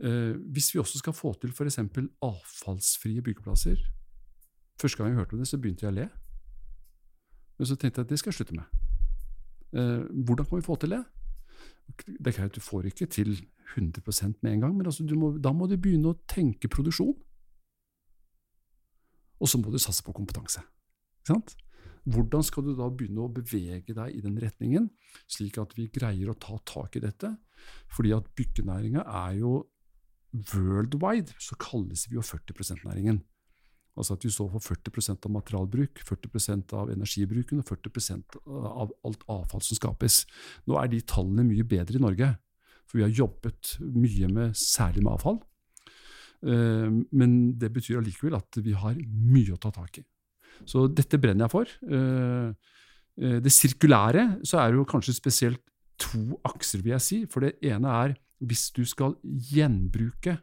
Eh, 0.00 0.36
hvis 0.52 0.74
vi 0.74 0.80
også 0.80 0.98
skal 0.98 1.12
få 1.12 1.34
til 1.40 1.52
f.eks. 1.52 1.78
avfallsfrie 2.24 3.22
byggeplasser 3.22 3.76
Første 4.80 4.96
gang 4.96 5.10
jeg 5.10 5.18
hørte 5.18 5.34
om 5.36 5.38
det, 5.38 5.48
så 5.48 5.58
begynte 5.60 5.84
jeg 5.84 5.92
å 5.92 5.96
le. 5.98 6.06
Men 7.58 7.68
så 7.68 7.74
tenkte 7.76 8.00
jeg 8.00 8.06
at 8.06 8.12
det 8.14 8.18
skal 8.18 8.30
jeg 8.30 8.38
slutte 8.38 8.54
med. 8.56 8.78
Eh, 9.76 10.06
hvordan 10.24 10.46
kan 10.48 10.56
vi 10.56 10.64
få 10.64 10.76
til 10.80 10.94
det? 10.94 11.00
Det 12.08 12.32
er 12.32 12.46
at 12.46 12.54
Du 12.54 12.60
får 12.64 12.88
ikke 12.88 13.06
til 13.06 13.34
100% 13.76 14.40
med 14.40 14.52
en 14.52 14.60
gang, 14.60 14.76
men 14.76 14.86
altså 14.86 15.04
må, 15.04 15.34
da 15.36 15.52
må 15.52 15.66
du 15.68 15.76
begynne 15.76 16.14
å 16.14 16.20
tenke 16.24 16.70
produksjon. 16.72 17.12
Og 19.40 19.48
så 19.48 19.60
må 19.60 19.70
du 19.70 19.78
satse 19.78 20.04
på 20.04 20.16
kompetanse. 20.16 20.62
Hvordan 22.08 22.42
skal 22.42 22.64
du 22.64 22.72
da 22.76 22.88
begynne 22.88 23.20
å 23.20 23.32
bevege 23.32 23.92
deg 23.92 24.16
i 24.16 24.22
den 24.24 24.38
retningen, 24.40 24.88
slik 25.28 25.58
at 25.60 25.76
vi 25.76 25.90
greier 25.92 26.32
å 26.32 26.38
ta 26.40 26.56
tak 26.64 26.96
i 26.96 27.04
dette? 27.04 27.34
Fordi 27.92 28.14
at 28.16 28.32
byggenæringa 28.36 29.04
er 29.04 29.36
jo 29.42 29.52
worldwide, 30.32 31.34
så 31.38 31.56
kalles 31.60 32.06
vi 32.08 32.16
jo 32.18 32.24
40 32.24 32.54
%-næringen. 32.54 33.20
Altså 33.98 34.14
at 34.14 34.24
vi 34.24 34.30
står 34.32 34.48
for 34.54 34.74
40% 34.74 35.26
av 35.26 35.32
materialbruk, 35.34 36.02
40% 36.06 36.74
av 36.78 36.92
energibruken 36.94 37.60
og 37.60 37.66
40% 37.68 38.38
av 38.46 38.92
alt 39.04 39.24
avfall 39.28 39.64
som 39.66 39.76
skapes. 39.76 40.22
Nå 40.70 40.78
er 40.80 40.88
de 40.92 41.02
tallene 41.02 41.44
mye 41.48 41.66
bedre 41.66 41.98
i 41.98 42.02
Norge, 42.02 42.30
for 42.86 43.00
vi 43.00 43.04
har 43.04 43.12
jobbet 43.14 43.76
mye 43.82 44.30
med, 44.30 44.54
særlig 44.56 45.02
med 45.04 45.12
avfall. 45.16 45.40
Eh, 46.46 46.88
men 46.88 47.36
det 47.60 47.72
betyr 47.74 48.00
allikevel 48.00 48.38
at 48.38 48.60
vi 48.62 48.72
har 48.78 48.96
mye 48.96 49.56
å 49.56 49.60
ta 49.60 49.72
tak 49.74 50.00
i. 50.00 50.06
Så 50.68 50.86
dette 50.92 51.18
brenner 51.20 51.46
jeg 51.46 51.52
for. 51.52 51.74
Eh, 51.90 52.48
eh, 53.20 53.38
det 53.42 53.52
sirkulære 53.52 54.40
så 54.46 54.62
er 54.62 54.70
det 54.70 54.80
jo 54.80 54.88
kanskje 54.88 55.18
spesielt 55.18 55.62
to 56.00 56.40
akser, 56.48 56.80
vil 56.84 56.94
jeg 56.96 57.04
si. 57.04 57.20
For 57.30 57.44
det 57.44 57.58
ene 57.66 57.92
er 58.06 58.16
hvis 58.40 58.70
du 58.76 58.84
skal 58.88 59.16
gjenbruke 59.22 60.38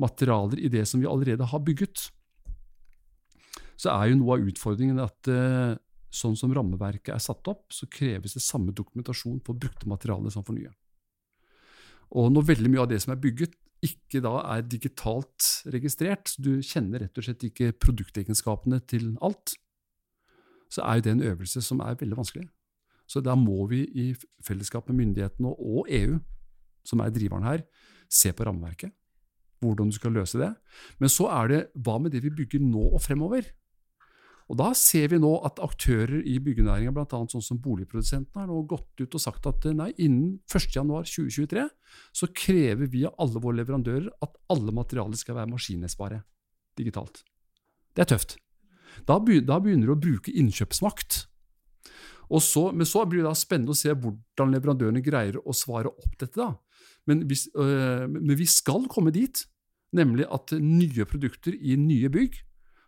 materialer 0.00 0.60
i 0.62 0.70
det 0.72 0.84
som 0.88 1.02
vi 1.02 1.08
allerede 1.10 1.46
har 1.50 1.64
bygget, 1.64 2.08
så 3.78 3.94
er 3.94 4.10
jo 4.10 4.18
noe 4.18 4.38
av 4.38 4.50
utfordringen 4.50 4.98
at 5.02 5.30
sånn 6.14 6.36
som 6.38 6.52
rammeverket 6.56 7.12
er 7.14 7.22
satt 7.22 7.46
opp, 7.50 7.68
så 7.74 7.86
kreves 7.90 8.34
det 8.34 8.42
samme 8.42 8.72
dokumentasjon 8.74 9.40
for 9.46 9.58
brukte 9.58 9.90
materialer 9.90 10.32
som 10.34 10.46
for 10.46 10.56
nye. 10.56 10.72
Og 12.16 12.30
når 12.32 12.46
veldig 12.54 12.70
mye 12.72 12.84
av 12.86 12.90
det 12.90 13.00
som 13.04 13.12
er 13.12 13.20
bygget, 13.20 13.54
ikke 13.84 14.22
da 14.24 14.32
er 14.56 14.64
digitalt 14.66 15.68
registrert, 15.70 16.32
så 16.32 16.42
du 16.42 16.52
kjenner 16.64 17.04
rett 17.04 17.18
og 17.20 17.26
slett 17.26 17.44
ikke 17.46 17.74
produktegenskapene 17.78 18.80
til 18.90 19.12
alt, 19.22 19.54
så 20.72 20.82
er 20.84 20.98
jo 20.98 21.04
det 21.06 21.12
en 21.14 21.26
øvelse 21.30 21.62
som 21.64 21.82
er 21.84 21.98
veldig 22.00 22.18
vanskelig. 22.18 22.48
Så 23.08 23.22
da 23.24 23.36
må 23.38 23.68
vi 23.70 23.84
i 23.96 24.08
fellesskap 24.44 24.88
med 24.90 24.98
myndighetene 24.98 25.52
og 25.54 25.86
EU, 25.88 26.18
som 26.88 27.04
er 27.04 27.12
driveren 27.12 27.46
her, 27.46 27.64
se 28.08 28.32
på 28.32 28.46
rammeverket. 28.48 28.94
Hvordan 29.60 29.90
du 29.90 29.96
skal 29.96 30.14
løse 30.14 30.38
det. 30.40 30.52
Men 31.02 31.10
så 31.12 31.26
er 31.34 31.50
det 31.50 31.62
hva 31.82 31.98
med 32.00 32.14
det 32.14 32.22
vi 32.24 32.34
bygger 32.34 32.62
nå 32.62 32.84
og 32.94 33.02
fremover? 33.02 33.48
Og 34.48 34.56
Da 34.56 34.70
ser 34.72 35.10
vi 35.12 35.18
nå 35.20 35.30
at 35.44 35.60
aktører 35.60 36.22
i 36.24 36.38
byggenæringa, 36.40 36.94
bl.a. 36.96 37.18
sånn 37.28 37.44
som 37.44 37.58
boligprodusentene, 37.60 38.46
har 38.46 38.48
nå 38.48 38.62
gått 38.70 39.02
ut 39.02 39.16
og 39.18 39.20
sagt 39.20 39.44
at 39.50 39.66
nei, 39.76 39.90
innen 40.00 40.38
1.1.2023 40.48 41.66
så 42.16 42.28
krever 42.32 42.88
vi 42.88 43.04
av 43.04 43.18
alle 43.20 43.42
våre 43.44 43.60
leverandører 43.60 44.08
at 44.24 44.38
alle 44.54 44.72
materialer 44.72 45.20
skal 45.20 45.36
være 45.36 45.52
maskinlesbare 45.52 46.22
digitalt. 46.80 47.20
Det 47.92 48.06
er 48.06 48.12
tøft. 48.14 48.38
Da 49.04 49.18
begynner 49.20 49.90
du 49.90 49.92
å 49.92 50.00
bruke 50.00 50.32
innkjøpsmakt. 50.32 51.26
Så, 52.44 52.64
men 52.72 52.88
så 52.88 53.04
blir 53.08 53.24
det 53.24 53.34
spennende 53.40 53.72
å 53.72 53.78
se 53.78 53.92
hvordan 53.92 54.52
leverandørene 54.56 55.04
greier 55.04 55.38
å 55.44 55.54
svare 55.56 55.92
opp 55.92 56.16
dette. 56.20 56.36
da. 56.40 56.54
Men, 57.08 57.24
hvis, 57.28 57.48
øh, 57.56 58.04
men 58.12 58.36
vi 58.36 58.46
skal 58.48 58.86
komme 58.92 59.14
dit, 59.14 59.46
nemlig 59.96 60.28
at 60.28 60.52
nye 60.60 61.06
produkter 61.08 61.56
i 61.56 61.78
nye 61.80 62.10
bygg 62.12 62.36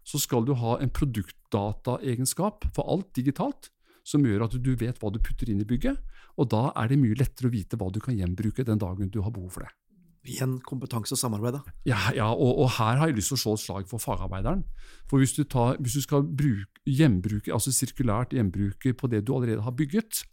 så 0.06 0.20
skal 0.20 0.46
du 0.48 0.54
ha 0.58 0.78
en 0.80 0.92
produktdataegenskap 0.92 2.66
for 2.76 2.88
alt 2.92 3.10
digitalt, 3.16 3.70
som 4.04 4.24
gjør 4.24 4.46
at 4.46 4.56
du 4.56 4.72
vet 4.80 4.98
hva 5.00 5.12
du 5.12 5.20
putter 5.22 5.50
inn 5.52 5.60
i 5.62 5.68
bygget, 5.68 6.00
og 6.40 6.48
da 6.52 6.70
er 6.78 6.90
det 6.90 6.98
mye 7.00 7.18
lettere 7.18 7.50
å 7.50 7.52
vite 7.52 7.78
hva 7.78 7.90
du 7.92 8.00
kan 8.02 8.16
gjenbruke 8.16 8.64
den 8.66 8.80
dagen 8.80 9.12
du 9.12 9.20
har 9.24 9.32
behov 9.34 9.52
for 9.56 9.66
det. 9.66 9.72
Igjen 10.28 10.58
kompetanse 10.64 11.14
og 11.16 11.20
samarbeid, 11.20 11.56
da. 11.56 11.74
Ja, 11.88 12.00
ja 12.16 12.26
og, 12.32 12.58
og, 12.60 12.66
her 12.76 12.98
har 13.00 13.08
jeg 13.08 13.16
lyst 13.16 13.32
til 13.32 13.38
å 13.38 13.42
slå 13.44 13.54
et 13.56 13.62
slag 13.62 13.86
for 13.88 14.02
fagarbeideren. 14.02 14.66
For 15.08 15.22
hvis 15.22 15.32
du, 15.36 15.46
tar, 15.48 15.78
hvis 15.80 15.96
du 15.96 16.04
skal 16.04 16.26
bruke, 16.26 16.82
gjenbruke, 16.88 17.52
altså 17.54 17.72
sirkulært 17.72 18.34
gjenbruke 18.36 18.92
på 18.96 19.08
det 19.12 19.22
du 19.24 19.32
allerede 19.36 19.64
har 19.64 19.76
bygget, 19.76 20.24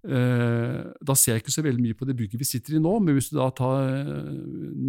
da 0.00 1.14
ser 1.18 1.34
jeg 1.34 1.42
ikke 1.42 1.52
så 1.52 1.64
veldig 1.64 1.82
mye 1.84 1.96
på 1.98 2.06
det 2.08 2.16
bygget 2.16 2.40
vi 2.40 2.48
sitter 2.48 2.78
i 2.78 2.80
nå, 2.80 2.92
men 3.04 3.16
hvis 3.16 3.28
du 3.28 3.36
da 3.36 3.50
tar 3.52 3.90
eh, 4.00 4.28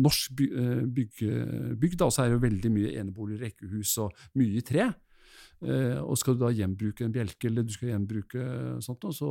norsk 0.05 0.43
eh, 0.45 0.83
bygg, 0.87 1.97
da, 1.99 2.07
så 2.07 2.23
er 2.23 2.31
det 2.31 2.37
jo 2.37 2.43
veldig 2.45 2.71
mye 2.71 2.93
enebolig, 3.01 3.41
rekkehus 3.41 3.97
og 4.05 4.15
mye 4.39 4.61
i 4.61 4.65
tre. 4.65 4.91
og 5.61 6.15
skal 6.17 6.33
du 6.33 6.39
da 6.41 6.49
gjenbruke 6.49 7.05
en 7.05 7.13
bjelke, 7.13 7.47
eller 7.47 7.63
du 7.67 7.73
skal 7.73 7.91
gjenbruke 7.91 8.45
sånt, 8.81 9.03
så 9.13 9.27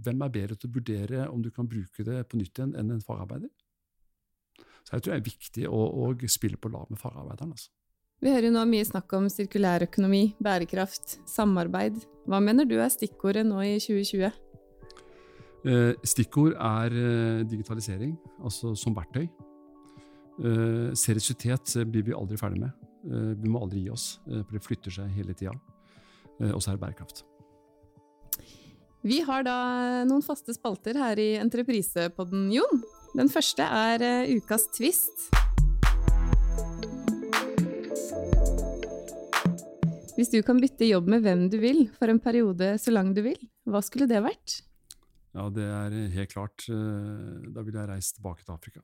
hvem 0.00 0.22
er 0.24 0.32
bedre 0.32 0.56
til 0.56 0.70
å 0.70 0.76
vurdere 0.78 1.26
om 1.28 1.42
du 1.42 1.50
kan 1.50 1.68
bruke 1.68 2.06
det 2.06 2.22
på 2.30 2.38
nytt 2.40 2.56
igjen 2.56 2.72
enn 2.78 2.94
en 2.94 3.04
fagarbeider? 3.04 3.50
Så 4.86 4.96
jeg 4.96 5.04
tror 5.04 5.12
det 5.12 5.18
er 5.18 5.26
viktig 5.26 5.66
å, 5.68 5.82
å 6.08 6.30
spille 6.32 6.56
på 6.56 6.70
lag 6.72 6.88
med 6.88 7.00
fagarbeideren. 7.02 7.52
altså. 7.52 7.68
Vi 8.24 8.32
hører 8.32 8.48
jo 8.48 8.54
nå 8.56 8.64
mye 8.66 8.86
snakk 8.86 9.12
om 9.14 9.28
sirkulærøkonomi, 9.30 10.22
bærekraft, 10.42 11.18
samarbeid. 11.28 12.00
Hva 12.26 12.40
mener 12.42 12.66
du 12.66 12.78
er 12.80 12.88
stikkordet 12.90 13.44
nå 13.46 13.60
i 13.62 13.76
2020? 13.76 14.47
Eh, 15.66 15.94
stikkord 16.06 16.54
er 16.54 16.94
eh, 16.94 17.40
digitalisering, 17.48 18.14
altså 18.38 18.74
som 18.78 18.94
verktøy. 18.94 19.26
Eh, 20.38 20.90
seriøsitet 20.94 21.80
blir 21.90 22.06
vi 22.06 22.14
aldri 22.14 22.38
ferdig 22.38 22.62
med. 22.62 22.84
Vi 23.08 23.48
må 23.48 23.60
aldri 23.62 23.84
gi 23.84 23.92
oss, 23.94 24.18
for 24.26 24.52
det 24.52 24.60
flytter 24.60 24.92
seg 24.92 25.12
hele 25.14 25.32
tida. 25.32 25.52
Og 26.50 26.58
så 26.60 26.72
er 26.72 26.76
det 26.76 26.82
bærekraft. 26.82 27.22
Vi 29.06 29.20
har 29.24 29.46
da 29.46 29.54
noen 30.04 30.24
faste 30.26 30.52
spalter 30.52 30.98
her 30.98 31.22
i 31.22 31.28
Entreprisepodden, 31.38 32.50
Jon. 32.52 32.82
Den 33.16 33.30
første 33.32 33.64
er 33.64 34.04
ukas 34.34 34.66
tvist. 34.74 35.30
Hvis 40.18 40.34
du 40.34 40.42
kan 40.44 40.60
bytte 40.60 40.90
jobb 40.90 41.08
med 41.14 41.22
hvem 41.24 41.46
du 41.48 41.60
vil 41.62 41.84
for 41.96 42.10
en 42.10 42.20
periode 42.20 42.74
så 42.82 42.92
lang 42.92 43.14
du 43.14 43.22
vil, 43.30 43.38
hva 43.70 43.80
skulle 43.86 44.10
det 44.10 44.26
vært? 44.26 44.58
Ja, 45.36 45.48
det 45.52 45.64
er 45.64 45.96
helt 46.14 46.32
klart. 46.32 46.64
Eh, 46.72 47.50
da 47.52 47.64
ville 47.64 47.82
jeg 47.82 47.90
reist 47.90 48.16
tilbake 48.16 48.44
til 48.44 48.54
Afrika. 48.54 48.82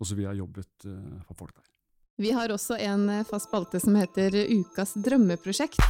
Og 0.00 0.08
så 0.08 0.16
ville 0.16 0.32
jeg 0.32 0.42
jobbet 0.42 0.88
eh, 0.88 1.20
for 1.28 1.44
folk 1.44 1.54
der. 1.58 1.68
Vi 2.22 2.32
har 2.34 2.52
også 2.52 2.78
en 2.80 3.08
eh, 3.12 3.26
fast 3.28 3.50
spalte 3.50 3.80
som 3.82 3.96
heter 3.98 4.36
Ukas 4.48 4.96
drømmeprosjekt. 5.04 5.80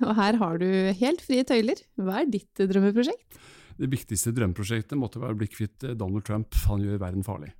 Og 0.00 0.16
her 0.16 0.40
har 0.40 0.58
du 0.58 0.68
helt 0.96 1.22
frie 1.22 1.44
tøyler. 1.44 1.80
Hva 2.00 2.22
er 2.22 2.32
ditt 2.32 2.64
drømmeprosjekt? 2.72 3.40
Det 3.80 3.88
viktigste 3.92 4.32
drømmeprosjektet 4.36 4.98
måtte 4.98 5.20
være 5.20 5.36
å 5.36 5.40
bli 5.40 5.48
kvitt 5.52 5.84
Donald 6.00 6.24
Trump. 6.26 6.56
Han 6.68 6.82
gjør 6.84 7.00
verden 7.04 7.24
farlig. 7.24 7.52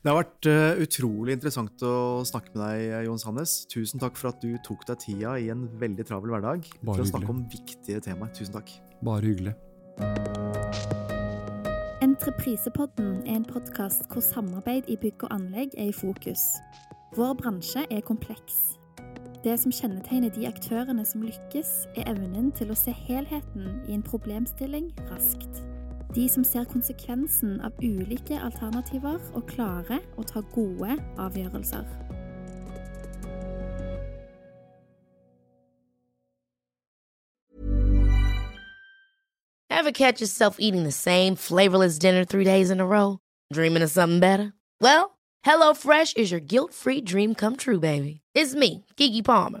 Det 0.00 0.08
har 0.08 0.16
vært 0.16 0.46
uh, 0.48 0.78
utrolig 0.80 1.34
interessant 1.36 1.82
å 1.84 2.24
snakke 2.24 2.54
med 2.54 2.62
deg, 2.62 3.04
Jon 3.04 3.20
Sandnes. 3.20 3.66
Tusen 3.68 4.00
takk 4.00 4.16
for 4.16 4.32
at 4.32 4.40
du 4.40 4.54
tok 4.64 4.86
deg 4.88 4.96
tida 5.02 5.34
i 5.36 5.50
en 5.52 5.66
veldig 5.76 6.06
travel 6.08 6.32
hverdag 6.32 6.64
Bare 6.64 6.80
for 6.80 6.88
å 6.88 7.04
hyggelig. 7.04 7.10
snakke 7.12 7.34
om 7.34 7.42
viktige 7.52 8.00
temaer. 8.08 8.32
Tusen 8.32 8.56
takk. 8.56 8.72
Bare 9.04 9.28
hyggelig. 9.28 9.52
Entreprisepodden 12.00 13.20
er 13.26 13.42
en 13.42 13.44
podkast 13.44 14.08
hvor 14.08 14.24
samarbeid 14.24 14.88
i 14.88 14.96
bygg 14.96 15.28
og 15.28 15.36
anlegg 15.36 15.76
er 15.76 15.92
i 15.92 15.96
fokus. 15.96 16.48
Vår 17.18 17.36
bransje 17.36 17.84
er 17.92 18.00
kompleks. 18.00 18.78
Det 19.44 19.52
som 19.60 19.72
kjennetegner 19.72 20.32
de 20.32 20.48
aktørene 20.48 21.04
som 21.04 21.28
lykkes, 21.28 21.74
er 22.00 22.08
evnen 22.08 22.48
til 22.56 22.72
å 22.72 22.78
se 22.78 22.96
helheten 23.04 23.82
i 23.84 23.98
en 23.98 24.04
problemstilling 24.04 24.94
raskt. 25.12 25.60
De 26.14 26.28
som 26.28 26.44
ser 26.44 26.64
konsekvensen 26.64 27.60
av 27.62 27.72
ulike 27.78 28.34
alternativer 28.34 29.20
og 29.30 29.46
klarer 29.46 30.00
å 30.18 30.24
ta 30.26 30.42
gode 30.54 30.96
avgjørelser. 31.22 31.84
Ever 39.70 39.92
catch 39.92 40.20
yourself 40.20 40.56
eating 40.58 40.82
the 40.82 40.92
same 40.92 41.36
flavorless 41.36 41.98
dinner 41.98 42.24
three 42.24 42.44
days 42.44 42.70
in 42.70 42.80
a 42.80 42.86
row? 42.86 43.18
Dreaming 43.52 43.82
of 43.82 43.90
something 43.90 44.20
better? 44.20 44.52
Well, 44.80 45.16
HelloFresh 45.46 46.16
is 46.16 46.30
your 46.30 46.40
guilt-free 46.40 47.00
dream 47.02 47.34
come 47.34 47.56
true, 47.56 47.80
baby. 47.80 48.20
It's 48.34 48.54
me, 48.54 48.84
Kiki 48.96 49.22
Palmer. 49.22 49.60